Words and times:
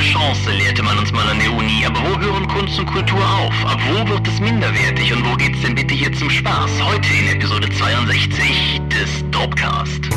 Chance, 0.00 0.50
lehrte 0.52 0.82
man 0.82 0.98
uns 0.98 1.12
mal 1.12 1.28
an 1.28 1.38
der 1.38 1.52
Uni. 1.52 1.84
Aber 1.86 2.00
wo 2.00 2.18
hören 2.20 2.46
Kunst 2.48 2.78
und 2.78 2.86
Kultur 2.86 3.18
auf? 3.18 3.54
Ab 3.64 3.80
wo 3.88 4.08
wird 4.08 4.26
es 4.26 4.40
minderwertig? 4.40 5.12
Und 5.12 5.30
wo 5.30 5.36
geht's 5.36 5.60
denn 5.60 5.74
bitte 5.74 5.94
hier 5.94 6.12
zum 6.12 6.30
Spaß? 6.30 6.70
Heute 6.82 7.08
in 7.12 7.28
Episode 7.28 7.68
62 7.68 8.80
des 8.88 9.30
Dopcast. 9.30 10.08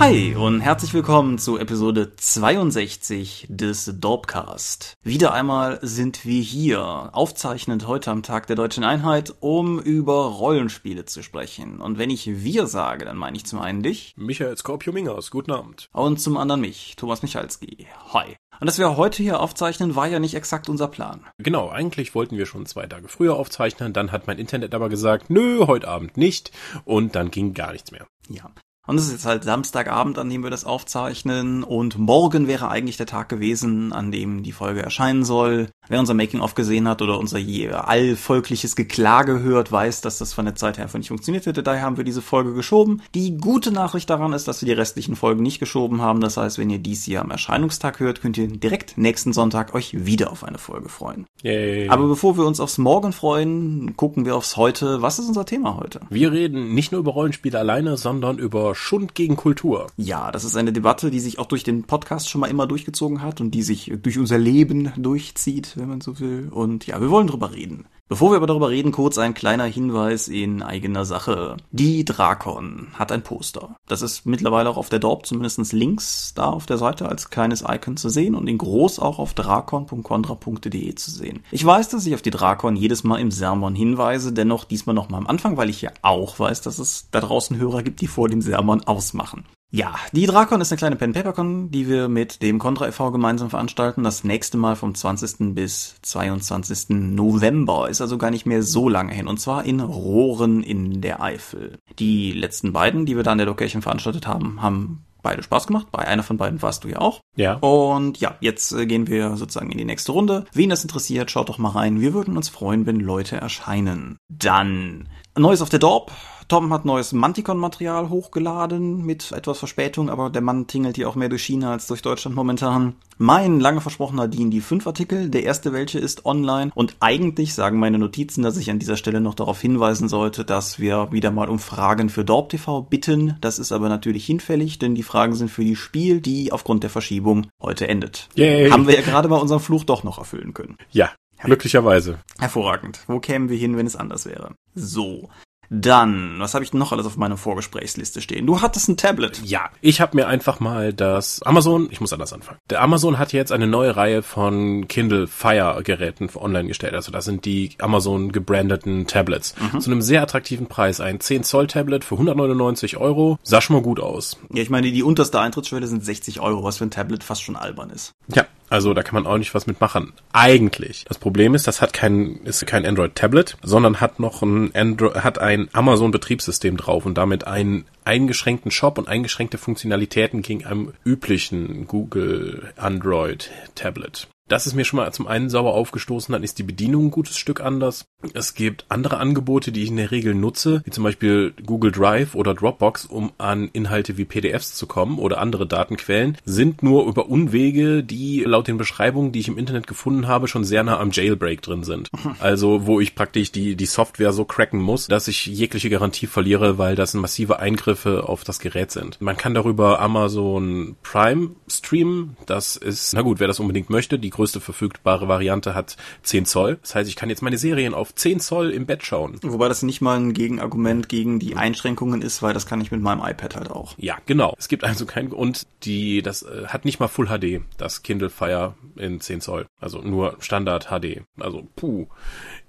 Hi 0.00 0.34
und 0.34 0.62
herzlich 0.62 0.94
willkommen 0.94 1.36
zu 1.36 1.58
Episode 1.58 2.16
62 2.16 3.48
des 3.50 3.92
Dorpcast. 4.00 4.94
Wieder 5.02 5.34
einmal 5.34 5.78
sind 5.82 6.24
wir 6.24 6.40
hier, 6.40 7.10
aufzeichnend 7.12 7.86
heute 7.86 8.10
am 8.10 8.22
Tag 8.22 8.46
der 8.46 8.56
Deutschen 8.56 8.82
Einheit, 8.82 9.34
um 9.40 9.78
über 9.78 10.24
Rollenspiele 10.24 11.04
zu 11.04 11.22
sprechen. 11.22 11.82
Und 11.82 11.98
wenn 11.98 12.08
ich 12.08 12.42
wir 12.42 12.66
sage, 12.66 13.04
dann 13.04 13.18
meine 13.18 13.36
ich 13.36 13.44
zum 13.44 13.58
einen 13.58 13.82
dich. 13.82 14.14
Michael 14.16 14.56
Skorpio-Mingers, 14.56 15.30
guten 15.30 15.52
Abend. 15.52 15.90
Und 15.92 16.18
zum 16.18 16.38
anderen 16.38 16.62
mich, 16.62 16.94
Thomas 16.96 17.20
Michalski. 17.20 17.86
Hi. 18.14 18.36
Und 18.58 18.66
dass 18.66 18.78
wir 18.78 18.96
heute 18.96 19.22
hier 19.22 19.38
aufzeichnen, 19.40 19.96
war 19.96 20.08
ja 20.08 20.18
nicht 20.18 20.34
exakt 20.34 20.70
unser 20.70 20.88
Plan. 20.88 21.26
Genau, 21.36 21.68
eigentlich 21.68 22.14
wollten 22.14 22.38
wir 22.38 22.46
schon 22.46 22.64
zwei 22.64 22.86
Tage 22.86 23.08
früher 23.08 23.36
aufzeichnen, 23.36 23.92
dann 23.92 24.12
hat 24.12 24.26
mein 24.26 24.38
Internet 24.38 24.74
aber 24.74 24.88
gesagt, 24.88 25.28
nö, 25.28 25.66
heute 25.66 25.88
Abend 25.88 26.16
nicht. 26.16 26.52
Und 26.86 27.14
dann 27.16 27.30
ging 27.30 27.52
gar 27.52 27.72
nichts 27.72 27.90
mehr. 27.90 28.06
Ja. 28.30 28.50
Und 28.90 28.98
es 28.98 29.06
ist 29.06 29.12
jetzt 29.12 29.26
halt 29.26 29.44
Samstagabend, 29.44 30.18
an 30.18 30.28
dem 30.28 30.42
wir 30.42 30.50
das 30.50 30.64
aufzeichnen. 30.64 31.62
Und 31.62 31.96
morgen 31.96 32.48
wäre 32.48 32.70
eigentlich 32.70 32.96
der 32.96 33.06
Tag 33.06 33.28
gewesen, 33.28 33.92
an 33.92 34.10
dem 34.10 34.42
die 34.42 34.50
Folge 34.50 34.82
erscheinen 34.82 35.22
soll. 35.22 35.68
Wer 35.88 36.00
unser 36.00 36.14
Making-of 36.14 36.56
gesehen 36.56 36.88
hat 36.88 37.00
oder 37.00 37.16
unser 37.16 37.38
allvolkliches 37.38 38.74
Geklage 38.74 39.42
hört, 39.42 39.70
weiß, 39.70 40.00
dass 40.00 40.18
das 40.18 40.32
von 40.32 40.44
der 40.44 40.56
Zeit 40.56 40.76
her 40.76 40.84
einfach 40.84 40.98
nicht 40.98 41.08
funktioniert 41.08 41.46
hätte. 41.46 41.62
Daher 41.62 41.82
haben 41.82 41.98
wir 41.98 42.04
diese 42.04 42.20
Folge 42.20 42.52
geschoben. 42.52 43.00
Die 43.14 43.36
gute 43.36 43.70
Nachricht 43.70 44.10
daran 44.10 44.32
ist, 44.32 44.48
dass 44.48 44.60
wir 44.60 44.66
die 44.66 44.72
restlichen 44.72 45.14
Folgen 45.14 45.44
nicht 45.44 45.60
geschoben 45.60 46.00
haben. 46.00 46.20
Das 46.20 46.36
heißt, 46.36 46.58
wenn 46.58 46.70
ihr 46.70 46.80
dies 46.80 47.04
hier 47.04 47.20
am 47.20 47.30
Erscheinungstag 47.30 48.00
hört, 48.00 48.20
könnt 48.20 48.38
ihr 48.38 48.48
direkt 48.48 48.98
nächsten 48.98 49.32
Sonntag 49.32 49.72
euch 49.72 50.04
wieder 50.04 50.32
auf 50.32 50.42
eine 50.42 50.58
Folge 50.58 50.88
freuen. 50.88 51.26
Yay. 51.42 51.88
Aber 51.88 52.08
bevor 52.08 52.36
wir 52.36 52.44
uns 52.44 52.58
aufs 52.58 52.78
Morgen 52.78 53.12
freuen, 53.12 53.96
gucken 53.96 54.24
wir 54.24 54.34
aufs 54.34 54.56
Heute. 54.56 55.00
Was 55.00 55.20
ist 55.20 55.28
unser 55.28 55.44
Thema 55.44 55.76
heute? 55.76 56.00
Wir 56.10 56.32
reden 56.32 56.74
nicht 56.74 56.90
nur 56.90 57.00
über 57.00 57.12
Rollenspiele 57.12 57.58
alleine, 57.58 57.96
sondern 57.96 58.38
über 58.38 58.74
Schund 58.80 59.14
gegen 59.14 59.36
Kultur. 59.36 59.88
Ja, 59.96 60.32
das 60.32 60.42
ist 60.42 60.56
eine 60.56 60.72
Debatte, 60.72 61.10
die 61.10 61.20
sich 61.20 61.38
auch 61.38 61.46
durch 61.46 61.62
den 61.62 61.84
Podcast 61.84 62.30
schon 62.30 62.40
mal 62.40 62.50
immer 62.50 62.66
durchgezogen 62.66 63.22
hat 63.22 63.40
und 63.40 63.52
die 63.52 63.62
sich 63.62 63.92
durch 64.02 64.18
unser 64.18 64.38
Leben 64.38 64.92
durchzieht, 64.96 65.76
wenn 65.76 65.88
man 65.88 66.00
so 66.00 66.18
will. 66.18 66.48
Und 66.50 66.86
ja, 66.86 67.00
wir 67.00 67.10
wollen 67.10 67.26
drüber 67.26 67.52
reden. 67.52 67.86
Bevor 68.10 68.32
wir 68.32 68.38
aber 68.38 68.48
darüber 68.48 68.70
reden, 68.70 68.90
kurz 68.90 69.18
ein 69.18 69.34
kleiner 69.34 69.66
Hinweis 69.66 70.26
in 70.26 70.64
eigener 70.64 71.04
Sache. 71.04 71.56
Die 71.70 72.04
Drakon 72.04 72.88
hat 72.94 73.12
ein 73.12 73.22
Poster. 73.22 73.76
Das 73.86 74.02
ist 74.02 74.26
mittlerweile 74.26 74.68
auch 74.68 74.78
auf 74.78 74.88
der 74.88 74.98
Dorp 74.98 75.26
zumindest 75.26 75.72
links 75.72 76.34
da 76.34 76.46
auf 76.46 76.66
der 76.66 76.76
Seite 76.76 77.08
als 77.08 77.30
kleines 77.30 77.62
Icon 77.64 77.96
zu 77.96 78.08
sehen 78.08 78.34
und 78.34 78.48
in 78.48 78.58
groß 78.58 78.98
auch 78.98 79.20
auf 79.20 79.32
drakon.contra.de 79.34 80.94
zu 80.96 81.10
sehen. 81.12 81.44
Ich 81.52 81.64
weiß, 81.64 81.90
dass 81.90 82.04
ich 82.04 82.14
auf 82.16 82.22
die 82.22 82.32
Drakon 82.32 82.74
jedes 82.74 83.04
Mal 83.04 83.20
im 83.20 83.30
Sermon 83.30 83.76
hinweise, 83.76 84.32
dennoch 84.32 84.64
diesmal 84.64 84.96
noch 84.96 85.08
mal 85.08 85.18
am 85.18 85.28
Anfang, 85.28 85.56
weil 85.56 85.70
ich 85.70 85.80
ja 85.80 85.92
auch 86.02 86.36
weiß, 86.36 86.62
dass 86.62 86.80
es 86.80 87.06
da 87.12 87.20
draußen 87.20 87.58
Hörer 87.58 87.84
gibt, 87.84 88.00
die 88.00 88.08
vor 88.08 88.28
dem 88.28 88.42
Sermon 88.42 88.82
ausmachen. 88.82 89.44
Ja, 89.72 89.94
die 90.12 90.26
Drakon 90.26 90.60
ist 90.60 90.72
eine 90.72 90.78
kleine 90.78 90.96
Pen-Paper-Con, 90.96 91.70
die 91.70 91.88
wir 91.88 92.08
mit 92.08 92.42
dem 92.42 92.58
Contra 92.58 92.88
e.V. 92.88 93.12
gemeinsam 93.12 93.50
veranstalten. 93.50 94.02
Das 94.02 94.24
nächste 94.24 94.58
Mal 94.58 94.74
vom 94.74 94.94
20. 94.94 95.54
bis 95.54 95.94
22. 96.02 96.88
November. 96.88 97.88
Ist 97.88 98.00
also 98.00 98.18
gar 98.18 98.32
nicht 98.32 98.46
mehr 98.46 98.64
so 98.64 98.88
lange 98.88 99.14
hin. 99.14 99.28
Und 99.28 99.38
zwar 99.38 99.64
in 99.64 99.80
Rohren 99.80 100.64
in 100.64 101.00
der 101.00 101.22
Eifel. 101.22 101.78
Die 102.00 102.32
letzten 102.32 102.72
beiden, 102.72 103.06
die 103.06 103.14
wir 103.14 103.22
da 103.22 103.30
in 103.30 103.38
der 103.38 103.46
Location 103.46 103.80
veranstaltet 103.80 104.26
haben, 104.26 104.60
haben 104.60 105.04
beide 105.22 105.42
Spaß 105.44 105.68
gemacht. 105.68 105.86
Bei 105.92 106.00
einer 106.00 106.24
von 106.24 106.36
beiden 106.36 106.60
warst 106.62 106.82
du 106.82 106.88
ja 106.88 106.98
auch. 106.98 107.20
Ja. 107.36 107.54
Und 107.54 108.18
ja, 108.18 108.36
jetzt 108.40 108.72
äh, 108.72 108.86
gehen 108.86 109.06
wir 109.06 109.36
sozusagen 109.36 109.70
in 109.70 109.78
die 109.78 109.84
nächste 109.84 110.10
Runde. 110.10 110.46
Wen 110.52 110.70
das 110.70 110.82
interessiert, 110.82 111.30
schaut 111.30 111.48
doch 111.48 111.58
mal 111.58 111.70
rein. 111.70 112.00
Wir 112.00 112.12
würden 112.12 112.36
uns 112.36 112.48
freuen, 112.48 112.86
wenn 112.86 112.98
Leute 112.98 113.36
erscheinen. 113.36 114.16
Dann 114.28 115.08
Neues 115.38 115.62
auf 115.62 115.68
der 115.68 115.78
Dorp. 115.78 116.10
Tom 116.50 116.72
hat 116.72 116.84
neues 116.84 117.12
Manticon-Material 117.12 118.08
hochgeladen 118.08 119.06
mit 119.06 119.30
etwas 119.30 119.60
Verspätung, 119.60 120.10
aber 120.10 120.30
der 120.30 120.42
Mann 120.42 120.66
tingelt 120.66 120.96
hier 120.96 121.08
auch 121.08 121.14
mehr 121.14 121.28
durch 121.28 121.44
China 121.44 121.70
als 121.70 121.86
durch 121.86 122.02
Deutschland 122.02 122.34
momentan. 122.34 122.96
Mein 123.18 123.60
lange 123.60 123.80
versprochener 123.80 124.26
D&D 124.26 124.60
5 124.60 124.84
Artikel, 124.84 125.30
der 125.30 125.44
erste 125.44 125.72
welche 125.72 126.00
ist 126.00 126.26
online 126.26 126.72
und 126.74 126.96
eigentlich 126.98 127.54
sagen 127.54 127.78
meine 127.78 128.00
Notizen, 128.00 128.42
dass 128.42 128.56
ich 128.56 128.68
an 128.68 128.80
dieser 128.80 128.96
Stelle 128.96 129.20
noch 129.20 129.36
darauf 129.36 129.60
hinweisen 129.60 130.08
sollte, 130.08 130.44
dass 130.44 130.80
wir 130.80 131.12
wieder 131.12 131.30
mal 131.30 131.48
um 131.48 131.60
Fragen 131.60 132.08
für 132.08 132.24
Dorp 132.24 132.48
TV 132.48 132.82
bitten. 132.82 133.36
Das 133.40 133.60
ist 133.60 133.70
aber 133.70 133.88
natürlich 133.88 134.26
hinfällig, 134.26 134.80
denn 134.80 134.96
die 134.96 135.04
Fragen 135.04 135.36
sind 135.36 135.52
für 135.52 135.62
die 135.62 135.76
Spiel, 135.76 136.20
die 136.20 136.50
aufgrund 136.50 136.82
der 136.82 136.90
Verschiebung 136.90 137.46
heute 137.62 137.86
endet. 137.86 138.28
Yay. 138.34 138.70
Haben 138.70 138.88
wir 138.88 138.96
ja 138.96 139.02
gerade 139.02 139.28
bei 139.28 139.36
unserem 139.36 139.60
Fluch 139.60 139.84
doch 139.84 140.02
noch 140.02 140.18
erfüllen 140.18 140.52
können. 140.52 140.78
Ja, 140.90 141.12
glücklicherweise. 141.44 142.18
Hervorragend. 142.40 143.04
Wo 143.06 143.20
kämen 143.20 143.50
wir 143.50 143.56
hin, 143.56 143.76
wenn 143.76 143.86
es 143.86 143.94
anders 143.94 144.26
wäre? 144.26 144.56
So. 144.74 145.28
Dann, 145.70 146.40
was 146.40 146.54
habe 146.54 146.64
ich 146.64 146.72
noch 146.72 146.90
alles 146.90 147.06
auf 147.06 147.16
meiner 147.16 147.36
Vorgesprächsliste 147.36 148.20
stehen? 148.20 148.44
Du 148.44 148.60
hattest 148.60 148.88
ein 148.88 148.96
Tablet. 148.96 149.40
Ja, 149.44 149.70
ich 149.80 150.00
habe 150.00 150.16
mir 150.16 150.26
einfach 150.26 150.58
mal 150.58 150.92
das 150.92 151.42
Amazon, 151.42 151.88
ich 151.92 152.00
muss 152.00 152.12
anders 152.12 152.32
anfangen. 152.32 152.58
Der 152.68 152.82
Amazon 152.82 153.18
hat 153.18 153.32
jetzt 153.32 153.52
eine 153.52 153.68
neue 153.68 153.96
Reihe 153.96 154.22
von 154.22 154.88
Kindle 154.88 155.28
Fire 155.28 155.80
Geräten 155.84 156.28
online 156.34 156.66
gestellt. 156.66 156.94
Also 156.94 157.12
das 157.12 157.24
sind 157.24 157.44
die 157.44 157.70
Amazon 157.78 158.32
gebrandeten 158.32 159.06
Tablets. 159.06 159.54
Mhm. 159.72 159.80
Zu 159.80 159.90
einem 159.92 160.02
sehr 160.02 160.22
attraktiven 160.22 160.66
Preis. 160.66 161.00
Ein 161.00 161.20
10 161.20 161.44
Zoll 161.44 161.68
Tablet 161.68 162.04
für 162.04 162.16
199 162.16 162.96
Euro. 162.96 163.38
Sah 163.44 163.60
schon 163.60 163.76
mal 163.76 163.82
gut 163.82 164.00
aus. 164.00 164.38
Ja, 164.52 164.62
ich 164.62 164.70
meine, 164.70 164.90
die 164.90 165.04
unterste 165.04 165.38
Eintrittsschwelle 165.38 165.86
sind 165.86 166.04
60 166.04 166.40
Euro, 166.40 166.64
was 166.64 166.78
für 166.78 166.84
ein 166.84 166.90
Tablet 166.90 167.22
fast 167.22 167.42
schon 167.42 167.54
albern 167.54 167.90
ist. 167.90 168.12
Ja, 168.34 168.44
also 168.70 168.94
da 168.94 169.02
kann 169.02 169.14
man 169.14 169.26
auch 169.26 169.36
nicht 169.36 169.52
was 169.52 169.66
mitmachen. 169.66 170.12
Eigentlich. 170.32 171.04
Das 171.08 171.18
Problem 171.18 171.54
ist, 171.54 171.66
das 171.66 171.82
hat 171.82 171.92
kein, 171.92 172.36
ist 172.44 172.64
kein 172.66 172.86
Android-Tablet, 172.86 173.56
sondern 173.62 174.00
hat 174.00 174.20
noch 174.20 174.42
ein 174.42 174.74
Android, 174.74 175.16
hat 175.16 175.38
ein 175.40 175.68
Amazon-Betriebssystem 175.72 176.76
drauf 176.76 177.04
und 177.04 177.18
damit 177.18 177.46
einen 177.46 177.84
eingeschränkten 178.04 178.70
Shop 178.70 178.96
und 178.96 179.08
eingeschränkte 179.08 179.58
Funktionalitäten 179.58 180.42
gegen 180.42 180.64
einem 180.64 180.92
üblichen 181.04 181.86
Google 181.88 182.72
Android-Tablet. 182.76 184.28
Das 184.50 184.66
ist 184.66 184.74
mir 184.74 184.84
schon 184.84 184.96
mal 184.96 185.12
zum 185.12 185.28
einen 185.28 185.48
sauber 185.48 185.74
aufgestoßen, 185.74 186.32
dann 186.32 186.42
ist 186.42 186.58
die 186.58 186.64
Bedienung 186.64 187.06
ein 187.06 187.10
gutes 187.12 187.38
Stück 187.38 187.60
anders. 187.60 188.06
Es 188.34 188.54
gibt 188.54 188.84
andere 188.88 189.18
Angebote, 189.18 189.70
die 189.70 189.84
ich 189.84 189.90
in 189.90 189.96
der 189.96 190.10
Regel 190.10 190.34
nutze, 190.34 190.82
wie 190.84 190.90
zum 190.90 191.04
Beispiel 191.04 191.54
Google 191.64 191.92
Drive 191.92 192.34
oder 192.34 192.52
Dropbox, 192.52 193.06
um 193.06 193.30
an 193.38 193.70
Inhalte 193.72 194.18
wie 194.18 194.24
PDFs 194.24 194.74
zu 194.74 194.88
kommen 194.88 195.20
oder 195.20 195.38
andere 195.38 195.68
Datenquellen, 195.68 196.36
sind 196.44 196.82
nur 196.82 197.06
über 197.06 197.28
Unwege, 197.28 198.02
die 198.02 198.42
laut 198.44 198.66
den 198.66 198.76
Beschreibungen, 198.76 199.30
die 199.30 199.38
ich 199.38 199.46
im 199.46 199.56
Internet 199.56 199.86
gefunden 199.86 200.26
habe, 200.26 200.48
schon 200.48 200.64
sehr 200.64 200.82
nah 200.82 200.98
am 200.98 201.12
Jailbreak 201.12 201.62
drin 201.62 201.84
sind. 201.84 202.10
Also 202.40 202.86
wo 202.86 203.00
ich 203.00 203.14
praktisch 203.14 203.52
die, 203.52 203.76
die 203.76 203.86
Software 203.86 204.32
so 204.32 204.44
cracken 204.44 204.80
muss, 204.80 205.06
dass 205.06 205.28
ich 205.28 205.46
jegliche 205.46 205.90
Garantie 205.90 206.26
verliere, 206.26 206.78
weil 206.78 206.96
das 206.96 207.12
massive 207.12 207.58
Eingriffe 207.58 208.28
auf 208.28 208.44
das 208.44 208.60
Gerät 208.60 208.90
sind. 208.90 209.20
Man 209.20 209.36
kann 209.36 209.52
darüber 209.52 210.00
Amazon 210.00 210.96
Prime 211.02 211.50
streamen. 211.68 212.36
Das 212.46 212.76
ist, 212.76 213.12
na 213.12 213.22
gut, 213.22 213.40
wer 213.40 213.46
das 213.46 213.60
unbedingt 213.60 213.90
möchte, 213.90 214.18
die 214.18 214.30
größte 214.40 214.60
verfügbare 214.60 215.28
Variante 215.28 215.74
hat 215.74 215.98
10 216.22 216.46
Zoll. 216.46 216.78
Das 216.80 216.94
heißt, 216.94 217.10
ich 217.10 217.14
kann 217.14 217.28
jetzt 217.28 217.42
meine 217.42 217.58
Serien 217.58 217.92
auf 217.92 218.14
10 218.14 218.40
Zoll 218.40 218.70
im 218.70 218.86
Bett 218.86 219.04
schauen. 219.04 219.38
Wobei 219.42 219.68
das 219.68 219.82
nicht 219.82 220.00
mal 220.00 220.18
ein 220.18 220.32
Gegenargument 220.32 221.10
gegen 221.10 221.38
die 221.38 221.56
Einschränkungen 221.56 222.22
ist, 222.22 222.42
weil 222.42 222.54
das 222.54 222.64
kann 222.64 222.80
ich 222.80 222.90
mit 222.90 223.02
meinem 223.02 223.20
iPad 223.20 223.56
halt 223.56 223.70
auch. 223.70 223.96
Ja, 223.98 224.16
genau. 224.24 224.54
Es 224.56 224.68
gibt 224.68 224.82
also 224.82 225.04
kein 225.04 225.30
und 225.30 225.66
die 225.82 226.22
das 226.22 226.40
äh, 226.40 226.68
hat 226.68 226.86
nicht 226.86 227.00
mal 227.00 227.08
Full 227.08 227.26
HD, 227.26 227.60
das 227.76 228.02
Kindle 228.02 228.30
Fire 228.30 228.76
in 228.96 229.20
10 229.20 229.42
Zoll, 229.42 229.66
also 229.78 230.00
nur 230.00 230.36
Standard 230.40 230.86
HD. 230.86 231.22
Also 231.38 231.68
puh. 231.76 232.06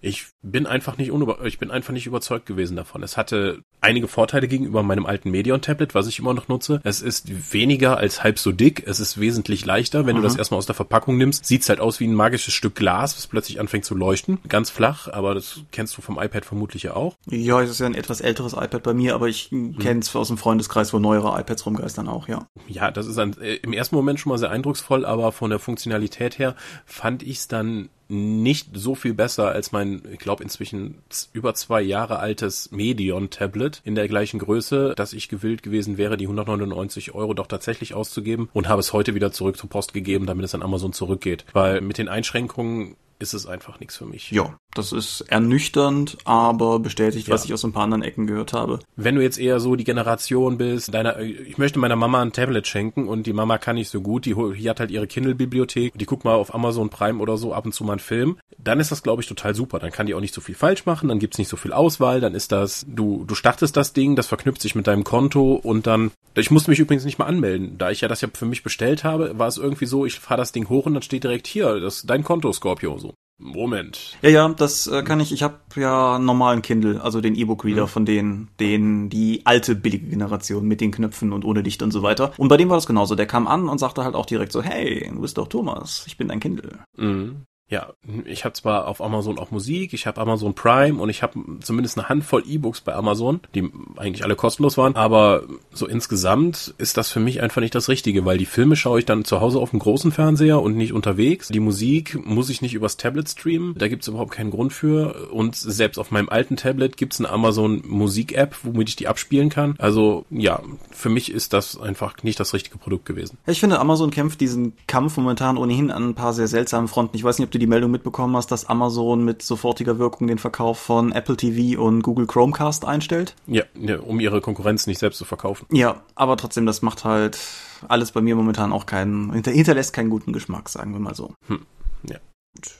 Ich 0.02 0.28
bin 0.42 0.66
einfach 0.66 0.98
nicht 0.98 1.12
unüber 1.12 1.46
ich 1.46 1.60
bin 1.60 1.70
einfach 1.72 1.94
nicht 1.94 2.08
überzeugt 2.08 2.46
gewesen 2.48 2.76
davon. 2.76 3.04
Es 3.04 3.18
hatte 3.18 3.64
einige 3.82 4.08
Vorteile 4.08 4.48
gegenüber 4.48 4.82
meinem 4.84 5.06
alten 5.06 5.30
Medion-Tablet, 5.32 5.94
was 5.96 6.08
ich 6.08 6.20
immer 6.20 6.34
noch 6.34 6.48
nutze. 6.48 6.82
Es 6.84 7.02
ist 7.02 7.54
weniger 7.54 7.98
als 7.98 8.24
halb 8.24 8.40
so 8.40 8.52
dick. 8.52 8.84
Es 8.88 9.00
ist 9.00 9.20
wesentlich 9.20 9.66
leichter. 9.66 10.06
Wenn 10.06 10.16
Mhm. 10.16 10.22
du 10.22 10.28
das 10.28 10.36
erstmal 10.36 10.58
aus 10.58 10.66
der 10.66 10.76
Verpackung 10.76 11.18
nimmst, 11.18 11.46
sieht's 11.46 11.70
halt 11.70 11.80
aus 11.80 12.00
wie 12.00 12.08
ein 12.08 12.14
magisches 12.16 12.54
Stück 12.54 12.76
Glas, 12.76 13.16
was 13.16 13.28
plötzlich 13.28 13.60
anfängt 13.60 13.86
zu 13.86 13.96
leuchten. 13.96 14.40
Ganz 14.50 14.70
flach, 14.72 15.08
aber 15.08 15.34
das 15.36 15.62
kennst 15.72 15.96
du 15.98 16.02
vom 16.02 16.20
iPad 16.20 16.46
vermutlich 16.46 16.84
ja 16.84 16.96
auch. 16.96 17.16
Ja, 17.30 17.62
es 17.62 17.70
ist 17.70 17.80
ja 17.80 17.86
ein 17.86 17.96
etwas 17.96 18.22
älteres 18.22 18.54
iPad 18.54 18.84
bei 18.84 18.94
mir, 18.94 19.14
aber 19.16 19.28
ich 19.28 19.50
kenne 19.50 20.00
es 20.00 20.16
aus 20.16 20.28
dem 20.30 20.38
Freundeskreis, 20.38 20.94
wo 20.94 21.00
neuere 21.00 21.40
iPads 21.40 21.66
rumgeistern 21.66 22.08
auch, 22.08 22.28
ja. 22.28 22.48
Ja, 22.68 22.90
das 22.92 23.06
ist 23.08 23.18
ein, 23.20 23.40
äh, 23.42 23.56
im 23.58 23.74
ersten 23.74 23.96
Moment 23.96 24.20
schon 24.20 24.32
mal 24.32 24.38
sehr 24.38 24.50
eindrucksvoll, 24.52 25.06
aber 25.06 25.32
von 25.32 25.50
der 25.52 25.60
Funktionalität 25.60 26.40
her 26.40 26.56
fand 26.86 27.24
ich's 27.24 27.48
dann 27.48 27.90
nicht 28.12 28.70
so 28.74 28.94
viel 28.94 29.14
besser 29.14 29.50
als 29.50 29.72
mein, 29.72 30.02
ich 30.12 30.20
glaube 30.20 30.44
inzwischen 30.44 30.96
über 31.34 31.54
zwei 31.54 31.82
Jahre 31.82 32.20
altes 32.20 32.70
Medion-Tablet 32.72 33.82
in 33.86 33.96
der 33.96 34.08
gleichen 34.08 34.40
Größe, 34.40 34.94
dass 34.96 35.14
ich 35.14 35.30
gewillt 35.30 35.64
gewesen 35.64 35.98
wäre, 35.98 36.18
die 36.18 36.26
199 36.26 37.14
Euro 37.16 37.34
doch 37.34 37.48
tatsächlich 37.48 37.94
auszugeben 37.94 38.50
und 38.54 38.68
habe 38.68 38.82
es 38.82 38.94
heute 38.94 39.16
wieder 39.16 39.32
zurück 39.32 39.58
zur 39.58 39.70
Post 39.70 39.94
gegeben, 39.94 40.26
damit 40.26 40.46
es 40.46 40.54
an 40.54 40.62
Amazon 40.62 40.94
zurückgeht. 40.94 41.46
Weil 41.54 41.82
mit 41.82 41.98
den 41.98 42.10
Einschränkungen 42.10 42.98
ist 43.22 43.34
es 43.34 43.46
einfach 43.46 43.80
nichts 43.80 43.98
für 43.98 44.06
mich. 44.06 44.32
Ja, 44.32 44.58
das 44.74 44.92
ist 44.92 45.22
ernüchternd, 45.22 46.18
aber 46.24 46.80
bestätigt, 46.80 47.28
ja. 47.28 47.34
was 47.34 47.46
ich 47.46 47.54
aus 47.54 47.64
ein 47.64 47.74
paar 47.74 47.84
anderen 47.84 48.04
Ecken 48.04 48.28
gehört 48.28 48.54
habe. 48.54 48.80
Wenn 48.96 49.16
du 49.16 49.22
jetzt 49.22 49.38
eher 49.38 49.60
so 49.60 49.76
die 49.76 49.84
Generation 49.84 50.58
bist, 50.58 50.94
deiner, 50.94 51.20
ich 51.20 51.58
möchte 51.58 51.80
meiner 51.80 51.96
Mama 51.96 52.22
ein 52.22 52.32
Tablet 52.32 52.68
schenken 52.68 53.08
und 53.08 53.28
die 53.28 53.34
Mama 53.34 53.58
kann 53.58 53.76
nicht 53.76 53.90
so 53.90 54.02
gut, 54.02 54.26
die, 54.26 54.36
die 54.36 54.70
hat 54.70 54.80
halt 54.80 54.92
ihre 54.92 55.08
Kindle-Bibliothek, 55.08 55.94
die 55.96 56.06
guckt 56.06 56.24
mal 56.24 56.36
auf 56.36 56.54
Amazon 56.54 56.90
Prime 56.90 57.20
oder 57.20 57.38
so 57.38 57.54
ab 57.54 57.66
und 57.66 57.74
zu 57.74 57.84
mal 57.84 57.94
einen 57.94 58.00
Film, 58.00 58.38
dann 58.58 58.80
ist 58.80 58.92
das, 58.92 59.04
glaube 59.04 59.22
ich, 59.22 59.28
total 59.28 59.56
super. 59.56 59.80
Dann 59.80 59.92
kann 59.92 60.06
die 60.06 60.14
auch 60.14 60.22
nicht 60.22 60.34
so 60.34 60.42
viel 60.42 60.56
falsch 60.56 60.86
machen, 60.86 61.10
dann 61.10 61.20
gibt's 61.20 61.38
nicht 61.38 61.50
so 61.50 61.58
viel 61.58 61.74
Auswahl, 61.74 62.22
dann 62.22 62.36
ist 62.36 62.52
das, 62.52 62.86
du, 62.88 63.26
du 63.26 63.36
startest 63.36 63.76
das 63.76 63.94
Ding, 63.94 64.16
das 64.16 64.28
verknüpft 64.28 64.62
sich 64.62 64.76
mit 64.76 64.88
deinem 64.88 65.04
Konto 65.04 65.54
und 65.54 65.88
dann, 65.88 66.12
ich 66.36 66.52
musste 66.52 66.72
mich 66.72 66.80
übrigens 66.80 67.06
nicht 67.06 67.20
mal 67.20 67.26
anmelden. 67.26 67.78
Da 67.78 67.92
ich 67.92 68.02
ja 68.02 68.08
das 68.08 68.22
ja 68.22 68.30
für 68.34 68.46
mich 68.46 68.64
bestellt 68.64 69.04
habe, 69.04 69.38
war 69.38 69.48
es 69.48 69.58
irgendwie 69.58 69.86
so, 69.86 70.06
ich 70.06 70.20
fahre 70.20 70.40
das 70.40 70.52
Ding 70.52 70.70
hoch 70.70 70.86
und 70.86 70.94
dann 70.94 71.04
steht 71.04 71.24
direkt 71.24 71.48
hier, 71.48 71.80
das 71.80 72.04
dein 72.04 72.24
Konto, 72.24 72.52
Scorpio, 72.54 72.98
so. 72.98 73.11
Moment. 73.42 74.18
Ja, 74.22 74.30
ja, 74.30 74.50
das 74.50 74.88
äh, 74.88 75.04
kann 75.04 75.20
ich. 75.20 75.32
Ich 75.32 75.44
habe 75.44 75.56
ja 75.76 76.20
normalen 76.20 76.62
Kindle, 76.62 77.02
also 77.02 77.22
den 77.22 77.36
E-Book-Reader 77.36 77.84
mhm. 77.84 77.88
von 77.88 78.06
denen, 78.06 78.50
den 78.60 79.10
die 79.10 79.42
alte 79.46 79.76
billige 79.76 80.08
Generation 80.08 80.68
mit 80.68 80.80
den 80.80 80.92
Knöpfen 80.92 81.34
und 81.34 81.44
ohne 81.44 81.64
Dicht 81.64 81.82
und 81.82 81.92
so 81.92 82.04
weiter. 82.04 82.34
Und 82.38 82.50
bei 82.50 82.58
dem 82.58 82.70
war 82.70 82.78
das 82.78 82.88
genauso. 82.88 83.16
Der 83.16 83.26
kam 83.26 83.48
an 83.48 83.68
und 83.68 83.80
sagte 83.80 84.04
halt 84.04 84.16
auch 84.16 84.26
direkt 84.26 84.52
so, 84.52 84.62
hey, 84.62 85.10
du 85.12 85.22
bist 85.22 85.38
doch 85.38 85.48
Thomas, 85.48 86.04
ich 86.08 86.18
bin 86.18 86.28
dein 86.28 86.40
Kindle. 86.40 86.80
Mhm 86.98 87.46
ja, 87.72 87.94
ich 88.26 88.44
habe 88.44 88.54
zwar 88.54 88.88
auf 88.88 89.02
Amazon 89.02 89.40
auch 89.40 89.50
Musik, 89.50 89.94
ich 89.94 90.06
habe 90.06 90.20
Amazon 90.20 90.54
Prime 90.54 91.02
und 91.02 91.10
ich 91.10 91.24
habe 91.24 91.40
zumindest 91.62 91.98
eine 91.98 92.10
Handvoll 92.10 92.44
E-Books 92.46 92.82
bei 92.82 92.94
Amazon, 92.94 93.40
die 93.56 93.72
eigentlich 93.96 94.26
alle 94.26 94.36
kostenlos 94.36 94.78
waren, 94.78 94.98
aber 94.98 95.44
so 95.72 95.88
insgesamt 95.88 96.76
ist 96.78 96.98
das 96.98 97.10
für 97.10 97.22
mich 97.22 97.42
einfach 97.42 97.62
nicht 97.62 97.74
das 97.74 97.88
Richtige, 97.88 98.26
weil 98.26 98.38
die 98.38 98.46
Filme 98.46 98.76
schaue 98.76 99.00
ich 99.00 99.06
dann 99.06 99.24
zu 99.24 99.40
Hause 99.40 99.60
auf 99.60 99.70
dem 99.70 99.80
großen 99.80 100.12
Fernseher 100.12 100.62
und 100.62 100.76
nicht 100.76 100.92
unterwegs. 100.92 101.48
Die 101.48 101.62
Musik 101.62 102.20
muss 102.26 102.50
ich 102.50 102.62
nicht 102.62 102.74
übers 102.74 102.98
Tablet 102.98 103.30
streamen, 103.30 103.74
da 103.78 103.88
gibt's 103.88 104.10
überhaupt 104.10 104.32
keinen 104.32 104.52
Grund 104.52 104.74
für 104.74 105.32
und 105.32 105.56
selbst 105.56 105.98
auf 105.98 106.12
meinem 106.12 106.28
alten 106.28 106.58
Tablet 106.58 106.98
gibt's 106.98 107.22
eine 107.22 107.30
Amazon 107.30 107.84
Musik-App, 107.88 108.58
womit 108.64 108.90
ich 108.90 108.96
die 108.98 109.08
abspielen 109.08 109.50
kann. 109.50 109.76
Also 109.78 110.26
ja, 110.30 110.62
für 110.92 111.10
mich 111.10 111.32
ist 111.32 111.54
das 111.54 111.80
einfach 111.80 112.22
nicht 112.24 112.38
das 112.38 112.54
richtige 112.54 112.78
Produkt 112.78 113.06
gewesen. 113.06 113.38
Ich 113.48 113.62
finde, 113.62 113.80
Amazon 113.80 114.12
kämpft 114.12 114.42
diesen 114.42 114.74
Kampf 114.88 115.16
momentan 115.16 115.58
ohnehin 115.58 115.90
an 115.90 116.10
ein 116.10 116.16
paar 116.16 116.34
sehr 116.34 116.50
seltsamen 116.50 116.90
Fronten. 116.90 117.16
Ich 117.16 117.24
weiß 117.24 117.40
nicht, 117.40 117.46
ob 117.46 117.52
du 117.52 117.61
die 117.62 117.68
Meldung 117.68 117.92
mitbekommen 117.92 118.36
hast, 118.36 118.52
dass 118.52 118.66
Amazon 118.66 119.24
mit 119.24 119.44
sofortiger 119.44 120.00
Wirkung 120.00 120.28
den 120.28 120.40
Verkauf 120.40 120.80
von 120.80 121.12
Apple 121.12 121.38
TV 121.38 121.82
und 121.82 122.02
Google 122.02 122.26
Chromecast 122.26 122.84
einstellt. 122.86 123.36
Ja, 123.46 123.64
ja, 123.76 124.00
um 124.00 124.20
ihre 124.20 124.42
Konkurrenz 124.42 124.88
nicht 124.88 125.00
selbst 125.00 125.18
zu 125.20 125.26
verkaufen. 125.26 125.68
Ja, 125.72 126.02
aber 126.16 126.38
trotzdem, 126.38 126.66
das 126.66 126.82
macht 126.82 127.06
halt 127.06 127.40
alles 127.88 128.12
bei 128.12 128.22
mir 128.22 128.36
momentan 128.36 128.74
auch 128.74 128.86
keinen, 128.86 129.32
hinterlässt 129.32 129.94
keinen 129.94 130.10
guten 130.10 130.34
Geschmack, 130.34 130.70
sagen 130.70 130.94
wir 130.94 131.00
mal 131.00 131.16
so. 131.16 131.34
Hm. 131.48 131.66
Ja. 132.10 132.18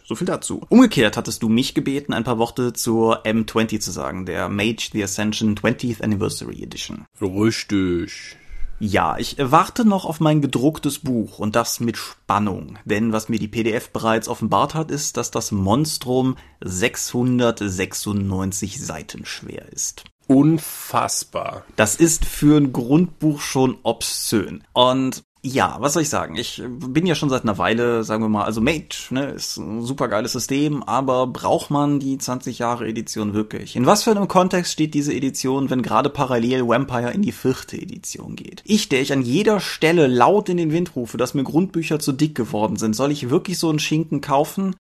So 0.04 0.16
viel 0.16 0.28
dazu. 0.28 0.66
Umgekehrt 0.70 1.16
hattest 1.16 1.44
du 1.44 1.50
mich 1.50 1.74
gebeten, 1.74 2.12
ein 2.12 2.24
paar 2.24 2.40
Worte 2.40 2.74
zur 2.74 3.24
M20 3.26 3.80
zu 3.80 3.92
sagen, 3.92 4.26
der 4.26 4.50
Mage 4.50 4.90
the 4.92 5.04
Ascension 5.04 5.56
20th 5.56 6.02
Anniversary 6.02 6.62
Edition. 6.62 7.06
Richtig. 7.22 8.36
Ja, 8.84 9.16
ich 9.20 9.36
warte 9.38 9.86
noch 9.86 10.06
auf 10.06 10.20
mein 10.20 10.42
gedrucktes 10.42 10.98
Buch 10.98 11.38
und 11.38 11.56
das 11.56 11.80
mit 11.80 11.98
Spannung, 11.98 12.80
denn 12.84 13.14
was 13.14 13.30
mir 13.30 13.38
die 13.38 13.48
PDF 13.48 13.92
bereits 13.92 14.28
offenbart 14.28 14.74
hat, 14.74 14.90
ist, 14.90 15.18
dass 15.18 15.30
das 15.30 15.52
Monstrum 15.52 16.36
696 16.62 18.84
Seiten 18.84 19.28
schwer 19.28 19.72
ist. 19.72 20.06
Unfassbar. 20.26 21.64
Das 21.76 21.96
ist 21.96 22.26
für 22.26 22.58
ein 22.58 22.74
Grundbuch 22.74 23.40
schon 23.40 23.78
obszön. 23.84 24.64
Und 24.74 25.26
ja, 25.44 25.78
was 25.80 25.94
soll 25.94 26.04
ich 26.04 26.10
sagen? 26.10 26.36
Ich 26.36 26.62
bin 26.68 27.08
ja 27.08 27.16
schon 27.16 27.30
seit 27.30 27.44
einer 27.44 27.58
Weile, 27.58 28.04
sagen 28.04 28.24
wir 28.24 28.30
mal, 28.30 28.44
also 28.44 28.62
Mage, 28.62 29.08
ne, 29.10 29.32
ist 29.32 29.58
ein 29.58 29.82
super 29.82 30.08
geiles 30.08 30.34
System, 30.34 30.84
aber 30.84 31.26
braucht 31.26 31.72
man 31.72 32.00
die 32.00 32.20
20 32.20 32.60
Jahre 32.60 32.88
Edition 32.88 33.34
wirklich? 33.34 33.76
In 33.76 33.88
was 33.88 34.04
für 34.04 34.12
einem 34.12 34.28
Kontext 34.28 34.72
steht 34.72 34.94
diese 34.94 35.14
Edition, 35.14 35.72
wenn 35.72 35.82
gerade 35.82 36.12
parallel 36.12 36.68
Vampire 36.68 37.12
in 37.12 37.24
die 37.24 37.32
vierte 37.32 37.76
Edition 37.76 38.36
geht? 38.36 38.62
Ich, 38.66 38.88
der 38.90 39.02
ich 39.02 39.14
an 39.14 39.24
jeder 39.24 39.60
Stelle 39.60 40.06
laut 40.06 40.48
in 40.48 40.58
den 40.58 40.72
Wind 40.72 40.96
rufe, 40.96 41.18
dass 41.18 41.34
mir 41.34 41.44
Grundbücher 41.44 41.98
zu 41.98 42.12
dick 42.12 42.36
geworden 42.36 42.76
sind, 42.76 42.96
soll 42.96 43.12
ich 43.12 43.32
wirklich 43.32 43.58
so 43.58 43.70
einen 43.70 43.80
Schinken 43.80 44.22
kaufen? 44.22 44.76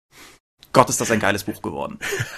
Gott, 0.73 0.89
ist 0.89 1.01
das 1.01 1.09
ein 1.09 1.19
geiles 1.19 1.43
Buch 1.43 1.63
geworden. 1.63 1.97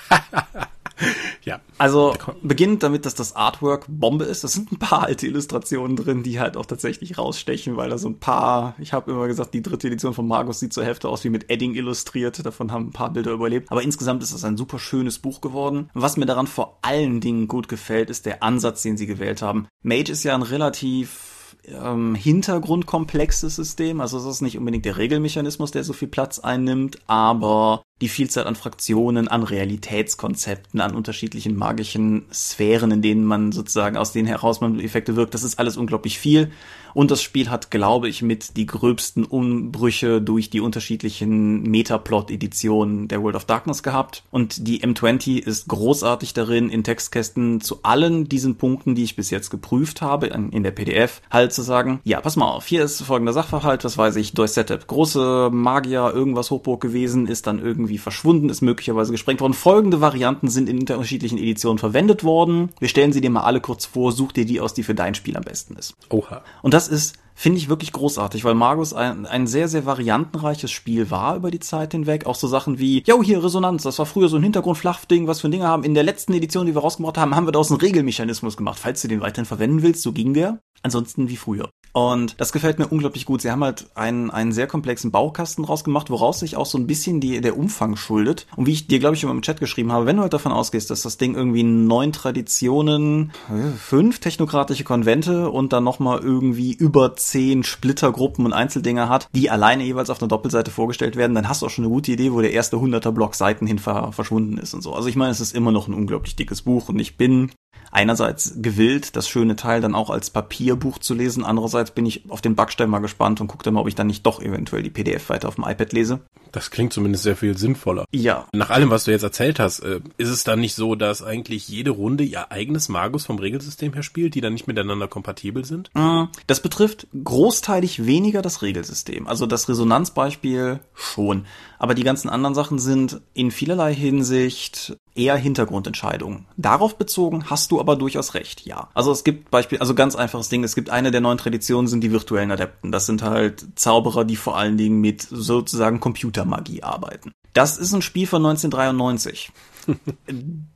ja. 1.43 1.61
Also 1.77 2.15
beginnt 2.41 2.83
damit, 2.83 3.05
dass 3.05 3.15
das 3.15 3.35
Artwork 3.35 3.85
Bombe 3.87 4.25
ist. 4.25 4.43
Das 4.43 4.53
sind 4.53 4.71
ein 4.71 4.79
paar 4.79 5.03
alte 5.03 5.27
Illustrationen 5.27 5.95
drin, 5.95 6.23
die 6.23 6.39
halt 6.39 6.57
auch 6.57 6.65
tatsächlich 6.65 7.17
rausstechen, 7.17 7.77
weil 7.77 7.89
da 7.89 7.97
so 7.97 8.09
ein 8.09 8.19
paar, 8.19 8.75
ich 8.79 8.93
habe 8.93 9.11
immer 9.11 9.27
gesagt, 9.27 9.53
die 9.53 9.61
dritte 9.61 9.87
Edition 9.87 10.13
von 10.13 10.27
Magus 10.27 10.59
sieht 10.59 10.73
zur 10.73 10.85
Hälfte 10.85 11.09
aus 11.09 11.23
wie 11.23 11.29
mit 11.29 11.49
Edding 11.49 11.75
illustriert. 11.75 12.45
Davon 12.45 12.71
haben 12.71 12.87
ein 12.87 12.93
paar 12.93 13.11
Bilder 13.11 13.31
überlebt. 13.31 13.71
Aber 13.71 13.81
insgesamt 13.81 14.23
ist 14.23 14.33
das 14.33 14.43
ein 14.43 14.57
super 14.57 14.79
schönes 14.79 15.19
Buch 15.19 15.41
geworden. 15.41 15.89
Was 15.93 16.17
mir 16.17 16.25
daran 16.25 16.47
vor 16.47 16.79
allen 16.81 17.21
Dingen 17.21 17.47
gut 17.47 17.67
gefällt, 17.67 18.09
ist 18.09 18.25
der 18.25 18.43
Ansatz, 18.43 18.81
den 18.81 18.97
sie 18.97 19.07
gewählt 19.07 19.41
haben. 19.41 19.67
Mage 19.81 20.11
ist 20.11 20.23
ja 20.23 20.35
ein 20.35 20.41
relativ 20.41 21.32
ähm, 21.67 22.15
hintergrundkomplexes 22.15 23.55
System. 23.55 24.01
Also 24.01 24.17
es 24.17 24.25
ist 24.25 24.41
nicht 24.41 24.57
unbedingt 24.57 24.85
der 24.85 24.97
Regelmechanismus, 24.97 25.71
der 25.71 25.83
so 25.83 25.93
viel 25.93 26.07
Platz 26.07 26.39
einnimmt, 26.39 26.99
aber 27.07 27.83
die 28.01 28.09
Vielzahl 28.09 28.47
an 28.47 28.55
Fraktionen, 28.55 29.27
an 29.27 29.43
Realitätskonzepten, 29.43 30.81
an 30.81 30.95
unterschiedlichen 30.95 31.55
magischen 31.55 32.25
Sphären, 32.33 32.91
in 32.91 33.01
denen 33.01 33.23
man 33.23 33.51
sozusagen 33.51 33.97
aus 33.97 34.11
denen 34.11 34.27
heraus 34.27 34.61
man 34.61 34.79
Effekte 34.79 35.15
wirkt. 35.15 35.33
Das 35.33 35.43
ist 35.43 35.59
alles 35.59 35.77
unglaublich 35.77 36.19
viel. 36.19 36.51
Und 36.93 37.11
das 37.11 37.21
Spiel 37.21 37.49
hat, 37.49 37.71
glaube 37.71 38.09
ich, 38.09 38.21
mit 38.21 38.57
die 38.57 38.65
gröbsten 38.65 39.23
Umbrüche 39.25 40.21
durch 40.21 40.49
die 40.49 40.61
unterschiedlichen 40.61 41.63
Metaplot-Editionen 41.63 43.07
der 43.07 43.21
World 43.21 43.35
of 43.35 43.45
Darkness 43.45 43.83
gehabt. 43.83 44.23
Und 44.31 44.67
die 44.67 44.81
M20 44.81 45.39
ist 45.39 45.67
großartig 45.67 46.33
darin, 46.33 46.69
in 46.69 46.83
Textkästen 46.83 47.61
zu 47.61 47.79
allen 47.83 48.29
diesen 48.29 48.55
Punkten, 48.55 48.95
die 48.95 49.03
ich 49.03 49.15
bis 49.15 49.29
jetzt 49.29 49.49
geprüft 49.49 50.01
habe, 50.01 50.27
in 50.27 50.63
der 50.63 50.71
PDF, 50.71 51.21
halt 51.29 51.53
zu 51.53 51.61
sagen, 51.61 51.99
ja, 52.03 52.21
pass 52.21 52.35
mal 52.35 52.47
auf, 52.47 52.65
hier 52.65 52.83
ist 52.83 53.01
folgender 53.01 53.33
Sachverhalt, 53.33 53.83
was 53.83 53.97
weiß 53.97 54.15
ich, 54.17 54.33
durch 54.33 54.51
Setup. 54.51 54.85
Große 54.85 55.49
Magier, 55.51 56.11
irgendwas 56.13 56.51
Hochburg 56.51 56.81
gewesen, 56.81 57.27
ist 57.27 57.47
dann 57.47 57.59
irgendwie 57.59 57.97
verschwunden, 57.97 58.49
ist 58.49 58.61
möglicherweise 58.61 59.11
gesprengt 59.11 59.41
worden. 59.41 59.53
Folgende 59.53 60.01
Varianten 60.01 60.49
sind 60.49 60.69
in 60.69 60.79
unterschiedlichen 60.79 61.37
Editionen 61.37 61.77
verwendet 61.77 62.23
worden. 62.23 62.69
Wir 62.79 62.87
stellen 62.87 63.13
sie 63.13 63.21
dir 63.21 63.29
mal 63.29 63.41
alle 63.41 63.61
kurz 63.61 63.85
vor, 63.85 64.11
such 64.11 64.31
dir 64.31 64.45
die 64.45 64.61
aus, 64.61 64.73
die 64.73 64.83
für 64.83 64.95
dein 64.95 65.15
Spiel 65.15 65.37
am 65.37 65.43
besten 65.43 65.75
ist. 65.75 65.95
Oha. 66.09 66.43
Und 66.61 66.73
das 66.73 66.82
ist 66.87 67.15
finde 67.35 67.57
ich 67.57 67.69
wirklich 67.69 67.91
großartig, 67.91 68.43
weil 68.43 68.53
Magus 68.53 68.93
ein, 68.93 69.25
ein 69.25 69.47
sehr, 69.47 69.67
sehr 69.67 69.85
variantenreiches 69.85 70.71
Spiel 70.71 71.09
war 71.11 71.35
über 71.35 71.51
die 71.51 71.59
Zeit 71.59 71.91
hinweg. 71.91 72.25
Auch 72.25 72.35
so 72.35 72.47
Sachen 72.47 72.79
wie, 72.79 73.03
yo, 73.05 73.23
hier 73.23 73.43
Resonanz, 73.43 73.83
das 73.83 73.99
war 73.99 74.05
früher 74.05 74.29
so 74.29 74.37
ein 74.37 74.43
Hintergrundflachding, 74.43 75.27
was 75.27 75.41
für 75.41 75.49
Dinge 75.49 75.67
haben. 75.67 75.83
In 75.83 75.93
der 75.93 76.03
letzten 76.03 76.33
Edition, 76.33 76.65
die 76.65 76.75
wir 76.75 76.81
rausgebracht 76.81 77.17
haben, 77.17 77.35
haben 77.35 77.47
wir 77.47 77.51
daraus 77.51 77.71
einen 77.71 77.81
Regelmechanismus 77.81 78.57
gemacht. 78.57 78.79
Falls 78.79 79.01
du 79.01 79.07
den 79.07 79.21
weiterhin 79.21 79.45
verwenden 79.45 79.81
willst, 79.81 80.01
so 80.03 80.11
ging 80.11 80.33
der. 80.33 80.59
Ansonsten 80.83 81.29
wie 81.29 81.37
früher. 81.37 81.69
Und 81.93 82.39
das 82.41 82.51
gefällt 82.51 82.79
mir 82.79 82.87
unglaublich 82.87 83.25
gut. 83.25 83.41
Sie 83.41 83.51
haben 83.51 83.63
halt 83.63 83.85
einen, 83.93 84.31
einen 84.31 84.51
sehr 84.51 84.65
komplexen 84.65 85.11
Baukasten 85.11 85.63
draus 85.63 85.83
gemacht, 85.83 86.09
woraus 86.09 86.39
sich 86.39 86.57
auch 86.57 86.65
so 86.65 86.79
ein 86.79 86.87
bisschen 86.87 87.21
die, 87.21 87.39
der 87.39 87.57
Umfang 87.57 87.95
schuldet. 87.95 88.47
Und 88.55 88.65
wie 88.65 88.71
ich 88.71 88.87
dir, 88.87 88.97
glaube 88.99 89.15
ich, 89.15 89.23
immer 89.23 89.31
im 89.31 89.43
Chat 89.43 89.59
geschrieben 89.59 89.91
habe, 89.91 90.07
wenn 90.07 90.15
du 90.15 90.23
halt 90.23 90.33
davon 90.33 90.51
ausgehst, 90.51 90.89
dass 90.89 91.03
das 91.03 91.17
Ding 91.17 91.35
irgendwie 91.35 91.61
neun 91.63 92.11
Traditionen, 92.11 93.31
fünf 93.77 94.19
technokratische 94.19 94.83
Konvente 94.83 95.51
und 95.51 95.71
dann 95.71 95.83
nochmal 95.83 96.19
irgendwie 96.19 96.73
über 96.73 97.15
zehn 97.15 97.63
Splittergruppen 97.63 98.45
und 98.45 98.53
Einzeldinger 98.53 99.07
hat, 99.07 99.29
die 99.35 99.51
alleine 99.51 99.83
jeweils 99.83 100.09
auf 100.09 100.19
einer 100.19 100.29
Doppelseite 100.29 100.71
vorgestellt 100.71 101.15
werden, 101.15 101.35
dann 101.35 101.47
hast 101.47 101.61
du 101.61 101.67
auch 101.67 101.69
schon 101.69 101.85
eine 101.85 101.93
gute 101.93 102.11
Idee, 102.11 102.33
wo 102.33 102.41
der 102.41 102.53
erste 102.53 102.77
100er 102.77 103.11
Block 103.11 103.35
Seiten 103.35 103.67
hin 103.67 103.77
verschwunden 103.77 104.57
ist 104.57 104.73
und 104.73 104.81
so. 104.81 104.93
Also 104.93 105.09
ich 105.09 105.15
meine, 105.15 105.31
es 105.31 105.39
ist 105.39 105.55
immer 105.55 105.71
noch 105.71 105.87
ein 105.87 105.93
unglaublich 105.93 106.35
dickes 106.35 106.63
Buch 106.63 106.89
und 106.89 106.97
ich 106.97 107.17
bin 107.17 107.51
einerseits 107.93 108.55
gewillt, 108.57 109.15
das 109.15 109.29
schöne 109.29 109.55
Teil 109.55 109.79
dann 109.79 109.95
auch 109.95 110.09
als 110.09 110.29
Papierbuch 110.31 110.97
zu 110.97 111.13
lesen. 111.13 111.45
Andererseits 111.45 111.82
bin 111.91 112.05
ich 112.05 112.29
auf 112.29 112.41
den 112.41 112.55
Backstein 112.55 112.89
mal 112.89 112.99
gespannt 112.99 113.41
und 113.41 113.47
gucke 113.47 113.63
dann 113.63 113.73
mal, 113.73 113.81
ob 113.81 113.87
ich 113.87 113.95
dann 113.95 114.07
nicht 114.07 114.25
doch 114.25 114.41
eventuell 114.41 114.83
die 114.83 114.89
PDF 114.89 115.29
weiter 115.29 115.47
auf 115.47 115.55
dem 115.55 115.65
iPad 115.65 115.93
lese. 115.93 116.19
Das 116.51 116.69
klingt 116.69 116.93
zumindest 116.93 117.23
sehr 117.23 117.35
viel 117.35 117.57
sinnvoller. 117.57 118.05
Ja. 118.11 118.47
Nach 118.53 118.69
allem, 118.69 118.89
was 118.89 119.05
du 119.05 119.11
jetzt 119.11 119.23
erzählt 119.23 119.59
hast, 119.59 119.79
äh, 119.79 120.01
ist 120.17 120.29
es 120.29 120.43
dann 120.43 120.59
nicht 120.59 120.75
so, 120.75 120.95
dass 120.95 121.23
eigentlich 121.23 121.67
jede 121.67 121.91
Runde 121.91 122.23
ihr 122.23 122.51
eigenes 122.51 122.89
Magus 122.89 123.25
vom 123.25 123.39
Regelsystem 123.39 123.93
her 123.93 124.03
spielt, 124.03 124.35
die 124.35 124.41
dann 124.41 124.53
nicht 124.53 124.67
miteinander 124.67 125.07
kompatibel 125.07 125.65
sind? 125.65 125.89
Mm, 125.95 126.25
das 126.47 126.61
betrifft 126.61 127.07
großteilig 127.23 128.05
weniger 128.05 128.41
das 128.41 128.61
Regelsystem. 128.61 129.27
Also 129.27 129.45
das 129.47 129.67
Resonanzbeispiel 129.67 130.79
schon. 130.93 131.45
Aber 131.79 131.95
die 131.95 132.03
ganzen 132.03 132.29
anderen 132.29 132.55
Sachen 132.55 132.79
sind 132.79 133.21
in 133.33 133.51
vielerlei 133.51 133.93
Hinsicht 133.93 134.95
eher 135.15 135.35
Hintergrundentscheidungen. 135.35 136.45
Darauf 136.57 136.97
bezogen 136.97 137.49
hast 137.49 137.71
du 137.71 137.79
aber 137.79 137.95
durchaus 137.95 138.33
recht, 138.33 138.65
ja. 138.65 138.89
Also 138.93 139.11
es 139.11 139.23
gibt 139.23 139.51
Beispiel, 139.51 139.79
also 139.79 139.95
ganz 139.95 140.15
einfaches 140.15 140.49
Ding, 140.49 140.63
es 140.63 140.75
gibt 140.75 140.89
eine 140.89 141.11
der 141.11 141.21
neuen 141.21 141.37
Traditionen 141.37 141.87
sind 141.87 142.01
die 142.01 142.11
virtuellen 142.11 142.51
Adepten. 142.51 142.91
Das 142.91 143.05
sind 143.05 143.21
halt 143.21 143.65
Zauberer, 143.75 144.25
die 144.25 144.35
vor 144.35 144.57
allen 144.57 144.77
Dingen 144.77 145.01
mit 145.01 145.21
sozusagen 145.21 145.99
Computermagie 145.99 146.83
arbeiten. 146.83 147.31
Das 147.53 147.77
ist 147.77 147.93
ein 147.93 148.01
Spiel 148.01 148.25
von 148.27 148.45
1993. 148.45 149.51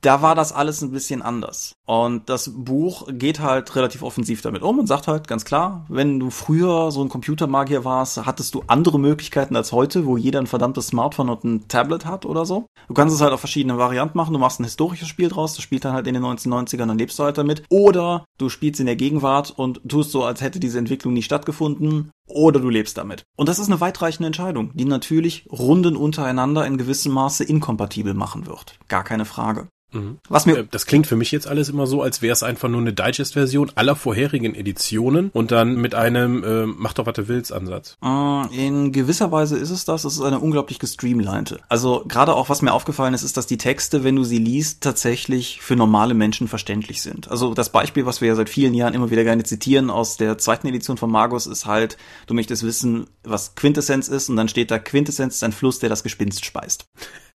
da 0.02 0.22
war 0.22 0.36
das 0.36 0.52
alles 0.52 0.82
ein 0.82 0.92
bisschen 0.92 1.22
anders. 1.22 1.74
Und 1.86 2.30
das 2.30 2.52
Buch 2.54 3.08
geht 3.12 3.40
halt 3.40 3.76
relativ 3.76 4.04
offensiv 4.04 4.42
damit 4.42 4.62
um 4.62 4.80
und 4.80 4.88
sagt 4.88 5.08
halt 5.08 5.28
ganz 5.28 5.46
klar, 5.46 5.86
wenn 5.90 6.20
du 6.20 6.30
früher 6.30 6.92
so 6.92 7.02
ein 7.02 7.10
Computermagier 7.10 7.86
warst, 7.86 8.26
hattest 8.26 8.56
du 8.56 8.64
andere 8.68 9.00
Möglichkeiten 9.00 9.56
als 9.56 9.72
heute, 9.72 10.06
wo 10.06 10.18
jeder 10.18 10.40
ein 10.40 10.48
verdammtes 10.48 10.88
Smartphone 10.88 11.30
und 11.30 11.44
ein 11.44 11.68
Tablet 11.68 12.06
hat 12.06 12.26
oder 12.26 12.46
so. 12.46 12.66
Du 12.88 12.94
kannst 12.94 13.16
es 13.16 13.22
halt 13.22 13.34
auf 13.34 13.40
verschiedene 13.40 13.78
Varianten 13.78 14.18
machen. 14.18 14.34
Du 14.34 14.40
machst 14.40 14.60
ein 14.60 14.66
historisches 14.66 15.08
Spiel 15.08 15.30
draus, 15.30 15.54
das 15.56 15.64
spielt 15.64 15.86
dann 15.86 15.94
halt 15.94 16.08
in 16.08 16.14
den 16.14 16.24
1990ern, 16.24 16.88
dann 16.88 16.98
lebst 16.98 17.18
du 17.20 17.24
halt 17.24 17.38
damit. 17.38 17.64
Oder 17.70 18.26
du 18.38 18.50
spielst 18.50 18.80
in 18.80 18.86
der 18.86 18.96
Gegenwart 18.96 19.52
und 19.52 19.82
tust 19.88 20.12
so, 20.12 20.24
als 20.24 20.42
hätte 20.42 20.60
diese 20.60 20.80
Entwicklung 20.80 21.14
nie 21.14 21.22
stattgefunden. 21.22 22.12
Oder 22.28 22.60
du 22.60 22.70
lebst 22.70 22.98
damit. 22.98 23.24
Und 23.38 23.50
das 23.50 23.58
ist 23.58 23.68
eine 23.68 23.80
weitreichende 23.80 24.28
Entscheidung, 24.28 24.72
die 24.74 24.86
natürlich 24.86 25.48
Runden 25.52 25.96
untereinander 25.96 26.66
in 26.68 26.78
gewissem 26.78 27.14
Maße 27.14 27.44
inkompatibel 27.44 28.14
machen 28.14 28.46
wird. 28.46 28.78
Gar 28.88 29.04
keine 29.04 29.26
Frage. 29.26 29.70
Mhm. 29.98 30.18
Was 30.30 30.46
mir 30.46 30.60
äh, 30.60 30.66
das 30.70 30.86
klingt 30.86 31.08
für 31.08 31.16
mich 31.16 31.32
jetzt 31.32 31.48
alles 31.48 31.70
immer 31.70 31.88
so, 31.88 32.01
als 32.01 32.22
wäre 32.22 32.34
es 32.34 32.44
einfach 32.44 32.70
nur 32.70 32.82
eine 32.82 32.94
Digest-Version 32.94 33.72
aller 33.75 33.96
vorherigen 33.96 34.56
Editionen 34.56 35.30
und 35.34 35.51
dann 35.51 35.75
mit 35.75 35.96
einem 35.96 36.44
äh, 36.44 36.66
Mach 36.66 36.94
doch, 36.94 37.06
was 37.06 37.13
du 37.13 37.27
willst 37.27 37.51
Ansatz. 37.51 37.98
Äh, 38.04 38.68
in 38.68 38.92
gewisser 38.92 39.32
Weise 39.32 39.58
ist 39.58 39.70
es 39.70 39.86
das. 39.86 40.04
Es 40.04 40.13
ist 40.13 40.22
eine 40.22 40.39
unglaublich 40.39 40.80
gestreamlinete. 40.80 41.60
Also 41.70 42.04
gerade 42.08 42.36
auch, 42.36 42.50
was 42.50 42.62
mir 42.62 42.74
aufgefallen 42.74 43.13
ist, 43.13 43.24
ist, 43.24 43.38
dass 43.38 43.48
die 43.48 43.58
Texte, 43.58 44.04
wenn 44.04 44.16
du 44.16 44.24
sie 44.24 44.38
liest, 44.38 44.82
tatsächlich 44.82 45.62
für 45.62 45.75
normale 45.75 46.13
Menschen 46.13 46.48
verständlich 46.48 47.01
sind. 47.01 47.30
Also 47.30 47.54
das 47.54 47.72
Beispiel, 47.72 48.06
was 48.06 48.22
wir 48.22 48.27
ja 48.30 48.36
seit 48.36 48.50
vielen 48.50 48.74
Jahren 48.74 48.94
immer 48.94 49.12
wieder 49.12 49.24
gerne 49.24 49.44
zitieren 49.44 49.89
aus 49.89 50.18
der 50.18 50.38
zweiten 50.38 50.68
Edition 50.68 50.98
von 50.98 51.12
Magus, 51.12 51.48
ist 51.48 51.66
halt, 51.66 51.98
du 52.27 52.34
möchtest 52.34 52.63
wissen, 52.63 53.08
was 53.24 53.56
Quintessenz 53.56 54.08
ist 54.08 54.30
und 54.30 54.36
dann 54.36 54.50
steht 54.50 54.72
da, 54.72 54.80
Quintessenz 54.80 55.36
ist 55.36 55.44
ein 55.44 55.51
Fluss, 55.51 55.80
der 55.80 55.89
das 55.89 56.04
Gespinst 56.04 56.46
speist. 56.46 56.86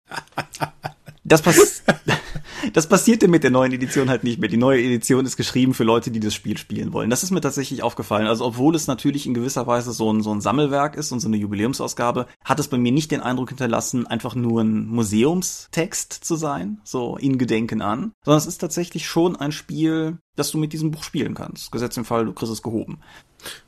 Das, 1.23 1.41
pass 1.41 1.83
das 2.73 2.87
passierte 2.87 3.27
mit 3.27 3.43
der 3.43 3.51
neuen 3.51 3.71
Edition 3.71 4.09
halt 4.09 4.23
nicht 4.23 4.39
mehr. 4.39 4.49
Die 4.49 4.57
neue 4.57 4.81
Edition 4.81 5.25
ist 5.25 5.37
geschrieben 5.37 5.73
für 5.73 5.83
Leute, 5.83 6.09
die 6.09 6.19
das 6.19 6.33
Spiel 6.33 6.57
spielen 6.57 6.93
wollen. 6.93 7.09
Das 7.09 7.23
ist 7.23 7.31
mir 7.31 7.41
tatsächlich 7.41 7.83
aufgefallen. 7.83 8.27
Also 8.27 8.45
obwohl 8.45 8.75
es 8.75 8.87
natürlich 8.87 9.27
in 9.27 9.33
gewisser 9.33 9.67
Weise 9.67 9.91
so 9.91 10.11
ein, 10.11 10.21
so 10.21 10.33
ein 10.33 10.41
Sammelwerk 10.41 10.95
ist 10.95 11.11
und 11.11 11.19
so 11.19 11.27
eine 11.27 11.37
Jubiläumsausgabe, 11.37 12.25
hat 12.43 12.59
es 12.59 12.67
bei 12.67 12.77
mir 12.77 12.91
nicht 12.91 13.11
den 13.11 13.21
Eindruck 13.21 13.49
hinterlassen, 13.49 14.07
einfach 14.07 14.33
nur 14.33 14.61
ein 14.61 14.87
Museumstext 14.87 16.13
zu 16.13 16.35
sein, 16.35 16.81
so 16.83 17.17
in 17.17 17.37
Gedenken 17.37 17.81
an, 17.81 18.13
sondern 18.23 18.39
es 18.39 18.47
ist 18.47 18.57
tatsächlich 18.57 19.05
schon 19.05 19.35
ein 19.35 19.51
Spiel, 19.51 20.17
das 20.35 20.51
du 20.51 20.57
mit 20.57 20.73
diesem 20.73 20.91
Buch 20.91 21.03
spielen 21.03 21.33
kannst. 21.33 21.71
Gesetzt 21.71 21.97
im 21.97 22.05
Fall, 22.05 22.25
du 22.25 22.33
kriegst 22.33 22.53
es 22.53 22.61
gehoben. 22.61 22.99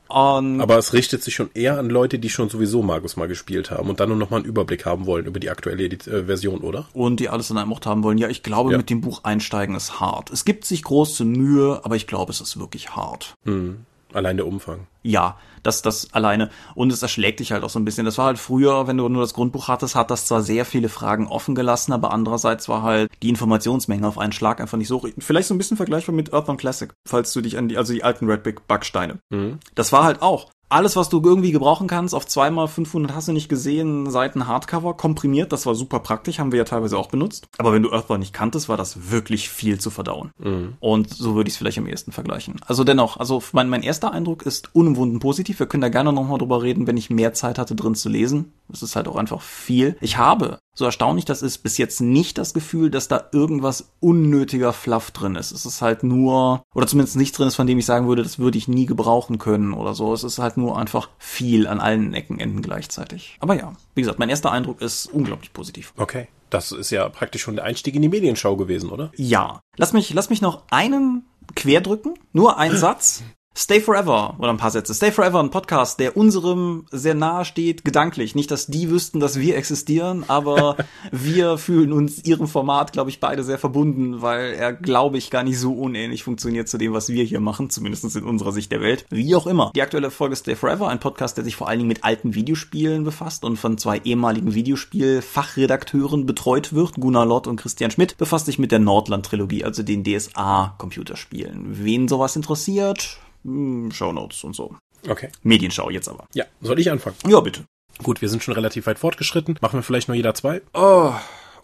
Und 0.08 0.60
Aber 0.60 0.78
es 0.78 0.92
richtet 0.92 1.22
sich 1.22 1.34
schon 1.34 1.50
eher 1.54 1.78
an 1.78 1.90
Leute, 1.90 2.18
die 2.18 2.30
schon 2.30 2.48
sowieso 2.48 2.82
Magus 2.82 3.16
mal 3.16 3.26
gespielt 3.26 3.70
haben 3.70 3.90
und 3.90 4.00
dann 4.00 4.08
nur 4.08 4.18
noch 4.18 4.30
mal 4.30 4.38
einen 4.38 4.46
Überblick 4.46 4.86
haben 4.86 5.06
wollen 5.06 5.26
über 5.26 5.40
die 5.40 5.50
aktuelle 5.50 5.84
äh, 5.84 6.24
Version, 6.24 6.60
oder? 6.60 6.86
Und 6.92 7.20
die 7.20 7.28
alles 7.28 7.50
in 7.50 7.58
einem 7.58 7.72
Ort 7.72 7.86
haben 7.86 8.02
wollen. 8.02 8.18
Ja, 8.18 8.28
ich 8.28 8.42
glaube, 8.42 8.72
ja. 8.72 8.78
mit 8.78 8.90
dem 8.90 9.00
Buch 9.00 9.24
einsteigen 9.24 9.74
ist 9.74 10.00
hart. 10.00 10.30
Es 10.30 10.44
gibt 10.44 10.64
sich 10.64 10.84
große 10.84 11.24
Mühe, 11.24 11.80
aber 11.84 11.96
ich 11.96 12.06
glaube, 12.06 12.32
es 12.32 12.40
ist 12.40 12.58
wirklich 12.58 12.94
hart. 12.94 13.34
Hm. 13.44 13.84
Allein 14.14 14.36
der 14.36 14.46
Umfang. 14.46 14.86
Ja, 15.02 15.36
das, 15.62 15.82
das 15.82 16.14
alleine. 16.14 16.50
Und 16.74 16.92
es 16.92 17.02
erschlägt 17.02 17.40
dich 17.40 17.52
halt 17.52 17.64
auch 17.64 17.70
so 17.70 17.78
ein 17.78 17.84
bisschen. 17.84 18.06
Das 18.06 18.16
war 18.16 18.26
halt 18.26 18.38
früher, 18.38 18.86
wenn 18.86 18.96
du 18.96 19.08
nur 19.08 19.22
das 19.22 19.34
Grundbuch 19.34 19.68
hattest, 19.68 19.96
hat 19.96 20.10
das 20.10 20.26
zwar 20.26 20.42
sehr 20.42 20.64
viele 20.64 20.88
Fragen 20.88 21.26
offen 21.26 21.54
gelassen, 21.54 21.92
aber 21.92 22.12
andererseits 22.12 22.68
war 22.68 22.82
halt 22.82 23.10
die 23.22 23.28
Informationsmenge 23.28 24.06
auf 24.06 24.18
einen 24.18 24.32
Schlag 24.32 24.60
einfach 24.60 24.78
nicht 24.78 24.88
so. 24.88 25.04
Vielleicht 25.18 25.48
so 25.48 25.54
ein 25.54 25.58
bisschen 25.58 25.76
vergleichbar 25.76 26.14
mit 26.14 26.32
Earthbound 26.32 26.60
Classic, 26.60 26.92
falls 27.06 27.32
du 27.32 27.40
dich 27.40 27.58
an 27.58 27.68
die, 27.68 27.76
also 27.76 27.92
die 27.92 28.04
alten 28.04 28.30
Red 28.30 28.44
Big 28.44 28.66
Backsteine. 28.68 29.18
Mhm. 29.30 29.58
Das 29.74 29.92
war 29.92 30.04
halt 30.04 30.22
auch 30.22 30.50
alles, 30.68 30.96
was 30.96 31.08
du 31.08 31.22
irgendwie 31.22 31.52
gebrauchen 31.52 31.86
kannst, 31.86 32.14
auf 32.14 32.26
zweimal 32.26 32.68
500 32.68 33.14
hast 33.14 33.28
du 33.28 33.32
nicht 33.32 33.48
gesehen, 33.48 34.10
Seiten 34.10 34.46
Hardcover, 34.46 34.94
komprimiert, 34.94 35.52
das 35.52 35.66
war 35.66 35.74
super 35.74 36.00
praktisch, 36.00 36.38
haben 36.38 36.52
wir 36.52 36.58
ja 36.58 36.64
teilweise 36.64 36.98
auch 36.98 37.08
benutzt. 37.08 37.46
Aber 37.58 37.72
wenn 37.72 37.82
du 37.82 37.92
Earthbound 37.92 38.20
nicht 38.20 38.32
kanntest, 38.32 38.68
war 38.68 38.76
das 38.76 39.10
wirklich 39.10 39.48
viel 39.48 39.78
zu 39.78 39.90
verdauen. 39.90 40.30
Mhm. 40.38 40.74
Und 40.80 41.10
so 41.10 41.34
würde 41.34 41.48
ich 41.48 41.54
es 41.54 41.58
vielleicht 41.58 41.78
am 41.78 41.86
ehesten 41.86 42.12
vergleichen. 42.12 42.56
Also 42.66 42.84
dennoch, 42.84 43.16
also 43.18 43.42
mein, 43.52 43.68
mein 43.68 43.82
erster 43.82 44.12
Eindruck 44.12 44.42
ist 44.42 44.74
unumwunden 44.74 45.20
positiv. 45.20 45.58
Wir 45.58 45.66
können 45.66 45.82
da 45.82 45.88
gerne 45.88 46.12
nochmal 46.12 46.38
drüber 46.38 46.62
reden, 46.62 46.86
wenn 46.86 46.96
ich 46.96 47.10
mehr 47.10 47.34
Zeit 47.34 47.58
hatte, 47.58 47.74
drin 47.74 47.94
zu 47.94 48.08
lesen. 48.08 48.52
Das 48.68 48.82
ist 48.82 48.96
halt 48.96 49.08
auch 49.08 49.16
einfach 49.16 49.42
viel. 49.42 49.96
Ich 50.00 50.18
habe 50.18 50.58
so 50.74 50.84
erstaunlich 50.84 51.24
das 51.24 51.42
ist, 51.42 51.58
bis 51.58 51.78
jetzt 51.78 52.00
nicht 52.00 52.36
das 52.36 52.52
Gefühl, 52.52 52.90
dass 52.90 53.08
da 53.08 53.28
irgendwas 53.32 53.92
unnötiger 54.00 54.72
Fluff 54.72 55.12
drin 55.12 55.36
ist. 55.36 55.52
Es 55.52 55.64
ist 55.64 55.80
halt 55.80 56.02
nur, 56.02 56.62
oder 56.74 56.86
zumindest 56.86 57.16
nichts 57.16 57.36
drin 57.36 57.48
ist, 57.48 57.54
von 57.54 57.66
dem 57.66 57.78
ich 57.78 57.86
sagen 57.86 58.08
würde, 58.08 58.22
das 58.22 58.38
würde 58.38 58.58
ich 58.58 58.68
nie 58.68 58.86
gebrauchen 58.86 59.38
können 59.38 59.72
oder 59.72 59.94
so. 59.94 60.12
Es 60.12 60.24
ist 60.24 60.38
halt 60.38 60.56
nur 60.56 60.76
einfach 60.76 61.10
viel 61.18 61.66
an 61.66 61.80
allen 61.80 62.12
Ecken, 62.12 62.40
Enden 62.40 62.62
gleichzeitig. 62.62 63.36
Aber 63.40 63.54
ja, 63.54 63.72
wie 63.94 64.02
gesagt, 64.02 64.18
mein 64.18 64.28
erster 64.28 64.50
Eindruck 64.50 64.80
ist 64.80 65.06
unglaublich 65.06 65.52
positiv. 65.52 65.94
Okay. 65.96 66.28
Das 66.50 66.70
ist 66.70 66.90
ja 66.90 67.08
praktisch 67.08 67.42
schon 67.42 67.56
der 67.56 67.64
Einstieg 67.64 67.96
in 67.96 68.02
die 68.02 68.08
Medienschau 68.08 68.56
gewesen, 68.56 68.90
oder? 68.90 69.10
Ja. 69.16 69.60
Lass 69.76 69.92
mich, 69.92 70.12
lass 70.14 70.30
mich 70.30 70.40
noch 70.40 70.62
einen 70.70 71.24
querdrücken. 71.56 72.14
Nur 72.32 72.58
ein 72.58 72.76
Satz. 72.76 73.24
Stay 73.56 73.80
Forever 73.80 74.34
oder 74.38 74.50
ein 74.50 74.56
paar 74.56 74.72
Sätze. 74.72 74.92
Stay 74.94 75.12
Forever, 75.12 75.38
ein 75.38 75.50
Podcast, 75.50 76.00
der 76.00 76.16
unserem 76.16 76.86
sehr 76.90 77.14
nahe 77.14 77.44
steht, 77.44 77.84
gedanklich. 77.84 78.34
Nicht, 78.34 78.50
dass 78.50 78.66
die 78.66 78.90
wüssten, 78.90 79.20
dass 79.20 79.38
wir 79.38 79.56
existieren, 79.56 80.24
aber 80.26 80.76
wir 81.12 81.56
fühlen 81.56 81.92
uns 81.92 82.24
ihrem 82.24 82.48
Format, 82.48 82.92
glaube 82.92 83.10
ich, 83.10 83.20
beide 83.20 83.44
sehr 83.44 83.58
verbunden, 83.58 84.22
weil 84.22 84.54
er, 84.54 84.72
glaube 84.72 85.18
ich, 85.18 85.30
gar 85.30 85.44
nicht 85.44 85.60
so 85.60 85.72
unähnlich 85.72 86.24
funktioniert 86.24 86.68
zu 86.68 86.78
dem, 86.78 86.94
was 86.94 87.10
wir 87.10 87.22
hier 87.22 87.38
machen, 87.38 87.70
zumindest 87.70 88.16
in 88.16 88.24
unserer 88.24 88.50
Sicht 88.50 88.72
der 88.72 88.80
Welt. 88.80 89.06
Wie 89.10 89.36
auch 89.36 89.46
immer. 89.46 89.70
Die 89.76 89.82
aktuelle 89.82 90.10
Folge 90.10 90.34
Stay 90.34 90.56
Forever, 90.56 90.88
ein 90.88 90.98
Podcast, 90.98 91.36
der 91.36 91.44
sich 91.44 91.54
vor 91.54 91.68
allen 91.68 91.78
Dingen 91.78 91.88
mit 91.88 92.02
alten 92.02 92.34
Videospielen 92.34 93.04
befasst 93.04 93.44
und 93.44 93.56
von 93.56 93.78
zwei 93.78 93.98
ehemaligen 93.98 94.52
Videospiel-Fachredakteuren 94.54 96.26
betreut 96.26 96.72
wird. 96.72 96.94
Gunnar 96.96 97.24
Lott 97.24 97.46
und 97.46 97.60
Christian 97.60 97.92
Schmidt 97.92 98.16
befasst 98.16 98.46
sich 98.46 98.58
mit 98.58 98.72
der 98.72 98.80
Nordland-Trilogie, 98.80 99.62
also 99.62 99.84
den 99.84 100.02
DSA-Computerspielen. 100.02 101.84
Wen 101.84 102.08
sowas 102.08 102.34
interessiert, 102.34 103.20
hm, 103.44 103.90
Shownotes 103.92 104.44
und 104.44 104.54
so. 104.56 104.76
Okay. 105.08 105.28
Medienschau 105.42 105.90
jetzt 105.90 106.08
aber. 106.08 106.26
Ja, 106.34 106.44
soll 106.60 106.78
ich 106.78 106.90
anfangen? 106.90 107.16
Ja, 107.26 107.40
bitte. 107.40 107.64
Gut, 108.02 108.22
wir 108.22 108.28
sind 108.28 108.42
schon 108.42 108.54
relativ 108.54 108.86
weit 108.86 108.98
fortgeschritten. 108.98 109.58
Machen 109.60 109.78
wir 109.78 109.82
vielleicht 109.82 110.08
nur 110.08 110.16
jeder 110.16 110.34
zwei? 110.34 110.62
Oh, 110.72 111.12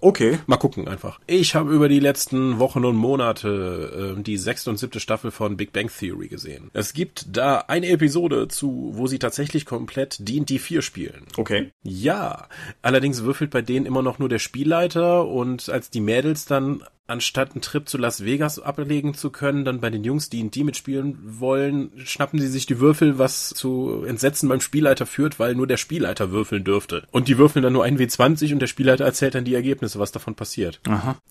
okay. 0.01 0.39
Mal 0.47 0.59
gucken 0.59 0.87
einfach. 0.87 1.19
Ich 1.27 1.55
habe 1.57 1.73
über 1.73 1.89
die 1.89 1.99
letzten 1.99 2.61
Wochen 2.61 2.85
und 2.85 2.95
Monate 2.95 4.17
äh, 4.17 4.23
die 4.23 4.37
sechste 4.37 4.71
und 4.71 4.77
siebte 4.77 5.01
Staffel 5.01 5.33
von 5.33 5.57
Big 5.57 5.73
Bang 5.73 5.91
Theory 5.91 6.29
gesehen. 6.29 6.71
Es 6.73 6.93
gibt 6.93 7.37
da 7.37 7.65
eine 7.67 7.89
Episode 7.89 8.47
zu, 8.47 8.93
wo 8.95 9.09
sie 9.09 9.19
tatsächlich 9.19 9.67
komplett 9.67 10.19
D&D 10.21 10.59
4 10.59 10.83
spielen. 10.83 11.25
Okay. 11.37 11.73
Ja. 11.83 12.47
Allerdings 12.81 13.25
würfelt 13.25 13.51
bei 13.51 13.63
denen 13.63 13.87
immer 13.87 14.03
noch 14.03 14.21
nur 14.21 14.29
der 14.29 14.39
Spielleiter 14.39 15.27
und 15.27 15.69
als 15.69 15.91
die 15.91 16.01
Mädels 16.01 16.45
dann 16.45 16.85
anstatt 17.11 17.53
einen 17.53 17.61
Trip 17.61 17.89
zu 17.89 17.99
Las 17.99 18.25
Vegas 18.25 18.59
ablegen 18.59 19.15
zu 19.15 19.31
können, 19.31 19.65
dann 19.65 19.81
bei 19.81 19.91
den 19.91 20.05
Jungs, 20.05 20.31
die 20.31 20.41
in 20.41 20.51
die 20.51 20.65
mitspielen 20.65 21.19
wollen, 21.23 21.91
schnappen 22.05 22.41
sie 22.41 22.49
sich 22.49 22.67
die 22.67 22.81
Würfel, 22.81 23.19
was 23.19 23.51
zu 23.51 24.05
Entsetzen 24.07 24.49
beim 24.49 24.61
Spielleiter 24.61 25.07
führt, 25.07 25.39
weil 25.39 25.55
nur 25.55 25.67
der 25.67 25.77
Spielleiter 25.77 26.31
würfeln 26.31 26.65
dürfte. 26.65 27.05
Und 27.11 27.29
die 27.29 27.39
würfeln 27.39 27.63
dann 27.63 27.73
nur 27.73 27.85
ein 27.85 27.99
W20 27.99 28.53
und 28.53 28.61
der 28.61 28.67
Spielleiter 28.67 29.05
erzählt 29.05 29.35
dann 29.35 29.45
die 29.45 29.55
Ergebnisse, 29.55 29.99
was 29.99 30.13
davon 30.13 30.35
passiert. 30.35 30.81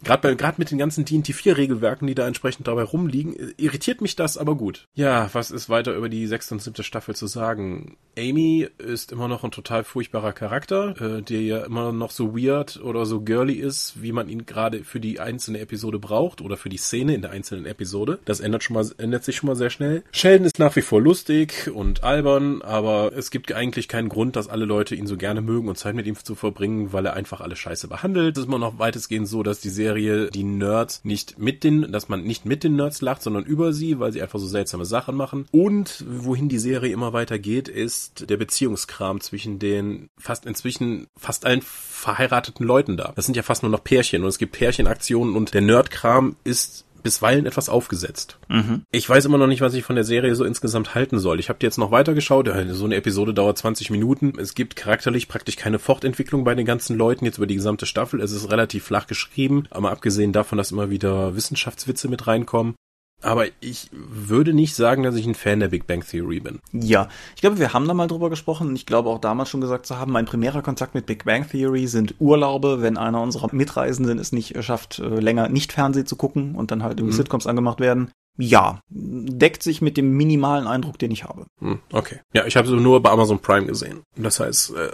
Gerade 0.03 0.55
mit 0.57 0.71
den 0.71 0.77
ganzen 0.77 1.05
D&T 1.05 1.33
4 1.33 1.57
Regelwerken, 1.57 2.07
die 2.07 2.15
da 2.15 2.27
entsprechend 2.27 2.67
dabei 2.67 2.83
rumliegen, 2.83 3.35
irritiert 3.57 4.01
mich 4.01 4.15
das 4.15 4.37
aber 4.37 4.55
gut. 4.55 4.87
Ja, 4.93 5.29
was 5.33 5.51
ist 5.51 5.69
weiter 5.69 5.95
über 5.95 6.09
die 6.09 6.27
sechste 6.27 6.53
und 6.53 6.61
siebte 6.61 6.83
Staffel 6.83 7.15
zu 7.15 7.27
sagen? 7.27 7.97
Amy 8.17 8.67
ist 8.77 9.11
immer 9.11 9.27
noch 9.27 9.43
ein 9.43 9.51
total 9.51 9.83
furchtbarer 9.83 10.33
Charakter, 10.33 10.99
äh, 10.99 11.21
der 11.21 11.41
ja 11.41 11.63
immer 11.63 11.91
noch 11.93 12.11
so 12.11 12.35
weird 12.35 12.81
oder 12.83 13.05
so 13.05 13.21
girly 13.21 13.53
ist, 13.53 14.01
wie 14.01 14.11
man 14.11 14.27
ihn 14.27 14.45
gerade 14.45 14.83
für 14.83 14.99
die 14.99 15.19
einzelne 15.19 15.59
Episode 15.69 15.99
braucht 15.99 16.41
oder 16.41 16.57
für 16.57 16.69
die 16.69 16.77
Szene 16.77 17.13
in 17.13 17.21
der 17.21 17.29
einzelnen 17.29 17.67
Episode. 17.67 18.17
Das 18.25 18.39
ändert 18.39 18.63
schon 18.63 18.73
mal, 18.73 18.87
ändert 18.97 19.23
sich 19.23 19.35
schon 19.35 19.47
mal 19.47 19.55
sehr 19.55 19.69
schnell. 19.69 20.03
Sheldon 20.11 20.45
ist 20.45 20.57
nach 20.57 20.75
wie 20.75 20.81
vor 20.81 20.99
lustig 20.99 21.69
und 21.71 22.03
albern, 22.03 22.63
aber 22.63 23.11
es 23.15 23.29
gibt 23.29 23.53
eigentlich 23.53 23.87
keinen 23.87 24.09
Grund, 24.09 24.35
dass 24.35 24.47
alle 24.47 24.65
Leute 24.65 24.95
ihn 24.95 25.05
so 25.05 25.15
gerne 25.15 25.41
mögen 25.41 25.69
und 25.69 25.77
Zeit 25.77 25.93
mit 25.93 26.07
ihm 26.07 26.15
zu 26.15 26.33
verbringen, 26.33 26.91
weil 26.91 27.05
er 27.05 27.13
einfach 27.13 27.39
alle 27.39 27.55
scheiße 27.55 27.87
behandelt. 27.87 28.35
Es 28.35 28.43
ist 28.43 28.47
immer 28.47 28.57
noch 28.57 28.79
weitestgehend 28.79 29.27
so, 29.27 29.43
dass 29.43 29.61
die 29.61 29.69
Serie 29.69 30.31
die 30.31 30.43
Nerds 30.43 31.01
nicht 31.03 31.37
mit 31.37 31.63
den, 31.63 31.91
dass 31.91 32.09
man 32.09 32.23
nicht 32.23 32.45
mit 32.45 32.63
den 32.63 32.75
Nerds 32.75 33.01
lacht, 33.01 33.21
sondern 33.21 33.45
über 33.45 33.71
sie, 33.71 33.99
weil 33.99 34.11
sie 34.11 34.23
einfach 34.23 34.39
so 34.39 34.47
seltsame 34.47 34.85
Sachen 34.85 35.15
machen. 35.15 35.45
Und 35.51 36.03
wohin 36.09 36.49
die 36.49 36.57
Serie 36.57 36.91
immer 36.91 37.13
weiter 37.13 37.37
geht, 37.37 37.67
ist 37.67 38.27
der 38.27 38.37
Beziehungskram 38.37 39.21
zwischen 39.21 39.59
den 39.59 40.09
fast 40.17 40.47
inzwischen 40.47 41.05
fast 41.15 41.45
allen 41.45 41.61
verheirateten 41.99 42.65
Leuten 42.65 42.97
da. 42.97 43.13
Das 43.15 43.25
sind 43.25 43.35
ja 43.35 43.43
fast 43.43 43.63
nur 43.63 43.71
noch 43.71 43.83
Pärchen 43.83 44.23
und 44.23 44.29
es 44.29 44.37
gibt 44.37 44.53
Pärchenaktionen 44.53 45.35
und 45.35 45.53
der 45.53 45.61
Nerdkram 45.61 46.35
ist 46.43 46.85
bisweilen 47.01 47.45
etwas 47.45 47.69
aufgesetzt. 47.69 48.37
Mhm. 48.49 48.83
Ich 48.91 49.09
weiß 49.09 49.25
immer 49.25 49.37
noch 49.37 49.47
nicht, 49.47 49.61
was 49.61 49.73
ich 49.73 49.83
von 49.83 49.95
der 49.95 50.03
Serie 50.03 50.35
so 50.35 50.43
insgesamt 50.43 50.95
halten 50.95 51.17
soll. 51.19 51.39
Ich 51.39 51.49
habe 51.49 51.59
jetzt 51.61 51.77
noch 51.77 51.91
weitergeschaut. 51.91 52.49
So 52.71 52.85
eine 52.85 52.95
Episode 52.95 53.33
dauert 53.33 53.57
20 53.57 53.89
Minuten. 53.89 54.33
Es 54.37 54.53
gibt 54.53 54.75
charakterlich 54.75 55.27
praktisch 55.27 55.55
keine 55.55 55.79
Fortentwicklung 55.79 56.43
bei 56.43 56.55
den 56.55 56.65
ganzen 56.65 56.97
Leuten 56.97 57.25
jetzt 57.25 57.37
über 57.37 57.47
die 57.47 57.55
gesamte 57.55 57.85
Staffel. 57.85 58.21
Es 58.21 58.31
ist 58.31 58.51
relativ 58.51 58.83
flach 58.83 59.07
geschrieben, 59.07 59.63
aber 59.69 59.91
abgesehen 59.91 60.33
davon, 60.33 60.57
dass 60.57 60.71
immer 60.71 60.89
wieder 60.89 61.35
Wissenschaftswitze 61.35 62.09
mit 62.09 62.27
reinkommen. 62.27 62.75
Aber 63.21 63.45
ich 63.59 63.89
würde 63.91 64.53
nicht 64.53 64.75
sagen, 64.75 65.03
dass 65.03 65.15
ich 65.15 65.25
ein 65.25 65.35
Fan 65.35 65.59
der 65.59 65.67
Big 65.67 65.87
Bang 65.87 66.05
Theory 66.05 66.39
bin. 66.39 66.59
Ja, 66.71 67.09
ich 67.35 67.41
glaube, 67.41 67.59
wir 67.59 67.73
haben 67.73 67.87
da 67.87 67.93
mal 67.93 68.07
drüber 68.07 68.29
gesprochen 68.29 68.69
und 68.69 68.75
ich 68.75 68.85
glaube 68.85 69.09
auch 69.09 69.19
damals 69.19 69.49
schon 69.49 69.61
gesagt 69.61 69.85
zu 69.85 69.97
haben, 69.97 70.11
mein 70.11 70.25
primärer 70.25 70.61
Kontakt 70.61 70.95
mit 70.95 71.05
Big 71.05 71.25
Bang 71.25 71.47
Theory 71.49 71.87
sind 71.87 72.15
Urlaube, 72.19 72.81
wenn 72.81 72.97
einer 72.97 73.21
unserer 73.21 73.53
Mitreisenden 73.53 74.19
es 74.19 74.31
nicht 74.31 74.63
schafft, 74.63 74.99
äh, 74.99 75.19
länger 75.19 75.49
nicht 75.49 75.73
Fernsehen 75.73 76.05
zu 76.05 76.15
gucken 76.15 76.55
und 76.55 76.71
dann 76.71 76.83
halt 76.83 76.99
irgendwie 76.99 77.13
mhm. 77.13 77.17
Sitcoms 77.17 77.47
angemacht 77.47 77.79
werden. 77.79 78.11
Ja, 78.37 78.81
deckt 78.87 79.63
sich 79.63 79.81
mit 79.81 79.97
dem 79.97 80.15
minimalen 80.15 80.65
Eindruck, 80.65 80.97
den 80.97 81.11
ich 81.11 81.25
habe. 81.25 81.45
Hm, 81.59 81.79
okay. 81.91 82.21
Ja, 82.33 82.45
ich 82.45 82.55
habe 82.55 82.69
sie 82.69 82.75
nur 82.75 83.03
bei 83.03 83.09
Amazon 83.09 83.39
Prime 83.39 83.65
gesehen. 83.65 84.03
Das 84.15 84.39
heißt, 84.39 84.75
äh, 84.75 84.91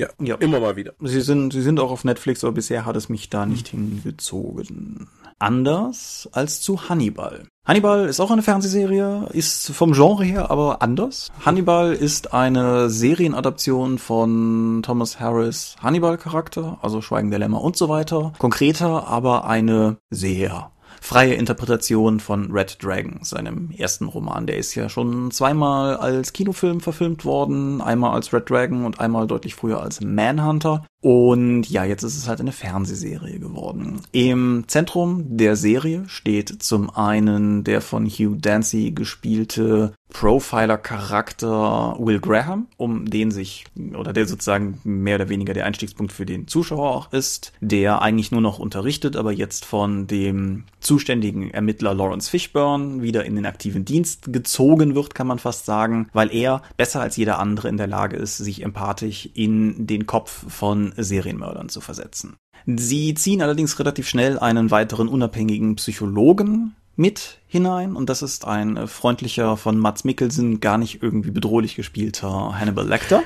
ja, 0.00 0.08
ja, 0.26 0.36
immer 0.36 0.60
mal 0.60 0.76
wieder. 0.76 0.92
Sie 1.00 1.20
sind, 1.20 1.52
sie 1.52 1.62
sind 1.62 1.80
auch 1.80 1.90
auf 1.90 2.04
Netflix, 2.04 2.42
aber 2.44 2.52
bisher 2.52 2.86
hat 2.86 2.96
es 2.96 3.08
mich 3.08 3.30
da 3.30 3.46
nicht 3.46 3.68
hm. 3.68 3.78
hingezogen 3.80 5.08
anders 5.40 6.28
als 6.32 6.60
zu 6.60 6.88
Hannibal. 6.88 7.46
Hannibal 7.66 8.06
ist 8.06 8.20
auch 8.20 8.30
eine 8.30 8.42
Fernsehserie, 8.42 9.28
ist 9.32 9.70
vom 9.72 9.92
Genre 9.92 10.24
her 10.24 10.50
aber 10.50 10.82
anders. 10.82 11.30
Hannibal 11.44 11.92
ist 11.92 12.32
eine 12.34 12.90
Serienadaption 12.90 13.98
von 13.98 14.82
Thomas 14.82 15.20
Harris 15.20 15.76
Hannibal 15.82 16.18
Charakter, 16.18 16.78
also 16.82 17.00
Schweigen 17.00 17.30
der 17.30 17.38
Lämmer 17.38 17.62
und 17.62 17.76
so 17.76 17.88
weiter. 17.88 18.32
Konkreter, 18.38 19.06
aber 19.06 19.46
eine 19.46 19.96
sehr 20.10 20.70
freie 21.00 21.34
Interpretation 21.34 22.20
von 22.20 22.52
Red 22.52 22.82
Dragon, 22.82 23.18
seinem 23.22 23.70
ersten 23.70 24.06
Roman. 24.06 24.46
Der 24.46 24.58
ist 24.58 24.74
ja 24.74 24.88
schon 24.88 25.30
zweimal 25.30 25.96
als 25.96 26.32
Kinofilm 26.32 26.80
verfilmt 26.80 27.24
worden, 27.24 27.80
einmal 27.80 28.14
als 28.14 28.32
Red 28.32 28.48
Dragon 28.48 28.84
und 28.84 29.00
einmal 29.00 29.26
deutlich 29.26 29.54
früher 29.54 29.82
als 29.82 30.00
Manhunter. 30.00 30.84
Und 31.02 31.70
ja, 31.70 31.84
jetzt 31.84 32.02
ist 32.02 32.16
es 32.16 32.28
halt 32.28 32.40
eine 32.40 32.52
Fernsehserie 32.52 33.38
geworden. 33.38 34.02
Im 34.12 34.64
Zentrum 34.66 35.36
der 35.36 35.56
Serie 35.56 36.04
steht 36.08 36.62
zum 36.62 36.90
einen 36.90 37.64
der 37.64 37.80
von 37.80 38.06
Hugh 38.06 38.36
Dancy 38.38 38.92
gespielte 38.92 39.94
Profiler-Charakter 40.10 41.96
Will 41.98 42.20
Graham, 42.20 42.66
um 42.76 43.08
den 43.08 43.30
sich, 43.30 43.64
oder 43.96 44.12
der 44.12 44.26
sozusagen 44.26 44.80
mehr 44.84 45.14
oder 45.16 45.28
weniger 45.28 45.54
der 45.54 45.64
Einstiegspunkt 45.64 46.12
für 46.12 46.26
den 46.26 46.46
Zuschauer 46.48 46.90
auch 46.90 47.12
ist, 47.12 47.52
der 47.60 48.02
eigentlich 48.02 48.32
nur 48.32 48.40
noch 48.40 48.58
unterrichtet, 48.58 49.16
aber 49.16 49.32
jetzt 49.32 49.64
von 49.64 50.06
dem 50.06 50.64
zuständigen 50.80 51.50
Ermittler 51.50 51.94
Lawrence 51.94 52.30
Fishburne 52.30 53.02
wieder 53.02 53.24
in 53.24 53.36
den 53.36 53.46
aktiven 53.46 53.84
Dienst 53.84 54.32
gezogen 54.32 54.94
wird, 54.94 55.14
kann 55.14 55.26
man 55.26 55.38
fast 55.38 55.64
sagen, 55.64 56.08
weil 56.12 56.34
er 56.34 56.62
besser 56.76 57.00
als 57.00 57.16
jeder 57.16 57.38
andere 57.38 57.68
in 57.68 57.76
der 57.76 57.86
Lage 57.86 58.16
ist, 58.16 58.36
sich 58.36 58.62
empathisch 58.62 59.28
in 59.34 59.86
den 59.86 60.06
Kopf 60.06 60.44
von 60.48 60.89
Serienmördern 60.96 61.68
zu 61.68 61.80
versetzen. 61.80 62.36
Sie 62.66 63.14
ziehen 63.14 63.42
allerdings 63.42 63.78
relativ 63.78 64.08
schnell 64.08 64.38
einen 64.38 64.70
weiteren 64.70 65.08
unabhängigen 65.08 65.76
Psychologen 65.76 66.74
mit 66.96 67.38
hinein 67.46 67.96
und 67.96 68.10
das 68.10 68.22
ist 68.22 68.46
ein 68.46 68.86
freundlicher 68.86 69.56
von 69.56 69.78
Mats 69.78 70.04
Mikkelsen 70.04 70.60
gar 70.60 70.76
nicht 70.76 71.02
irgendwie 71.02 71.30
bedrohlich 71.30 71.74
gespielter 71.74 72.58
Hannibal 72.58 72.86
Lecter. 72.86 73.22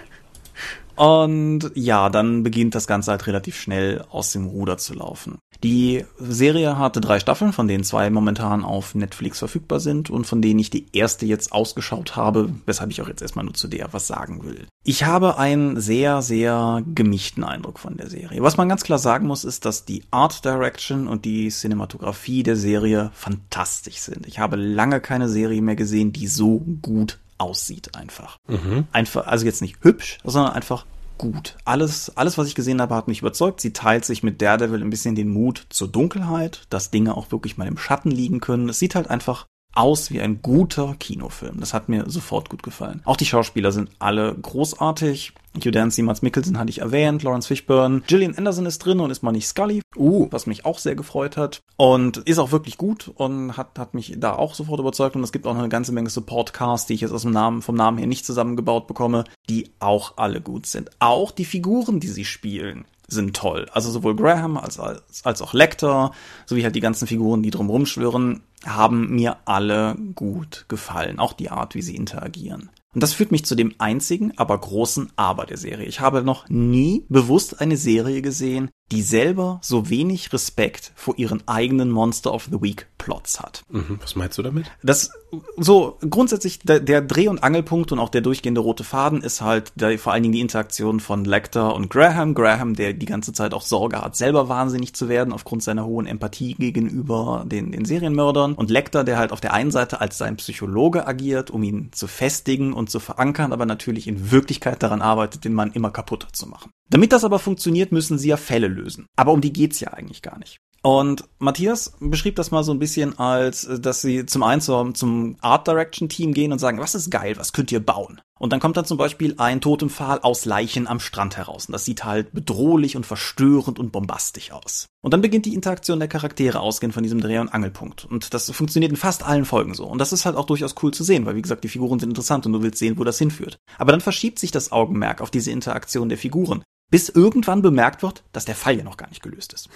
Und 0.97 1.71
ja, 1.75 2.09
dann 2.09 2.43
beginnt 2.43 2.75
das 2.75 2.87
Ganze 2.87 3.11
halt 3.11 3.27
relativ 3.27 3.57
schnell 3.57 4.05
aus 4.11 4.33
dem 4.33 4.47
Ruder 4.47 4.79
zu 4.79 4.95
laufen. 4.95 5.39
Die 5.63 6.05
Serie 6.19 6.79
hatte 6.79 7.01
drei 7.01 7.19
Staffeln, 7.19 7.53
von 7.53 7.69
denen 7.69 7.85
zwei 7.85 8.11
momentan 8.11 8.65
auf 8.65 8.95
Netflix 8.95 9.39
verfügbar 9.39 9.81
sind 9.81 10.11
und 10.11 10.27
von 10.27 10.43
denen 10.43 10.61
ich 10.61 10.71
die 10.71 10.87
erste 10.93 11.27
jetzt 11.27 11.53
ausgeschaut 11.53 12.17
habe, 12.17 12.51
weshalb 12.67 12.91
ich 12.91 13.01
auch 13.01 13.09
jetzt 13.09 13.23
erstmal 13.23 13.45
nur 13.45 13.55
zu 13.55 13.69
der 13.69 13.93
was 13.93 14.07
sagen 14.07 14.45
will. 14.45 14.67
Ich 14.85 15.05
habe 15.05 15.39
einen 15.39 15.81
sehr, 15.81 16.21
sehr 16.21 16.83
gemischten 16.95 17.45
Eindruck 17.45 17.79
von 17.79 17.97
der 17.97 18.11
Serie. 18.11 18.43
Was 18.43 18.59
man 18.59 18.69
ganz 18.69 18.83
klar 18.83 18.99
sagen 18.99 19.27
muss, 19.27 19.45
ist, 19.45 19.65
dass 19.65 19.87
die 19.87 20.05
Art 20.11 20.45
Direction 20.45 21.09
und 21.09 21.25
die 21.25 21.49
Cinematografie 21.49 22.43
der 22.43 22.57
Serie 22.57 23.11
fantastisch 23.15 24.01
sind. 24.01 24.27
Ich 24.27 24.39
habe 24.39 24.57
lange 24.57 25.01
keine 25.01 25.29
Serie 25.29 25.63
mehr 25.63 25.77
gesehen, 25.77 26.13
die 26.13 26.27
so 26.27 26.61
gut 26.83 27.19
aussieht 27.39 27.95
einfach. 27.95 28.39
Mhm. 28.49 28.87
Einfach, 28.93 29.27
also 29.27 29.47
jetzt 29.47 29.63
nicht 29.63 29.77
hübsch, 29.83 30.19
sondern 30.25 30.53
einfach 30.53 30.87
gut. 31.19 31.57
Alles, 31.65 32.17
alles, 32.17 32.39
was 32.39 32.49
ich 32.49 32.55
gesehen 32.55 32.81
habe, 32.81 32.95
hat 32.95 33.09
mich 33.09 33.21
überzeugt. 33.21 33.61
Sie 33.61 33.73
teilt 33.73 34.05
sich 34.05 34.23
mit 34.23 34.43
Daredevil 34.43 34.83
ein 34.83 34.91
bisschen 34.91 35.15
den 35.15 35.29
Mut 35.29 35.67
zur 35.71 35.89
Dunkelheit, 35.89 36.63
dass 36.71 36.91
Dinge 36.91 37.17
auch 37.17 37.31
wirklich 37.33 37.57
mal 37.57 37.69
im 37.69 37.79
Schatten 37.79 38.11
liegen 38.11 38.41
können. 38.41 38.69
Es 38.69 38.79
sieht 38.79 38.95
halt 38.95 39.09
einfach 39.09 39.47
aus 39.75 40.11
wie 40.11 40.21
ein 40.21 40.41
guter 40.43 40.95
Kinofilm. 40.99 41.61
Das 41.61 41.75
hat 41.75 41.89
mir 41.89 42.09
sofort 42.09 42.49
gut 42.49 42.63
gefallen. 42.63 43.03
Auch 43.05 43.17
die 43.17 43.27
Schauspieler 43.27 43.73
sind 43.73 43.91
alle 43.99 44.35
großartig. 44.35 45.33
Hugh 45.57 45.71
Dancy, 45.71 46.03
Mats 46.03 46.23
Mikkelsen 46.23 46.59
hatte 46.59 46.71
ich 46.71 46.81
erwähnt, 46.81 47.23
Lawrence 47.23 47.47
Fishburne, 47.47 48.03
Gillian 48.09 48.37
Anderson 48.37 48.67
ist 48.67 48.81
drin 48.81 48.99
und 48.99 49.11
ist 49.11 49.23
mal 49.23 49.31
nicht 49.31 49.47
Scully, 49.47 49.83
uh, 49.97 50.27
was 50.33 50.47
mich 50.47 50.65
auch 50.65 50.81
sehr 50.81 50.97
gefreut 50.97 51.37
hat 51.37 51.61
und 51.77 52.17
ist 52.17 52.39
auch 52.39 52.51
wirklich 52.51 52.77
gut 52.77 53.13
und 53.15 53.57
hat, 53.57 53.79
hat 53.79 53.95
mich 53.95 54.15
da 54.19 54.35
auch 54.35 54.55
sofort 54.55 54.81
überzeugt 54.81 55.15
und 55.15 55.23
es 55.23 55.31
gibt 55.31 55.47
auch 55.47 55.53
noch 55.53 55.61
eine 55.61 55.69
ganze 55.69 55.93
Menge 55.93 56.11
Support-Cast, 56.11 56.89
die 56.89 56.95
ich 56.95 57.03
jetzt 57.03 57.13
aus 57.13 57.23
dem 57.23 57.31
Namen, 57.31 57.63
vom 57.63 57.77
Namen 57.77 57.99
her 57.99 58.09
nicht 58.09 58.27
zusammengebaut 58.27 58.89
bekomme, 58.89 59.23
die 59.49 59.71
auch 59.79 60.15
alle 60.17 60.41
gut 60.41 60.67
sind. 60.67 60.91
Auch 60.99 61.31
die 61.31 61.45
Figuren, 61.45 62.01
die 62.01 62.09
sie 62.09 62.25
spielen 62.25 62.85
sind 63.07 63.37
toll. 63.37 63.67
Also 63.73 63.91
sowohl 63.91 64.17
Graham 64.17 64.57
als, 64.57 64.79
als, 64.79 65.25
als 65.25 65.43
auch 65.43 65.55
Lecter, 65.55 66.13
sowie 66.47 66.65
halt 66.65 66.77
die 66.77 66.81
ganzen 66.81 67.07
Figuren, 67.07 67.43
die 67.43 67.51
drumherum 67.51 67.87
schwirren, 67.87 68.43
haben 68.65 69.15
mir 69.15 69.37
alle 69.45 69.97
gut 70.15 70.65
gefallen. 70.69 71.19
Auch 71.19 71.33
die 71.33 71.51
Art, 71.51 71.75
wie 71.75 71.83
sie 71.83 71.97
interagieren. 71.97 72.71
Und 72.95 73.03
das 73.03 73.13
führt 73.13 73.33
mich 73.33 73.45
zu 73.45 73.57
dem 73.57 73.75
einzigen, 73.79 74.33
aber 74.37 74.57
großen 74.57 75.11
Aber 75.17 75.47
der 75.47 75.57
Serie. 75.57 75.87
Ich 75.87 76.01
habe 76.01 76.23
noch 76.23 76.49
nie 76.49 77.05
bewusst 77.09 77.61
eine 77.61 77.77
Serie 77.77 78.23
gesehen, 78.23 78.71
die 78.93 79.03
selber 79.03 79.61
so 79.63 79.89
wenig 79.89 80.33
Respekt 80.33 80.93
vor 80.95 81.15
ihren 81.17 81.47
eigenen 81.49 81.91
Monster 81.91 82.33
of 82.33 82.49
the 82.51 82.61
Week 82.61 82.87
Plots 82.99 83.41
hat. 83.41 83.63
Mhm, 83.69 83.99
was 84.01 84.17
meinst 84.17 84.39
du 84.39 84.43
damit? 84.43 84.71
Das 84.83 85.11
so 85.57 85.99
grundsätzlich 86.09 86.61
der, 86.61 86.81
der, 86.81 87.03
Dreh- 87.03 87.29
und 87.29 87.43
Angelpunkt 87.43 87.93
und 87.93 87.99
auch 87.99 88.09
der 88.09 88.21
durchgehende 88.21 88.61
rote 88.61 88.85
Faden 88.85 89.21
ist 89.21 89.41
halt 89.43 89.73
der, 89.75 89.99
vor 89.99 90.13
allen 90.13 90.23
Dingen 90.23 90.33
die 90.33 90.41
Interaktion 90.41 91.01
von 91.01 91.25
Lecter 91.25 91.75
und 91.75 91.91
Graham. 91.91 92.35
Graham, 92.35 92.75
der 92.75 92.95
die 92.95 93.07
ganze 93.07 93.33
Zeit 93.33 93.53
auch 93.53 93.63
Sorge 93.63 94.01
hat, 94.01 94.17
selber 94.17 94.49
wahnsinnig 94.49 94.95
zu 94.95 95.09
werden 95.09 95.33
aufgrund 95.33 95.63
seiner 95.63 95.85
hohen 95.85 96.07
Empathie 96.07 96.55
gegenüber 96.55 97.45
den, 97.47 97.73
den 97.73 97.85
Serienmördern. 97.85 98.55
Und 98.55 98.71
Lecter, 98.71 99.05
der 99.05 99.19
halt 99.19 99.33
auf 99.33 99.41
der 99.41 99.53
einen 99.53 99.71
Seite 99.71 100.01
als 100.01 100.17
sein 100.17 100.37
Psychologe 100.37 101.07
agiert, 101.07 101.51
um 101.51 101.63
ihn 101.63 101.91
zu 101.93 102.07
festigen 102.07 102.73
und 102.73 102.91
zu 102.91 103.01
verankern, 103.01 103.53
aber 103.53 103.67
natürlich 103.67 104.07
in 104.07 104.31
Wirklichkeit 104.31 104.83
daran 104.83 105.03
arbeitet, 105.03 105.45
den 105.45 105.55
Mann 105.55 105.73
immer 105.73 105.91
kaputter 105.91 106.29
zu 106.33 106.49
machen. 106.49 106.71
Damit 106.91 107.13
das 107.13 107.25
aber 107.25 107.39
funktioniert, 107.39 107.93
müssen 107.93 108.19
sie 108.19 108.29
ja 108.29 108.37
Fälle 108.37 108.69
lösen. 108.69 108.84
Aber 109.17 109.33
um 109.33 109.41
die 109.41 109.53
geht's 109.53 109.81
ja 109.81 109.93
eigentlich 109.93 110.23
gar 110.23 110.39
nicht. 110.39 110.61
Und 110.85 111.25
Matthias 111.39 111.95
beschrieb 111.99 112.37
das 112.37 112.51
mal 112.51 112.63
so 112.63 112.71
ein 112.71 112.79
bisschen 112.79 113.19
als, 113.19 113.67
dass 113.81 114.03
sie 114.03 114.27
zum 114.27 114.43
einen 114.43 114.61
zum, 114.61 114.95
zum 114.95 115.37
Art 115.41 115.67
Direction 115.67 116.11
Team 116.11 116.35
gehen 116.35 116.53
und 116.53 116.59
sagen, 116.59 116.79
was 116.79 116.95
ist 116.95 117.11
geil, 117.11 117.39
was 117.39 117.55
könnt 117.55 117.73
ihr 117.73 117.81
bauen? 117.81 118.21
Und 118.39 118.53
dann 118.53 118.61
kommt 118.61 118.77
dann 118.77 118.85
zum 118.85 118.99
Beispiel 118.99 119.35
ein 119.39 119.63
Totempfahl 119.63 120.19
aus 120.21 120.45
Leichen 120.45 120.87
am 120.87 121.01
Strand 121.01 121.39
heraus. 121.39 121.67
Und 121.67 121.73
das 121.73 121.87
sieht 121.87 122.05
halt 122.05 122.35
bedrohlich 122.35 122.97
und 122.97 123.07
verstörend 123.07 123.79
und 123.79 123.93
bombastisch 123.93 124.53
aus. 124.53 124.87
Und 125.03 125.15
dann 125.15 125.23
beginnt 125.23 125.47
die 125.47 125.55
Interaktion 125.55 126.01
der 126.01 126.09
Charaktere 126.09 126.61
ausgehend 126.61 126.93
von 126.93 127.03
diesem 127.03 127.23
Dreh- 127.23 127.39
und 127.39 127.49
Angelpunkt. 127.49 128.05
Und 128.05 128.35
das 128.35 128.51
funktioniert 128.51 128.93
in 128.93 128.99
fast 128.99 129.23
allen 129.23 129.47
Folgen 129.47 129.73
so. 129.73 129.87
Und 129.87 129.97
das 129.97 130.13
ist 130.13 130.27
halt 130.27 130.37
auch 130.37 130.45
durchaus 130.45 130.75
cool 130.83 130.93
zu 130.93 131.03
sehen, 131.03 131.25
weil 131.25 131.37
wie 131.37 131.43
gesagt, 131.43 131.65
die 131.65 131.69
Figuren 131.69 131.99
sind 131.99 132.11
interessant 132.11 132.45
und 132.45 132.53
du 132.53 132.63
willst 132.63 132.79
sehen, 132.79 132.99
wo 132.99 133.05
das 133.05 133.19
hinführt. 133.19 133.57
Aber 133.79 133.93
dann 133.93 134.03
verschiebt 134.03 134.39
sich 134.39 134.51
das 134.51 134.71
Augenmerk 134.71 135.23
auf 135.23 135.31
diese 135.31 135.51
Interaktion 135.51 136.11
der 136.11 136.19
Figuren 136.19 136.63
bis 136.91 137.09
irgendwann 137.09 137.63
bemerkt 137.63 138.03
wird, 138.03 138.23
dass 138.33 138.45
der 138.45 138.55
Fall 138.55 138.77
ja 138.77 138.85
noch 138.85 138.97
gar 138.97 139.09
nicht 139.09 139.23
gelöst 139.23 139.53
ist. 139.53 139.69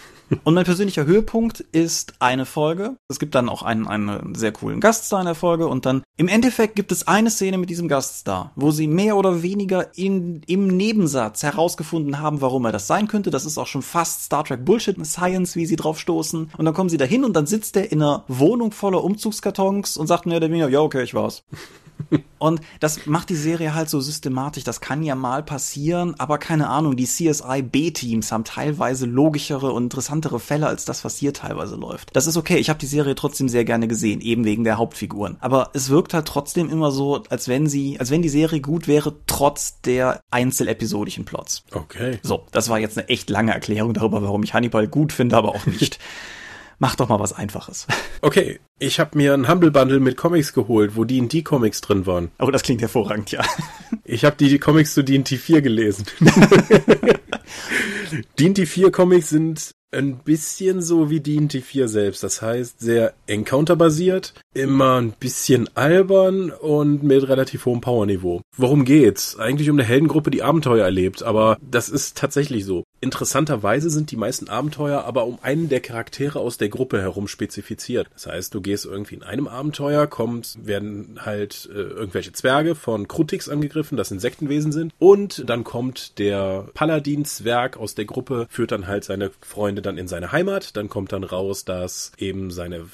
Und 0.44 0.54
mein 0.54 0.64
persönlicher 0.64 1.04
Höhepunkt 1.04 1.60
ist 1.72 2.14
eine 2.20 2.46
Folge. 2.46 2.96
Es 3.08 3.18
gibt 3.18 3.34
dann 3.34 3.48
auch 3.48 3.62
einen, 3.62 3.88
einen 3.88 4.34
sehr 4.34 4.52
coolen 4.52 4.80
Gaststar 4.80 5.20
in 5.20 5.26
der 5.26 5.34
Folge 5.34 5.66
und 5.66 5.86
dann 5.86 6.02
im 6.16 6.28
Endeffekt 6.28 6.76
gibt 6.76 6.92
es 6.92 7.08
eine 7.08 7.30
Szene 7.30 7.58
mit 7.58 7.70
diesem 7.70 7.88
Gaststar, 7.88 8.52
wo 8.56 8.70
sie 8.70 8.86
mehr 8.86 9.16
oder 9.16 9.42
weniger 9.42 9.96
in, 9.96 10.42
im 10.46 10.68
Nebensatz 10.68 11.42
herausgefunden 11.42 12.20
haben, 12.20 12.40
warum 12.40 12.64
er 12.66 12.72
das 12.72 12.86
sein 12.86 13.08
könnte. 13.08 13.30
Das 13.30 13.46
ist 13.46 13.58
auch 13.58 13.66
schon 13.66 13.82
fast 13.82 14.24
Star 14.24 14.44
Trek 14.44 14.64
Bullshit 14.64 15.04
Science, 15.06 15.56
wie 15.56 15.66
sie 15.66 15.76
drauf 15.76 15.98
stoßen. 15.98 16.50
Und 16.56 16.64
dann 16.64 16.74
kommen 16.74 16.90
sie 16.90 16.98
dahin 16.98 17.24
und 17.24 17.34
dann 17.34 17.46
sitzt 17.46 17.76
er 17.76 17.90
in 17.90 18.02
einer 18.02 18.24
Wohnung 18.28 18.72
voller 18.72 19.02
Umzugskartons 19.02 19.96
und 19.96 20.06
sagt 20.06 20.26
mehr 20.26 20.36
oder 20.36 20.48
weniger, 20.48 20.68
ja, 20.68 20.80
okay, 20.80 21.02
ich 21.02 21.14
war's. 21.14 21.42
Und 22.38 22.60
das 22.80 23.06
macht 23.06 23.30
die 23.30 23.36
Serie 23.36 23.74
halt 23.74 23.90
so 23.90 24.00
systematisch. 24.00 24.64
Das 24.64 24.80
kann 24.80 25.02
ja 25.02 25.14
mal 25.14 25.42
passieren, 25.42 26.14
aber 26.18 26.38
keine 26.38 26.68
Ahnung, 26.68 26.96
die 26.96 27.06
CSI 27.06 27.62
B-Teams 27.62 28.30
haben 28.30 28.44
teilweise 28.44 29.06
logischere 29.06 29.72
und 29.72 29.84
interessantere 29.84 30.38
Fälle 30.38 30.66
als 30.66 30.84
das, 30.84 31.04
was 31.04 31.16
hier 31.16 31.32
teilweise 31.32 31.76
läuft. 31.76 32.14
Das 32.14 32.26
ist 32.26 32.36
okay. 32.36 32.58
Ich 32.58 32.70
habe 32.70 32.78
die 32.78 32.86
Serie 32.86 33.14
trotzdem 33.14 33.48
sehr 33.48 33.64
gerne 33.64 33.88
gesehen, 33.88 34.20
eben 34.20 34.44
wegen 34.44 34.64
der 34.64 34.78
Hauptfiguren. 34.78 35.36
Aber 35.40 35.70
es 35.74 35.90
wirkt 35.90 36.14
halt 36.14 36.26
trotzdem 36.26 36.70
immer 36.70 36.92
so, 36.92 37.22
als 37.28 37.48
wenn 37.48 37.66
sie, 37.66 37.98
als 37.98 38.10
wenn 38.10 38.22
die 38.22 38.28
Serie 38.28 38.60
gut 38.60 38.86
wäre, 38.86 39.14
trotz 39.26 39.80
der 39.80 40.20
einzelepisodischen 40.30 41.24
Plots. 41.24 41.64
Okay. 41.72 42.18
So, 42.22 42.46
das 42.52 42.68
war 42.68 42.78
jetzt 42.78 42.98
eine 42.98 43.08
echt 43.08 43.30
lange 43.30 43.52
Erklärung 43.52 43.94
darüber, 43.94 44.22
warum 44.22 44.42
ich 44.42 44.54
Hannibal 44.54 44.86
gut 44.86 45.12
finde, 45.12 45.36
aber 45.36 45.48
auch 45.48 45.66
nicht. 45.66 45.98
Mach 46.78 46.94
doch 46.94 47.08
mal 47.08 47.20
was 47.20 47.32
Einfaches. 47.32 47.86
Okay, 48.20 48.58
ich 48.80 48.98
habe 48.98 49.16
mir 49.16 49.32
ein 49.32 49.48
Humble 49.48 49.70
Bundle 49.70 50.00
mit 50.00 50.16
Comics 50.16 50.52
geholt, 50.52 50.96
wo 50.96 51.04
D&D 51.04 51.42
Comics 51.42 51.80
drin 51.80 52.04
waren. 52.04 52.32
Oh, 52.40 52.50
das 52.50 52.64
klingt 52.64 52.80
hervorragend, 52.80 53.30
ja. 53.30 53.44
Ich 54.04 54.24
habe 54.24 54.34
die 54.34 54.58
Comics 54.58 54.94
zu 54.94 55.04
D&D 55.04 55.36
4 55.36 55.62
gelesen. 55.62 56.04
D&D 58.40 58.66
4 58.66 58.90
Comics 58.90 59.28
sind 59.28 59.70
ein 59.92 60.18
bisschen 60.18 60.82
so 60.82 61.10
wie 61.10 61.20
D&D 61.20 61.60
4 61.60 61.86
selbst. 61.86 62.24
Das 62.24 62.42
heißt, 62.42 62.80
sehr 62.80 63.14
Encounter-basiert, 63.28 64.34
immer 64.58 65.00
ein 65.00 65.12
bisschen 65.12 65.68
albern 65.76 66.50
und 66.50 67.02
mit 67.02 67.28
relativ 67.28 67.64
hohem 67.64 67.80
Powerniveau. 67.80 68.42
Worum 68.56 68.84
geht's? 68.84 69.38
Eigentlich 69.38 69.70
um 69.70 69.76
eine 69.76 69.86
Heldengruppe, 69.86 70.30
die 70.30 70.42
Abenteuer 70.42 70.84
erlebt, 70.84 71.22
aber 71.22 71.58
das 71.62 71.88
ist 71.88 72.18
tatsächlich 72.18 72.64
so. 72.64 72.84
Interessanterweise 73.00 73.90
sind 73.90 74.10
die 74.10 74.16
meisten 74.16 74.48
Abenteuer 74.48 75.04
aber 75.04 75.26
um 75.26 75.38
einen 75.42 75.68
der 75.68 75.80
Charaktere 75.80 76.40
aus 76.40 76.58
der 76.58 76.68
Gruppe 76.68 77.00
herum 77.00 77.28
spezifiziert. 77.28 78.08
Das 78.12 78.26
heißt, 78.26 78.52
du 78.52 78.60
gehst 78.60 78.84
irgendwie 78.84 79.14
in 79.14 79.22
einem 79.22 79.46
Abenteuer, 79.46 80.08
kommst, 80.08 80.66
werden 80.66 81.20
halt 81.24 81.68
äh, 81.72 81.78
irgendwelche 81.78 82.32
Zwerge 82.32 82.74
von 82.74 83.06
Krutix 83.06 83.48
angegriffen, 83.48 83.96
das 83.96 84.10
Insektenwesen 84.10 84.72
sind, 84.72 84.92
und 84.98 85.48
dann 85.48 85.62
kommt 85.62 86.18
der 86.18 86.68
Paladin-Zwerg 86.74 87.76
aus 87.76 87.94
der 87.94 88.06
Gruppe, 88.06 88.48
führt 88.50 88.72
dann 88.72 88.88
halt 88.88 89.04
seine 89.04 89.30
Freunde 89.40 89.82
dann 89.82 89.98
in 89.98 90.08
seine 90.08 90.32
Heimat, 90.32 90.76
dann 90.76 90.88
kommt 90.88 91.12
dann 91.12 91.24
raus, 91.24 91.64
dass 91.64 92.10
eben 92.18 92.50
seine 92.50 92.86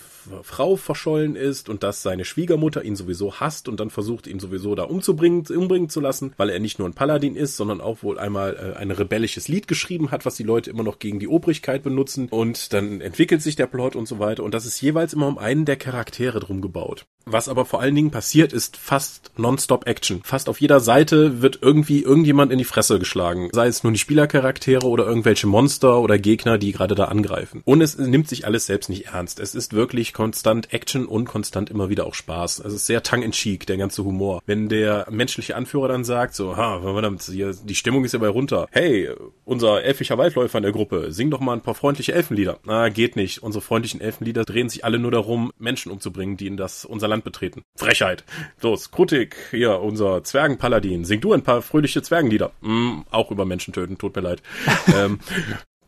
Frau 0.43 0.77
verschollen 0.77 1.37
ist 1.37 1.69
und 1.69 1.83
dass 1.83 2.03
seine 2.03 2.25
Schwiegermutter 2.25 2.85
ihn 2.85 2.97
sowieso 2.97 3.35
hasst 3.41 3.69
und 3.69 3.81
dann 3.81 3.91
versucht, 3.91 4.27
ihn 4.27 4.41
sowieso 4.41 4.75
da 4.75 4.85
umzubringen, 4.85 5.45
umbringen 5.47 5.89
zu 5.89 6.01
lassen, 6.01 6.33
weil 6.37 6.51
er 6.51 6.61
nicht 6.61 6.79
nur 6.79 6.89
ein 6.89 6.95
Paladin 6.95 7.37
ist, 7.37 7.57
sondern 7.57 7.81
auch 7.81 8.03
wohl 8.03 8.19
einmal 8.19 8.57
äh, 8.57 8.79
ein 8.79 8.91
rebellisches 8.91 9.49
Lied 9.49 9.69
geschrieben 9.69 10.11
hat, 10.11 10.25
was 10.25 10.37
die 10.37 10.43
Leute 10.43 10.71
immer 10.71 10.83
noch 10.83 10.99
gegen 10.99 11.19
die 11.19 11.29
Obrigkeit 11.29 11.83
benutzen 11.83 12.29
und 12.31 12.73
dann 12.73 13.01
entwickelt 13.01 13.43
sich 13.43 13.57
der 13.57 13.67
Plot 13.67 13.97
und 13.97 14.07
so 14.07 14.19
weiter 14.19 14.43
und 14.43 14.55
das 14.55 14.67
ist 14.67 14.81
jeweils 14.81 15.13
immer 15.13 15.27
um 15.27 15.39
einen 15.39 15.65
der 15.65 15.77
Charaktere 15.77 16.41
drum 16.41 16.61
gebaut. 16.61 17.07
Was 17.27 17.49
aber 17.49 17.65
vor 17.65 17.81
allen 17.81 17.95
Dingen 17.95 18.11
passiert, 18.11 18.53
ist 18.53 18.77
fast 18.77 19.33
nonstop 19.37 19.87
Action. 19.87 20.21
Fast 20.23 20.49
auf 20.51 20.61
jeder 20.61 20.81
Seite 20.81 21.41
wird 21.41 21.59
irgendwie 21.63 22.03
irgendjemand 22.03 22.53
in 22.53 22.59
die 22.59 22.65
Fresse 22.65 22.99
geschlagen. 22.99 23.49
Sei 23.53 23.67
es 23.67 23.83
nun 23.83 23.95
die 23.95 23.99
Spielercharaktere 23.99 24.87
oder 24.87 25.07
irgendwelche 25.07 25.47
Monster 25.47 26.01
oder 26.01 26.19
Gegner, 26.19 26.59
die 26.59 26.73
gerade 26.73 26.95
da 26.95 27.07
angreifen. 27.07 27.63
Und 27.65 27.81
es 27.81 27.97
nimmt 27.97 28.29
sich 28.29 28.47
alles 28.47 28.67
selbst 28.67 28.91
nicht 28.91 29.07
ernst. 29.07 29.41
Es 29.41 29.55
ist 29.55 29.73
wirklich 29.73 30.13
konstant 30.15 30.73
Action 30.73 31.05
und 31.05 31.27
konstant 31.27 31.69
immer 31.69 31.91
wieder 31.91 32.07
auch 32.07 32.15
Spaß. 32.15 32.61
Es 32.61 32.73
ist 32.73 32.87
sehr 32.87 33.03
tongue-in-cheek, 33.03 33.67
der 33.67 33.77
ganze 33.77 34.05
Humor. 34.05 34.43
Wenn 34.47 34.71
der 34.71 35.07
menschliche 35.11 35.57
Anführer 35.57 35.89
dann 35.89 36.05
sagt, 36.05 36.35
so, 36.35 36.57
ha, 36.57 36.81
verdammt, 36.81 37.29
die 37.29 37.75
Stimmung 37.75 38.05
ist 38.05 38.13
ja 38.13 38.19
bei 38.19 38.29
runter. 38.29 38.67
Hey, 38.71 39.11
unser 39.45 39.83
elfischer 39.83 40.17
Waldläufer 40.17 40.59
in 40.59 40.63
der 40.63 40.73
Gruppe, 40.73 41.13
sing 41.13 41.31
doch 41.31 41.41
mal 41.41 41.53
ein 41.53 41.61
paar 41.61 41.75
freundliche 41.75 42.15
Elfenlieder. 42.15 42.59
Na, 42.65 42.89
geht 42.89 43.17
nicht. 43.17 43.43
Unsere 43.43 43.61
freundlichen 43.61 44.01
Elfenlieder 44.01 44.45
drehen 44.45 44.71
sich 44.71 44.85
alle 44.85 44.99
nur 44.99 45.11
darum, 45.11 45.53
Menschen 45.59 45.93
umzubringen, 45.93 46.37
die 46.37 46.47
in 46.47 46.57
das 46.57 46.85
unser 46.85 47.09
Land 47.09 47.25
betreten. 47.25 47.63
Frechheit. 47.77 48.25
Los, 48.63 48.91
Krutik, 48.91 49.37
hier, 49.51 49.81
unser 49.81 50.23
Zwergenpaladin, 50.25 51.05
sing 51.05 51.21
du 51.21 51.33
ein 51.33 51.43
paar 51.43 51.61
fröhliche 51.61 52.03
Zwergenlieder. 52.03 52.53
Mm, 52.61 53.01
auch 53.11 53.31
über 53.31 53.45
Menschen 53.45 53.75
töten, 53.75 53.99
tut 53.99 54.15
mir 54.15 54.23
leid. 54.23 54.43
ähm, 54.95 55.19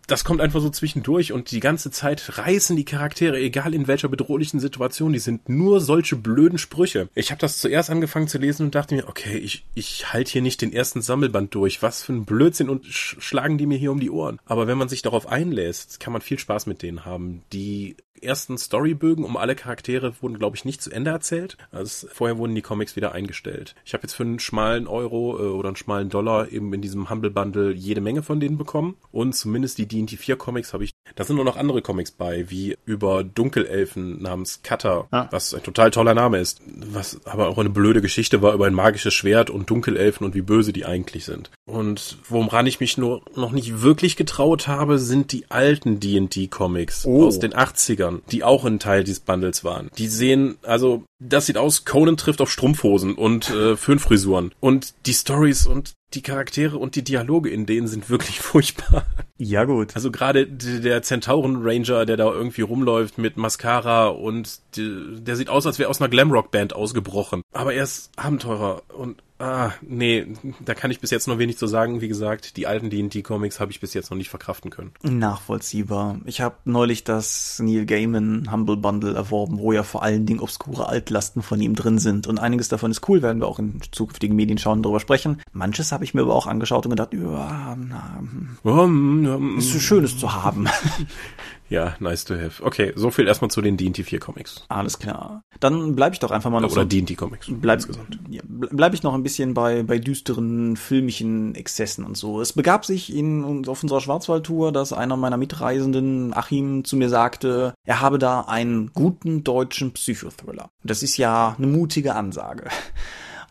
das 0.06 0.24
kommt 0.24 0.40
einfach 0.40 0.60
so 0.60 0.70
zwischendurch 0.70 1.32
und 1.32 1.50
die 1.50 1.60
ganze 1.60 1.90
Zeit 1.90 2.38
reißen 2.38 2.76
die 2.76 2.84
Charaktere, 2.84 3.38
egal 3.38 3.74
in 3.74 3.88
welcher 3.88 4.08
bedrohlichen 4.08 4.60
Situation, 4.60 5.12
die 5.12 5.18
sind 5.18 5.48
nur 5.48 5.80
solche 5.80 6.16
blöden 6.16 6.58
Sprüche. 6.58 7.08
Ich 7.14 7.30
habe 7.30 7.40
das 7.40 7.58
zuerst 7.58 7.90
angefangen 7.90 8.28
zu 8.28 8.38
lesen 8.38 8.64
und 8.64 8.74
dachte 8.74 8.94
mir, 8.94 9.08
okay, 9.08 9.36
ich, 9.38 9.64
ich 9.74 10.12
halte 10.12 10.32
hier 10.32 10.42
nicht 10.42 10.62
den 10.62 10.72
ersten 10.72 11.02
Sammelband 11.02 11.54
durch. 11.54 11.82
Was 11.82 12.02
für 12.02 12.12
ein 12.12 12.24
Blödsinn 12.24 12.68
und 12.68 12.86
sch 12.86 13.16
schlagen 13.18 13.58
die 13.58 13.66
mir 13.66 13.78
hier 13.78 13.92
um 13.92 14.00
die 14.00 14.10
Ohren. 14.10 14.38
Aber 14.44 14.66
wenn 14.66 14.78
man 14.78 14.88
sich 14.88 15.02
darauf 15.02 15.26
einlässt, 15.26 16.00
kann 16.00 16.12
man 16.12 16.22
viel 16.22 16.38
Spaß 16.38 16.66
mit 16.66 16.82
denen 16.82 17.04
haben. 17.04 17.42
Die 17.52 17.96
ersten 18.22 18.58
Storybögen 18.58 19.24
um 19.24 19.36
alle 19.36 19.54
Charaktere 19.54 20.14
wurden, 20.20 20.38
glaube 20.38 20.56
ich, 20.56 20.64
nicht 20.64 20.82
zu 20.82 20.90
Ende 20.90 21.10
erzählt. 21.10 21.56
Also 21.70 22.08
vorher 22.08 22.38
wurden 22.38 22.54
die 22.54 22.62
Comics 22.62 22.96
wieder 22.96 23.12
eingestellt. 23.12 23.74
Ich 23.84 23.94
habe 23.94 24.02
jetzt 24.02 24.14
für 24.14 24.22
einen 24.22 24.38
schmalen 24.38 24.86
Euro 24.86 25.38
äh, 25.38 25.48
oder 25.48 25.68
einen 25.68 25.76
schmalen 25.76 26.08
Dollar 26.08 26.50
eben 26.50 26.72
in 26.72 26.82
diesem 26.82 27.10
Humble 27.10 27.30
Bundle 27.30 27.72
jede 27.72 28.00
Menge 28.00 28.22
von 28.22 28.40
denen 28.40 28.58
bekommen. 28.58 28.96
Und 29.12 29.34
zumindest 29.34 29.78
die 29.78 29.88
D&D 29.96 30.16
4 30.16 30.36
Comics 30.36 30.72
habe 30.72 30.84
ich. 30.84 30.95
Da 31.14 31.24
sind 31.24 31.36
nur 31.36 31.44
noch 31.44 31.56
andere 31.56 31.82
Comics 31.82 32.10
bei, 32.10 32.50
wie 32.50 32.76
über 32.84 33.22
Dunkelelfen 33.22 34.22
namens 34.22 34.62
Cutter, 34.62 35.08
ah. 35.10 35.28
was 35.30 35.54
ein 35.54 35.62
total 35.62 35.90
toller 35.90 36.14
Name 36.14 36.38
ist. 36.38 36.60
Was 36.66 37.20
aber 37.26 37.48
auch 37.48 37.58
eine 37.58 37.70
blöde 37.70 38.00
Geschichte 38.00 38.42
war 38.42 38.54
über 38.54 38.66
ein 38.66 38.74
magisches 38.74 39.14
Schwert 39.14 39.50
und 39.50 39.70
Dunkelelfen 39.70 40.26
und 40.26 40.34
wie 40.34 40.42
böse 40.42 40.72
die 40.72 40.86
eigentlich 40.86 41.24
sind. 41.24 41.50
Und 41.66 42.18
woran 42.28 42.66
ich 42.66 42.80
mich 42.80 42.98
nur 42.98 43.22
noch 43.34 43.52
nicht 43.52 43.82
wirklich 43.82 44.16
getraut 44.16 44.68
habe, 44.68 44.98
sind 44.98 45.32
die 45.32 45.50
alten 45.50 46.00
D&D 46.00 46.48
Comics 46.48 47.04
oh. 47.06 47.26
aus 47.26 47.38
den 47.38 47.52
80ern. 47.52 48.06
Charakteren, 48.06 48.22
die 48.30 48.44
auch 48.44 48.64
ein 48.64 48.78
Teil 48.78 49.04
dieses 49.04 49.20
Bundles 49.20 49.64
waren. 49.64 49.90
Die 49.98 50.08
sehen, 50.08 50.56
also, 50.62 51.04
das 51.18 51.46
sieht 51.46 51.56
aus, 51.56 51.84
Conan 51.84 52.16
trifft 52.16 52.40
auf 52.40 52.50
Strumpfhosen 52.50 53.14
und 53.14 53.50
äh, 53.50 53.76
Föhnfrisuren. 53.76 54.52
Und 54.60 54.94
die 55.06 55.14
Stories 55.14 55.66
und 55.66 55.94
die 56.14 56.22
Charaktere 56.22 56.78
und 56.78 56.94
die 56.94 57.02
Dialoge 57.02 57.50
in 57.50 57.66
denen 57.66 57.88
sind 57.88 58.08
wirklich 58.10 58.40
furchtbar. 58.40 59.06
Ja, 59.38 59.64
gut. 59.64 59.94
Also 59.94 60.10
gerade 60.10 60.46
der 60.46 60.95
Zentauren 61.02 61.58
Ranger, 61.62 62.06
der 62.06 62.16
da 62.16 62.26
irgendwie 62.30 62.62
rumläuft 62.62 63.18
mit 63.18 63.36
Mascara 63.36 64.08
und 64.08 64.60
die, 64.76 65.16
der 65.20 65.36
sieht 65.36 65.48
aus, 65.48 65.66
als 65.66 65.78
wäre 65.78 65.90
aus 65.90 66.00
einer 66.00 66.08
Glamrock 66.08 66.50
Band 66.50 66.74
ausgebrochen. 66.74 67.42
Aber 67.52 67.74
er 67.74 67.84
ist 67.84 68.10
Abenteurer 68.16 68.82
und 68.96 69.22
Ah, 69.38 69.72
nee, 69.82 70.26
da 70.64 70.74
kann 70.74 70.90
ich 70.90 71.00
bis 71.00 71.10
jetzt 71.10 71.28
noch 71.28 71.38
wenig 71.38 71.58
zu 71.58 71.66
sagen. 71.66 72.00
Wie 72.00 72.08
gesagt, 72.08 72.56
die 72.56 72.66
alten 72.66 72.88
D&D-Comics 72.88 73.60
habe 73.60 73.70
ich 73.70 73.80
bis 73.80 73.92
jetzt 73.92 74.10
noch 74.10 74.16
nicht 74.16 74.30
verkraften 74.30 74.70
können. 74.70 74.92
Nachvollziehbar. 75.02 76.20
Ich 76.24 76.40
habe 76.40 76.56
neulich 76.64 77.04
das 77.04 77.58
Neil 77.62 77.84
Gaiman 77.84 78.50
Humble 78.50 78.78
Bundle 78.78 79.14
erworben, 79.14 79.58
wo 79.58 79.72
ja 79.72 79.82
vor 79.82 80.02
allen 80.02 80.24
Dingen 80.24 80.40
obskure 80.40 80.88
Altlasten 80.88 81.42
von 81.42 81.60
ihm 81.60 81.74
drin 81.74 81.98
sind. 81.98 82.26
Und 82.26 82.38
einiges 82.38 82.68
davon 82.68 82.90
ist 82.90 83.06
cool, 83.08 83.20
werden 83.20 83.40
wir 83.40 83.46
auch 83.46 83.58
in 83.58 83.80
zukünftigen 83.92 84.36
Medienschauen 84.36 84.82
drüber 84.82 85.00
sprechen. 85.00 85.42
Manches 85.52 85.92
habe 85.92 86.04
ich 86.04 86.14
mir 86.14 86.22
aber 86.22 86.34
auch 86.34 86.46
angeschaut 86.46 86.86
und 86.86 86.90
gedacht, 86.90 87.12
ja, 87.12 87.76
na, 87.76 88.22
um, 88.62 89.58
ist 89.58 89.72
so 89.72 89.78
Schönes 89.78 90.16
zu 90.18 90.32
haben. 90.32 90.66
Ja, 91.68 91.96
nice 91.98 92.24
to 92.24 92.34
have. 92.34 92.62
Okay, 92.62 92.92
so 92.94 93.10
viel 93.10 93.26
erstmal 93.26 93.50
zu 93.50 93.60
den 93.60 93.76
D&D 93.76 94.02
4 94.04 94.20
Comics. 94.20 94.64
Alles 94.68 94.98
klar. 94.98 95.42
Dann 95.58 95.96
bleibe 95.96 96.14
ich 96.14 96.20
doch 96.20 96.30
einfach 96.30 96.50
mal 96.50 96.60
noch 96.60 96.70
Oder 96.70 96.82
so, 96.82 96.88
D&D 96.88 97.14
Comics. 97.14 97.46
Bleib, 97.50 97.80
ja, 98.28 98.42
bleib 98.46 98.94
ich 98.94 99.02
noch 99.02 99.14
ein 99.14 99.22
bisschen 99.22 99.54
bei, 99.54 99.82
bei 99.82 99.98
düsteren 99.98 100.76
filmischen 100.76 101.54
Exzessen 101.54 102.04
und 102.04 102.16
so. 102.16 102.40
Es 102.40 102.52
begab 102.52 102.84
sich 102.84 103.14
in, 103.14 103.66
auf 103.66 103.82
unserer 103.82 104.00
Schwarzwaldtour, 104.00 104.72
dass 104.72 104.92
einer 104.92 105.16
meiner 105.16 105.36
Mitreisenden, 105.36 106.34
Achim, 106.34 106.84
zu 106.84 106.96
mir 106.96 107.08
sagte, 107.08 107.74
er 107.84 108.00
habe 108.00 108.18
da 108.18 108.42
einen 108.42 108.92
guten 108.92 109.42
deutschen 109.42 109.92
Psychothriller. 109.92 110.70
Das 110.84 111.02
ist 111.02 111.16
ja 111.16 111.54
eine 111.58 111.66
mutige 111.66 112.14
Ansage. 112.14 112.68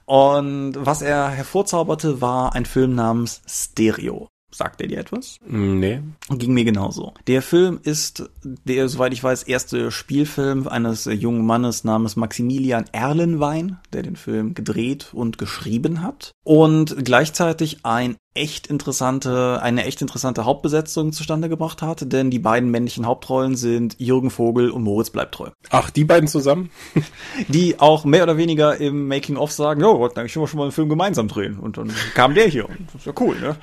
Und 0.06 0.74
was 0.78 1.02
er 1.02 1.30
hervorzauberte, 1.30 2.22
war 2.22 2.54
ein 2.54 2.66
Film 2.66 2.96
namens 2.96 3.42
Stereo. 3.48 4.28
Sagt 4.56 4.80
er 4.80 4.88
dir 4.88 5.00
etwas? 5.00 5.40
Nee. 5.46 6.00
Ging 6.30 6.54
mir 6.54 6.64
genauso. 6.64 7.14
Der 7.28 7.42
Film 7.42 7.78
ist 7.84 8.30
der, 8.42 8.88
soweit 8.88 9.12
ich 9.12 9.22
weiß, 9.22 9.44
erste 9.44 9.92
Spielfilm 9.92 10.70
eines 10.70 11.04
jungen 11.04 11.46
Mannes 11.46 11.84
namens 11.84 12.16
Maximilian 12.16 12.86
Erlenwein, 12.94 13.80
der 13.92 14.04
den 14.04 14.16
Film 14.16 14.54
gedreht 14.54 15.10
und 15.12 15.38
geschrieben 15.38 16.02
hat. 16.02 16.32
Und 16.46 17.04
gleichzeitig 17.04 17.80
ein 17.84 18.16
echt 18.34 18.68
interessante, 18.68 19.62
eine 19.62 19.86
echt 19.86 20.02
interessante 20.02 20.46
Hauptbesetzung 20.46 21.12
zustande 21.12 21.50
gebracht 21.50 21.82
hat, 21.82 22.12
denn 22.14 22.30
die 22.30 22.40
beiden 22.40 22.72
männlichen 22.72 23.06
Hauptrollen 23.06 23.56
sind 23.56 23.96
Jürgen 23.98 24.30
Vogel 24.30 24.70
und 24.70 24.84
Moritz 24.84 25.10
Bleibtreu. 25.10 25.50
Ach, 25.70 25.90
die 25.90 26.04
beiden 26.06 26.28
zusammen? 26.28 26.70
die 27.50 27.80
auch 27.80 28.06
mehr 28.06 28.24
oder 28.24 28.38
weniger 28.38 28.78
im 28.78 29.08
Making-of 29.10 29.52
sagen, 29.52 29.82
ja, 29.82 29.88
wir 29.88 30.00
wollten 30.00 30.20
eigentlich 30.20 30.34
schon 30.34 30.48
mal 30.54 30.64
einen 30.64 30.72
Film 30.72 30.88
gemeinsam 30.88 31.28
drehen. 31.28 31.60
Und 31.60 31.78
dann 31.78 31.92
kam 32.14 32.36
der 32.36 32.48
hier. 32.48 32.70
Und 32.70 32.88
das 32.88 33.02
ist 33.02 33.06
ja 33.06 33.14
cool, 33.20 33.38
ne? 33.40 33.58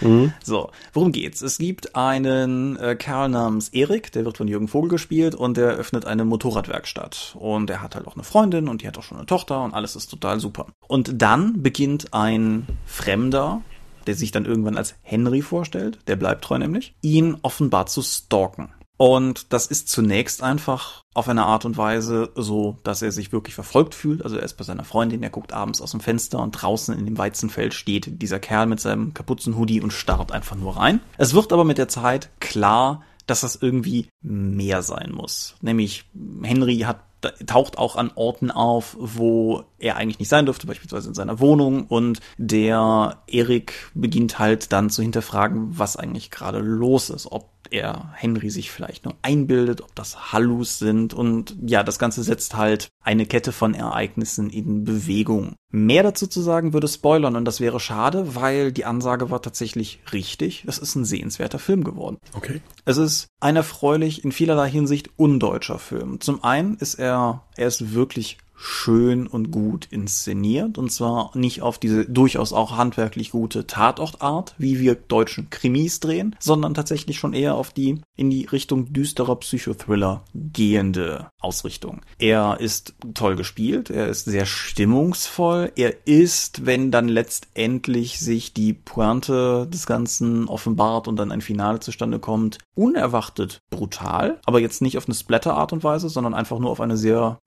Mhm. 0.00 0.32
So, 0.42 0.70
worum 0.92 1.12
geht's? 1.12 1.42
Es 1.42 1.58
gibt 1.58 1.96
einen 1.96 2.76
äh, 2.76 2.96
Kerl 2.96 3.28
namens 3.28 3.68
Erik, 3.70 4.12
der 4.12 4.24
wird 4.24 4.36
von 4.36 4.48
Jürgen 4.48 4.68
Vogel 4.68 4.90
gespielt 4.90 5.34
und 5.34 5.56
der 5.56 5.72
öffnet 5.72 6.06
eine 6.06 6.24
Motorradwerkstatt. 6.24 7.36
Und 7.38 7.70
er 7.70 7.82
hat 7.82 7.94
halt 7.94 8.06
auch 8.06 8.14
eine 8.14 8.24
Freundin 8.24 8.68
und 8.68 8.82
die 8.82 8.88
hat 8.88 8.98
auch 8.98 9.02
schon 9.02 9.18
eine 9.18 9.26
Tochter 9.26 9.62
und 9.62 9.74
alles 9.74 9.96
ist 9.96 10.08
total 10.08 10.40
super. 10.40 10.66
Und 10.86 11.22
dann 11.22 11.62
beginnt 11.62 12.12
ein 12.12 12.66
Fremder, 12.86 13.62
der 14.06 14.14
sich 14.14 14.32
dann 14.32 14.44
irgendwann 14.44 14.76
als 14.76 14.94
Henry 15.02 15.42
vorstellt, 15.42 15.98
der 16.06 16.16
bleibt 16.16 16.44
treu 16.44 16.58
nämlich, 16.58 16.94
ihn 17.00 17.36
offenbar 17.42 17.86
zu 17.86 18.02
stalken. 18.02 18.70
Und 18.96 19.52
das 19.52 19.66
ist 19.66 19.88
zunächst 19.88 20.42
einfach 20.42 21.02
auf 21.14 21.28
eine 21.28 21.46
Art 21.46 21.64
und 21.64 21.76
Weise 21.76 22.30
so, 22.36 22.76
dass 22.84 23.02
er 23.02 23.12
sich 23.12 23.32
wirklich 23.32 23.54
verfolgt 23.54 23.94
fühlt. 23.94 24.22
Also 24.22 24.36
er 24.36 24.44
ist 24.44 24.56
bei 24.56 24.64
seiner 24.64 24.84
Freundin, 24.84 25.22
er 25.22 25.30
guckt 25.30 25.52
abends 25.52 25.80
aus 25.80 25.92
dem 25.92 26.00
Fenster 26.00 26.40
und 26.40 26.52
draußen 26.52 26.96
in 26.96 27.04
dem 27.04 27.18
Weizenfeld 27.18 27.74
steht 27.74 28.22
dieser 28.22 28.38
Kerl 28.38 28.66
mit 28.66 28.80
seinem 28.80 29.14
Kapuzenhoodie 29.14 29.80
und 29.80 29.92
starrt 29.92 30.32
einfach 30.32 30.56
nur 30.56 30.76
rein. 30.76 31.00
Es 31.18 31.34
wird 31.34 31.52
aber 31.52 31.64
mit 31.64 31.78
der 31.78 31.88
Zeit 31.88 32.30
klar, 32.40 33.02
dass 33.26 33.40
das 33.40 33.56
irgendwie 33.56 34.08
mehr 34.22 34.82
sein 34.82 35.12
muss. 35.12 35.56
Nämlich 35.60 36.04
Henry 36.42 36.80
hat 36.80 37.00
taucht 37.46 37.78
auch 37.78 37.96
an 37.96 38.10
Orten 38.14 38.50
auf, 38.50 38.96
wo 39.00 39.64
er 39.78 39.96
eigentlich 39.96 40.18
nicht 40.18 40.28
sein 40.28 40.44
dürfte, 40.44 40.66
beispielsweise 40.66 41.08
in 41.08 41.14
seiner 41.14 41.40
Wohnung. 41.40 41.86
Und 41.86 42.20
der 42.36 43.22
Erik 43.26 43.90
beginnt 43.94 44.38
halt 44.38 44.72
dann 44.72 44.90
zu 44.90 45.00
hinterfragen, 45.00 45.78
was 45.78 45.96
eigentlich 45.96 46.30
gerade 46.30 46.58
los 46.58 47.08
ist. 47.08 47.32
Ob 47.32 47.53
er 47.72 48.12
Henry 48.14 48.50
sich 48.50 48.70
vielleicht 48.70 49.04
nur 49.04 49.14
einbildet, 49.22 49.80
ob 49.80 49.94
das 49.94 50.32
Hallus 50.32 50.78
sind 50.78 51.14
und 51.14 51.56
ja, 51.64 51.82
das 51.82 51.98
Ganze 51.98 52.22
setzt 52.22 52.56
halt 52.56 52.88
eine 53.00 53.26
Kette 53.26 53.52
von 53.52 53.74
Ereignissen 53.74 54.50
in 54.50 54.84
Bewegung. 54.84 55.54
Mehr 55.70 56.02
dazu 56.02 56.26
zu 56.26 56.40
sagen 56.40 56.72
würde 56.72 56.86
spoilern 56.86 57.36
und 57.36 57.44
das 57.44 57.60
wäre 57.60 57.80
schade, 57.80 58.34
weil 58.36 58.70
die 58.72 58.84
Ansage 58.84 59.30
war 59.30 59.42
tatsächlich 59.42 60.00
richtig. 60.12 60.64
Es 60.66 60.78
ist 60.78 60.94
ein 60.94 61.04
sehenswerter 61.04 61.58
Film 61.58 61.82
geworden. 61.84 62.18
Okay. 62.34 62.60
Es 62.84 62.96
ist 62.96 63.26
ein 63.40 63.56
erfreulich 63.56 64.24
in 64.24 64.32
vielerlei 64.32 64.70
Hinsicht 64.70 65.10
undeutscher 65.16 65.78
Film. 65.78 66.20
Zum 66.20 66.44
einen 66.44 66.76
ist 66.76 66.94
er, 66.94 67.42
er 67.56 67.66
ist 67.66 67.92
wirklich 67.92 68.38
schön 68.56 69.26
und 69.26 69.50
gut 69.50 69.86
inszeniert 69.90 70.78
und 70.78 70.90
zwar 70.90 71.30
nicht 71.34 71.62
auf 71.62 71.78
diese 71.78 72.04
durchaus 72.04 72.52
auch 72.52 72.76
handwerklich 72.76 73.30
gute 73.30 73.66
Tatortart, 73.66 74.54
wie 74.58 74.78
wir 74.80 74.94
deutschen 74.94 75.50
Krimis 75.50 76.00
drehen, 76.00 76.36
sondern 76.38 76.74
tatsächlich 76.74 77.18
schon 77.18 77.34
eher 77.34 77.54
auf 77.54 77.72
die 77.72 78.00
in 78.16 78.30
die 78.30 78.44
Richtung 78.44 78.92
düsterer 78.92 79.36
Psychothriller 79.36 80.24
gehende 80.34 81.30
Ausrichtung. 81.40 82.02
Er 82.18 82.58
ist 82.60 82.94
toll 83.14 83.36
gespielt, 83.36 83.90
er 83.90 84.08
ist 84.08 84.24
sehr 84.24 84.46
stimmungsvoll, 84.46 85.72
er 85.76 86.06
ist, 86.06 86.64
wenn 86.66 86.90
dann 86.90 87.08
letztendlich 87.08 88.20
sich 88.20 88.54
die 88.54 88.72
Pointe 88.72 89.66
des 89.66 89.86
Ganzen 89.86 90.48
offenbart 90.48 91.08
und 91.08 91.16
dann 91.16 91.32
ein 91.32 91.40
Finale 91.40 91.80
zustande 91.80 92.18
kommt, 92.18 92.58
unerwartet 92.74 93.60
brutal, 93.70 94.40
aber 94.46 94.60
jetzt 94.60 94.82
nicht 94.82 94.96
auf 94.96 95.06
eine 95.06 95.14
Splatter-Art 95.14 95.72
und 95.72 95.84
Weise, 95.84 96.08
sondern 96.08 96.34
einfach 96.34 96.58
nur 96.58 96.70
auf 96.70 96.80
eine 96.80 96.96
sehr 96.96 97.38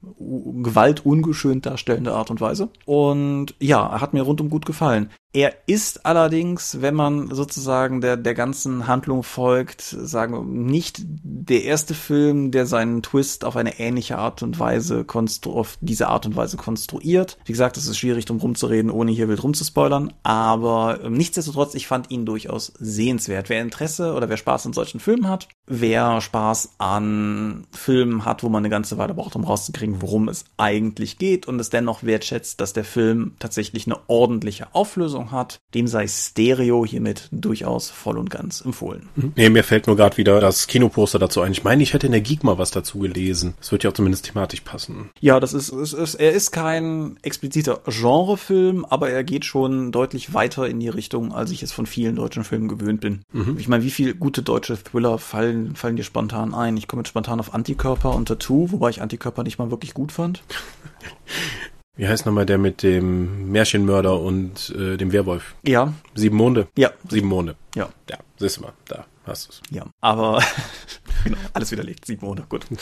gewaltungeschönt 0.98 1.66
darstellende 1.66 2.14
Art 2.14 2.30
und 2.32 2.42
Weise. 2.42 2.70
Und 2.86 3.56
ja, 3.60 3.86
er 3.88 4.02
hat 4.02 4.14
mir 4.14 4.24
rundum 4.24 4.50
gut 4.50 4.66
gefallen. 4.66 5.10
Er 5.34 5.54
ist 5.68 6.06
allerdings, 6.06 6.82
wenn 6.82 6.96
man 6.96 7.34
sozusagen 7.36 8.00
der, 8.00 8.16
der 8.16 8.34
ganzen 8.34 8.88
Handlung 8.88 9.24
folgt, 9.24 9.82
sagen 9.82 10.34
wir, 10.34 10.44
nicht 10.44 11.02
der 11.04 11.64
erste 11.64 11.94
Film, 11.94 12.52
der 12.52 12.66
seinen 12.66 13.04
Twist 13.04 13.44
auf 13.44 13.58
eine 13.58 13.78
ähnliche 13.80 14.18
Art 14.18 14.42
und 14.42 14.58
Weise 14.58 15.06
auf 15.46 15.78
diese 15.82 16.08
Art 16.08 16.26
und 16.26 16.36
Weise 16.36 16.56
konstruiert. 16.56 17.38
Wie 17.46 17.52
gesagt, 17.52 17.78
es 17.78 17.88
ist 17.88 17.98
schwierig, 17.98 18.26
drum 18.26 18.38
rumzureden, 18.38 18.90
ohne 18.90 19.12
hier 19.12 19.28
wild 19.28 19.44
rumzuspoilern. 19.44 20.14
Aber 20.24 21.02
ähm, 21.04 21.14
nichtsdestotrotz, 21.14 21.76
ich 21.76 21.88
fand 21.88 22.10
ihn 22.10 22.26
durchaus 22.26 22.74
sehenswert. 22.80 23.50
Wer 23.50 23.62
Interesse 23.62 24.14
oder 24.14 24.30
wer 24.30 24.38
Spaß 24.38 24.66
an 24.66 24.74
solchen 24.74 25.00
Filmen 25.00 25.28
hat, 25.28 25.50
wer 25.66 26.22
Spaß 26.22 26.76
an 26.78 27.68
Filmen 27.72 28.24
hat, 28.24 28.44
wo 28.44 28.50
man 28.50 28.62
eine 28.62 28.70
ganze 28.70 28.98
Weile 28.98 29.14
braucht, 29.14 29.36
um 29.36 29.44
rauszukriegen, 29.44 30.02
worum 30.02 30.30
es 30.30 30.46
eigentlich 30.56 31.18
geht 31.18 31.48
und 31.48 31.60
es 31.60 31.70
dennoch 31.70 32.04
wertschätzt, 32.04 32.62
dass 32.62 32.74
der 32.74 32.86
Film 32.86 33.34
tatsächlich 33.40 33.86
eine 33.88 34.00
ordentliche 34.08 34.74
Auflösung 34.74 35.17
hat, 35.26 35.60
dem 35.74 35.88
sei 35.88 36.08
Stereo 36.08 36.86
hiermit 36.86 37.30
durchaus 37.32 37.90
voll 37.90 38.18
und 38.18 38.30
ganz 38.30 38.62
empfohlen. 38.62 39.10
Mhm. 39.16 39.34
Nee, 39.36 39.50
mir 39.50 39.64
fällt 39.64 39.88
nur 39.88 39.96
gerade 39.96 40.18
wieder 40.18 40.40
das 40.40 40.68
Kinoposter 40.68 41.20
dazu 41.20 41.42
ein. 41.42 41.52
Ich 41.52 41.64
meine, 41.64 41.84
ich 41.84 41.94
hätte 41.94 42.06
in 42.06 42.12
der 42.12 42.22
Geek 42.22 42.44
mal 42.44 42.58
was 42.58 42.72
dazu 42.72 43.00
gelesen. 43.00 43.56
Das 43.60 43.72
wird 43.72 43.84
ja 43.84 43.90
auch 43.90 43.94
zumindest 43.94 44.26
thematisch 44.26 44.62
passen. 44.62 45.10
Ja, 45.20 45.40
das 45.40 45.54
ist, 45.54 45.70
ist, 45.70 45.94
ist 45.94 46.16
er 46.16 46.32
ist 46.32 46.52
kein 46.52 47.18
expliziter 47.22 47.82
Genrefilm, 47.86 48.86
aber 48.86 49.10
er 49.10 49.24
geht 49.24 49.46
schon 49.46 49.92
deutlich 49.92 50.34
weiter 50.34 50.68
in 50.68 50.80
die 50.80 50.90
Richtung, 50.90 51.34
als 51.34 51.52
ich 51.52 51.64
es 51.64 51.72
von 51.72 51.86
vielen 51.86 52.16
deutschen 52.16 52.44
Filmen 52.44 52.68
gewöhnt 52.68 53.02
bin. 53.02 53.22
Mhm. 53.32 53.58
Ich 53.60 53.68
meine, 53.68 53.84
wie 53.84 53.92
viele 53.92 54.16
gute 54.16 54.42
deutsche 54.42 54.78
Thriller 54.82 55.18
fallen, 55.18 55.76
fallen 55.76 55.96
dir 55.96 56.04
spontan 56.04 56.54
ein? 56.54 56.78
Ich 56.78 56.88
komme 56.88 57.02
jetzt 57.02 57.10
spontan 57.10 57.40
auf 57.40 57.54
Antikörper 57.54 58.16
und 58.16 58.28
Tattoo, 58.28 58.72
wobei 58.72 58.90
ich 58.90 59.02
Antikörper 59.02 59.44
nicht 59.44 59.60
mal 59.60 59.72
wirklich 59.72 59.94
gut 59.94 60.12
fand. 60.12 60.44
Wie 61.98 62.08
heißt 62.08 62.28
nochmal 62.28 62.46
der 62.46 62.60
mit 62.60 62.84
dem 62.84 63.52
Märchenmörder 63.52 64.20
und 64.20 64.70
äh, 64.78 64.98
dem 64.98 65.12
Werwolf? 65.12 65.56
Ja. 65.64 65.94
Sieben 66.14 66.38
Monde? 66.38 66.68
Ja. 66.78 66.92
Sieben 67.10 67.28
Monde. 67.28 67.56
Ja. 67.76 67.90
Ja, 68.10 68.18
siehst 68.38 68.58
du 68.58 68.62
mal, 68.62 68.74
da 68.88 69.06
hast 69.26 69.48
du 69.48 69.52
es. 69.52 69.62
Ja, 69.72 69.84
aber 70.00 70.40
genau, 71.30 71.42
alles 71.54 71.72
widerlegt. 71.72 72.06
Sieben 72.06 72.26
Monde, 72.26 72.44
gut. 72.50 72.66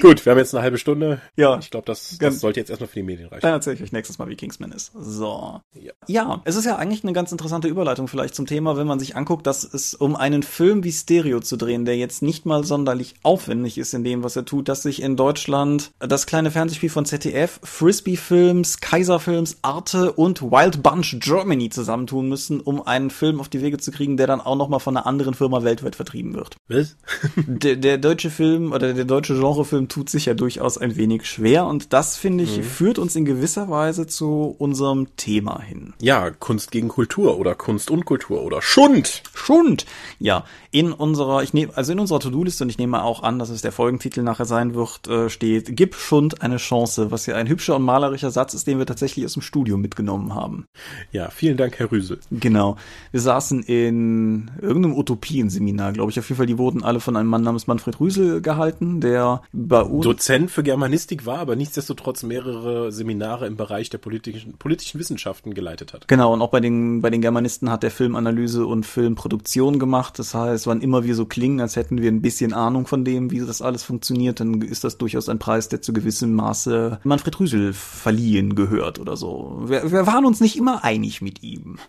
gut, 0.00 0.24
wir 0.24 0.30
haben 0.30 0.38
jetzt 0.38 0.54
eine 0.54 0.62
halbe 0.62 0.78
Stunde. 0.78 1.20
Ja. 1.36 1.58
Ich 1.58 1.70
glaube, 1.70 1.86
das, 1.86 2.16
das 2.18 2.40
sollte 2.40 2.60
jetzt 2.60 2.70
erstmal 2.70 2.88
für 2.88 2.96
die 2.96 3.02
Medien 3.02 3.28
reichen. 3.28 3.42
Dann 3.42 3.52
erzähle 3.52 3.76
ich 3.76 3.82
euch 3.82 3.92
nächstes 3.92 4.18
Mal, 4.18 4.28
wie 4.28 4.36
Kingsman 4.36 4.72
ist. 4.72 4.92
So. 4.98 5.60
Ja. 5.74 5.92
ja, 6.06 6.42
es 6.44 6.56
ist 6.56 6.64
ja 6.64 6.76
eigentlich 6.76 7.02
eine 7.04 7.12
ganz 7.12 7.32
interessante 7.32 7.68
Überleitung 7.68 8.08
vielleicht 8.08 8.34
zum 8.34 8.46
Thema, 8.46 8.76
wenn 8.76 8.86
man 8.86 8.98
sich 8.98 9.16
anguckt, 9.16 9.46
dass 9.46 9.64
es 9.64 9.94
um 9.94 10.16
einen 10.16 10.42
Film 10.42 10.84
wie 10.84 10.92
Stereo 10.92 11.40
zu 11.40 11.56
drehen, 11.56 11.84
der 11.84 11.96
jetzt 11.96 12.22
nicht 12.22 12.46
mal 12.46 12.64
sonderlich 12.64 13.14
aufwendig 13.22 13.78
ist 13.78 13.94
in 13.94 14.04
dem, 14.04 14.22
was 14.22 14.36
er 14.36 14.44
tut, 14.44 14.68
dass 14.68 14.82
sich 14.82 15.02
in 15.02 15.16
Deutschland 15.16 15.92
das 15.98 16.26
kleine 16.26 16.50
Fernsehspiel 16.50 16.90
von 16.90 17.04
ZDF, 17.04 17.60
Frisbee 17.62 18.16
Films, 18.16 18.80
Kaiser 18.80 19.20
Films, 19.20 19.58
Arte 19.62 20.12
und 20.12 20.42
Wild 20.42 20.82
Bunch 20.82 21.16
Germany 21.20 21.70
zusammentun 21.70 22.28
müssen, 22.28 22.60
um 22.60 22.86
einen 22.86 23.10
Film 23.10 23.40
auf 23.40 23.48
die 23.48 23.62
Wege 23.62 23.78
zu 23.78 23.90
kriegen, 23.90 24.16
der 24.16 24.26
dann 24.26 24.40
auch 24.40 24.56
nochmal 24.56 24.80
von 24.80 24.96
einer 24.96 25.06
anderen 25.06 25.34
Firma 25.34 25.62
weltweit 25.62 25.96
vertrieben 25.96 26.17
wird. 26.34 26.56
Was? 26.68 26.96
der, 27.36 27.76
der 27.76 27.98
deutsche 27.98 28.30
Film 28.30 28.72
oder 28.72 28.94
der 28.94 29.04
deutsche 29.04 29.34
Genrefilm 29.34 29.88
tut 29.88 30.10
sich 30.10 30.26
ja 30.26 30.34
durchaus 30.34 30.78
ein 30.78 30.96
wenig 30.96 31.26
schwer 31.26 31.66
und 31.66 31.92
das 31.92 32.16
finde 32.16 32.44
ich 32.44 32.58
mhm. 32.58 32.62
führt 32.62 32.98
uns 32.98 33.16
in 33.16 33.24
gewisser 33.24 33.68
Weise 33.68 34.06
zu 34.06 34.54
unserem 34.58 35.16
Thema 35.16 35.60
hin. 35.60 35.94
Ja, 36.00 36.30
Kunst 36.30 36.70
gegen 36.70 36.88
Kultur 36.88 37.38
oder 37.38 37.54
Kunst 37.54 37.90
und 37.90 38.04
Kultur 38.04 38.42
oder 38.42 38.62
Schund. 38.62 39.22
Schund. 39.34 39.86
Ja, 40.18 40.44
in 40.70 40.92
unserer 40.92 41.42
ich 41.42 41.54
nehme 41.54 41.76
also 41.76 41.92
in 41.92 42.00
unserer 42.00 42.20
To-Do-Liste 42.20 42.64
und 42.64 42.70
ich 42.70 42.78
nehme 42.78 43.02
auch 43.02 43.22
an, 43.22 43.38
dass 43.38 43.50
es 43.50 43.62
der 43.62 43.72
Folgentitel 43.72 44.22
nachher 44.22 44.44
sein 44.44 44.74
wird, 44.74 45.08
äh, 45.08 45.30
steht 45.30 45.76
Gib 45.76 45.94
Schund 45.94 46.42
eine 46.42 46.56
Chance, 46.56 47.10
was 47.10 47.26
ja 47.26 47.36
ein 47.36 47.48
hübscher 47.48 47.76
und 47.76 47.82
malerischer 47.82 48.30
Satz 48.30 48.54
ist, 48.54 48.66
den 48.66 48.78
wir 48.78 48.86
tatsächlich 48.86 49.24
aus 49.24 49.34
dem 49.34 49.42
Studio 49.42 49.76
mitgenommen 49.76 50.34
haben. 50.34 50.66
Ja, 51.12 51.30
vielen 51.30 51.56
Dank, 51.56 51.78
Herr 51.78 51.90
Rüsel. 51.90 52.18
Genau. 52.30 52.76
Wir 53.12 53.20
saßen 53.20 53.62
in 53.62 54.50
irgendeinem 54.60 54.96
Utopienseminar, 54.96 55.92
glaube 55.92 56.10
ich. 56.10 56.18
Auf 56.18 56.28
jeden 56.28 56.36
Fall, 56.36 56.46
die 56.46 56.58
wurden 56.58 56.82
alle 56.82 57.00
von 57.00 57.16
einem 57.16 57.28
Mann 57.28 57.42
namens 57.42 57.66
Manfred 57.66 58.00
Rüsel 58.00 58.40
gehalten, 58.40 59.00
der 59.00 59.42
bei 59.52 59.80
uns 59.80 60.04
Dozent 60.04 60.50
für 60.50 60.62
Germanistik 60.62 61.26
war, 61.26 61.38
aber 61.38 61.56
nichtsdestotrotz 61.56 62.22
mehrere 62.22 62.92
Seminare 62.92 63.46
im 63.46 63.56
Bereich 63.56 63.90
der 63.90 63.98
politischen, 63.98 64.58
politischen 64.58 65.00
Wissenschaften 65.00 65.54
geleitet 65.54 65.92
hat. 65.92 66.08
Genau, 66.08 66.32
und 66.32 66.42
auch 66.42 66.50
bei 66.50 66.60
den, 66.60 67.00
bei 67.00 67.10
den 67.10 67.20
Germanisten 67.20 67.70
hat 67.70 67.82
der 67.82 67.90
Filmanalyse 67.90 68.66
und 68.66 68.84
Filmproduktion 68.84 69.78
gemacht. 69.78 70.18
Das 70.18 70.34
heißt, 70.34 70.57
wann 70.66 70.80
immer 70.80 71.04
wir 71.04 71.14
so 71.14 71.26
klingen, 71.26 71.60
als 71.60 71.76
hätten 71.76 72.02
wir 72.02 72.10
ein 72.10 72.22
bisschen 72.22 72.52
Ahnung 72.52 72.86
von 72.86 73.04
dem, 73.04 73.30
wie 73.30 73.40
das 73.40 73.62
alles 73.62 73.82
funktioniert, 73.82 74.40
dann 74.40 74.60
ist 74.62 74.84
das 74.84 74.98
durchaus 74.98 75.28
ein 75.28 75.38
Preis, 75.38 75.68
der 75.68 75.82
zu 75.82 75.92
gewissem 75.92 76.34
Maße 76.34 77.00
Manfred 77.04 77.38
Rüsel 77.40 77.72
verliehen 77.72 78.54
gehört 78.54 78.98
oder 78.98 79.16
so. 79.16 79.62
Wir, 79.66 79.90
wir 79.90 80.06
waren 80.06 80.24
uns 80.24 80.40
nicht 80.40 80.56
immer 80.56 80.84
einig 80.84 81.22
mit 81.22 81.42
ihm. 81.42 81.78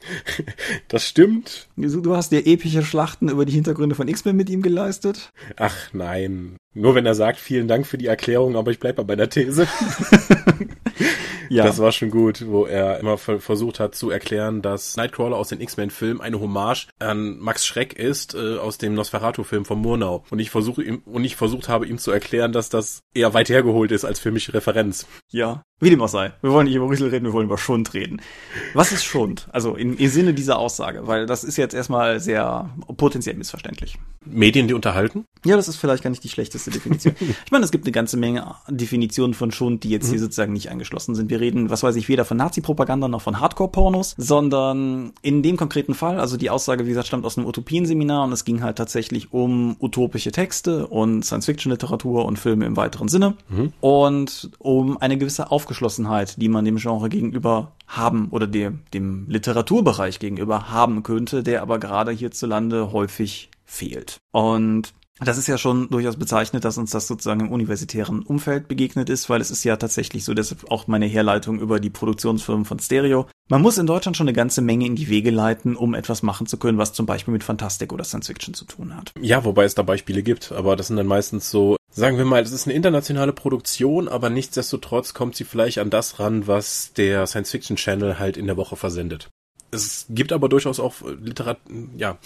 Das 0.87 1.03
stimmt. 1.03 1.67
Du 1.75 2.15
hast 2.15 2.31
dir 2.31 2.45
epische 2.47 2.83
Schlachten 2.83 3.29
über 3.29 3.45
die 3.45 3.51
Hintergründe 3.51 3.95
von 3.95 4.07
X-Men 4.07 4.35
mit 4.35 4.49
ihm 4.49 4.61
geleistet? 4.61 5.31
Ach 5.57 5.75
nein. 5.93 6.57
Nur 6.73 6.95
wenn 6.95 7.05
er 7.05 7.15
sagt, 7.15 7.37
vielen 7.37 7.67
Dank 7.67 7.85
für 7.85 7.97
die 7.97 8.07
Erklärung, 8.07 8.55
aber 8.55 8.71
ich 8.71 8.79
bleibe 8.79 9.03
bei 9.03 9.15
meiner 9.15 9.29
These. 9.29 9.67
ja. 11.49 11.65
Das 11.65 11.79
war 11.79 11.91
schon 11.91 12.11
gut, 12.11 12.45
wo 12.47 12.65
er 12.65 12.99
immer 12.99 13.17
versucht 13.17 13.79
hat 13.79 13.95
zu 13.95 14.09
erklären, 14.09 14.61
dass 14.61 14.95
Nightcrawler 14.97 15.37
aus 15.37 15.49
den 15.49 15.61
X-Men-Filmen 15.61 16.21
eine 16.21 16.39
Hommage 16.39 16.87
an 16.99 17.37
Max 17.39 17.65
Schreck 17.65 17.93
ist, 17.93 18.35
äh, 18.35 18.57
aus 18.57 18.77
dem 18.77 18.93
Nosferatu-Film 18.93 19.65
von 19.65 19.79
Murnau. 19.79 20.23
Und 20.29 20.39
ich 20.39 20.49
versuche 20.49 20.83
ihm, 20.83 21.01
und 21.05 21.23
ich 21.23 21.35
versucht 21.35 21.69
habe, 21.69 21.85
ihm 21.85 21.97
zu 21.97 22.11
erklären, 22.11 22.51
dass 22.51 22.69
das 22.69 23.01
eher 23.13 23.33
weit 23.33 23.49
hergeholt 23.49 23.91
ist 23.91 24.05
als 24.05 24.19
für 24.19 24.31
mich 24.31 24.53
Referenz. 24.53 25.07
Ja. 25.29 25.63
Wie 25.81 25.89
dem 25.89 26.01
auch 26.01 26.09
sei. 26.09 26.33
Wir 26.41 26.51
wollen 26.51 26.65
nicht 26.65 26.75
über 26.75 26.89
Rüssel 26.89 27.07
reden, 27.07 27.25
wir 27.25 27.33
wollen 27.33 27.45
über 27.45 27.57
Schund 27.57 27.93
reden. 27.93 28.21
Was 28.73 28.91
ist 28.91 29.05
Schund? 29.05 29.47
Also 29.53 29.75
im, 29.75 29.97
im 29.97 30.09
Sinne 30.09 30.33
dieser 30.33 30.59
Aussage, 30.59 31.07
weil 31.07 31.25
das 31.25 31.45
ist 31.45 31.55
jetzt 31.55 31.73
erstmal 31.73 32.19
sehr 32.19 32.69
potenziell 32.97 33.35
missverständlich. 33.35 33.97
Medien, 34.25 34.67
die 34.67 34.73
unterhalten? 34.73 35.23
Ja, 35.45 35.55
das 35.55 35.69
ist 35.69 35.77
vielleicht 35.77 36.03
gar 36.03 36.09
nicht 36.09 36.23
die 36.23 36.29
schlechteste 36.29 36.69
Definition. 36.69 37.15
ich 37.45 37.51
meine, 37.51 37.63
es 37.63 37.71
gibt 37.71 37.85
eine 37.85 37.93
ganze 37.93 38.17
Menge 38.17 38.55
Definitionen 38.67 39.33
von 39.33 39.53
Schund, 39.53 39.85
die 39.85 39.89
jetzt 39.89 40.07
mhm. 40.07 40.11
hier 40.11 40.19
sozusagen 40.19 40.51
nicht 40.51 40.69
angeschlossen 40.69 41.15
sind. 41.15 41.29
Wir 41.29 41.39
reden, 41.39 41.69
was 41.69 41.81
weiß 41.81 41.95
ich, 41.95 42.09
weder 42.09 42.25
von 42.25 42.35
Nazi-Propaganda 42.35 43.07
noch 43.07 43.21
von 43.21 43.39
Hardcore-Pornos, 43.39 44.15
sondern 44.17 45.13
in 45.21 45.41
dem 45.43 45.55
konkreten 45.55 45.93
Fall, 45.93 46.19
also 46.19 46.35
die 46.35 46.49
Aussage, 46.49 46.85
wie 46.85 46.89
gesagt, 46.89 47.07
stammt 47.07 47.25
aus 47.25 47.37
einem 47.37 47.47
Utopienseminar 47.47 48.25
und 48.25 48.33
es 48.33 48.43
ging 48.43 48.61
halt 48.61 48.77
tatsächlich 48.77 49.31
um 49.31 49.77
utopische 49.79 50.33
Texte 50.33 50.87
und 50.87 51.23
Science-Fiction-Literatur 51.23 52.25
und 52.25 52.37
Filme 52.37 52.65
im 52.65 52.75
weiteren 52.75 53.07
Sinne 53.07 53.35
mhm. 53.47 53.71
und 53.79 54.51
um 54.59 54.97
eine 54.97 55.17
gewisse 55.17 55.51
Aufgabe 55.51 55.68
Aufgeschlossenheit, 55.69 56.41
die 56.41 56.49
man 56.49 56.65
dem 56.65 56.77
Genre 56.77 57.09
gegenüber 57.09 57.73
haben 57.85 58.29
oder 58.31 58.47
dem, 58.47 58.79
dem 58.91 59.27
Literaturbereich 59.27 60.17
gegenüber 60.17 60.71
haben 60.71 61.03
könnte, 61.03 61.43
der 61.43 61.61
aber 61.61 61.77
gerade 61.77 62.11
hierzulande 62.11 62.91
häufig 62.91 63.51
fehlt. 63.65 64.17
Und 64.31 64.93
das 65.19 65.37
ist 65.37 65.47
ja 65.47 65.59
schon 65.59 65.89
durchaus 65.89 66.15
bezeichnet, 66.15 66.65
dass 66.65 66.79
uns 66.79 66.89
das 66.89 67.05
sozusagen 67.05 67.41
im 67.41 67.51
universitären 67.51 68.23
Umfeld 68.23 68.67
begegnet 68.67 69.09
ist, 69.09 69.29
weil 69.29 69.41
es 69.41 69.51
ist 69.51 69.63
ja 69.63 69.75
tatsächlich 69.75 70.23
so, 70.23 70.33
deshalb 70.33 70.71
auch 70.71 70.87
meine 70.87 71.05
Herleitung 71.05 71.59
über 71.59 71.79
die 71.79 71.91
Produktionsfirmen 71.91 72.65
von 72.65 72.79
Stereo. 72.79 73.27
Man 73.47 73.61
muss 73.61 73.77
in 73.77 73.85
Deutschland 73.85 74.17
schon 74.17 74.27
eine 74.27 74.35
ganze 74.35 74.61
Menge 74.61 74.87
in 74.87 74.95
die 74.95 75.09
Wege 75.09 75.29
leiten, 75.29 75.75
um 75.75 75.93
etwas 75.93 76.23
machen 76.23 76.47
zu 76.47 76.57
können, 76.57 76.79
was 76.79 76.93
zum 76.93 77.05
Beispiel 77.05 77.33
mit 77.33 77.43
Fantastik 77.43 77.93
oder 77.93 78.05
Science 78.05 78.27
Fiction 78.27 78.55
zu 78.55 78.65
tun 78.65 78.95
hat. 78.95 79.11
Ja, 79.21 79.43
wobei 79.43 79.65
es 79.65 79.75
da 79.75 79.83
Beispiele 79.83 80.23
gibt, 80.23 80.51
aber 80.51 80.75
das 80.75 80.87
sind 80.87 80.97
dann 80.97 81.05
meistens 81.05 81.51
so, 81.51 81.75
sagen 81.99 82.17
wir 82.17 82.25
mal, 82.25 82.41
es 82.41 82.51
ist 82.51 82.65
eine 82.65 82.75
internationale 82.75 83.33
Produktion, 83.33 84.07
aber 84.07 84.29
nichtsdestotrotz 84.29 85.13
kommt 85.13 85.35
sie 85.35 85.43
vielleicht 85.43 85.79
an 85.79 85.89
das 85.89 86.19
ran, 86.19 86.47
was 86.47 86.93
der 86.93 87.27
Science 87.27 87.51
Fiction 87.51 87.75
Channel 87.75 88.17
halt 88.17 88.37
in 88.37 88.47
der 88.47 88.57
Woche 88.57 88.77
versendet. 88.77 89.29
Es 89.71 90.05
gibt 90.09 90.31
aber 90.31 90.49
durchaus 90.49 90.79
auch 90.79 90.95
Literat, 91.21 91.59
ja, 91.97 92.17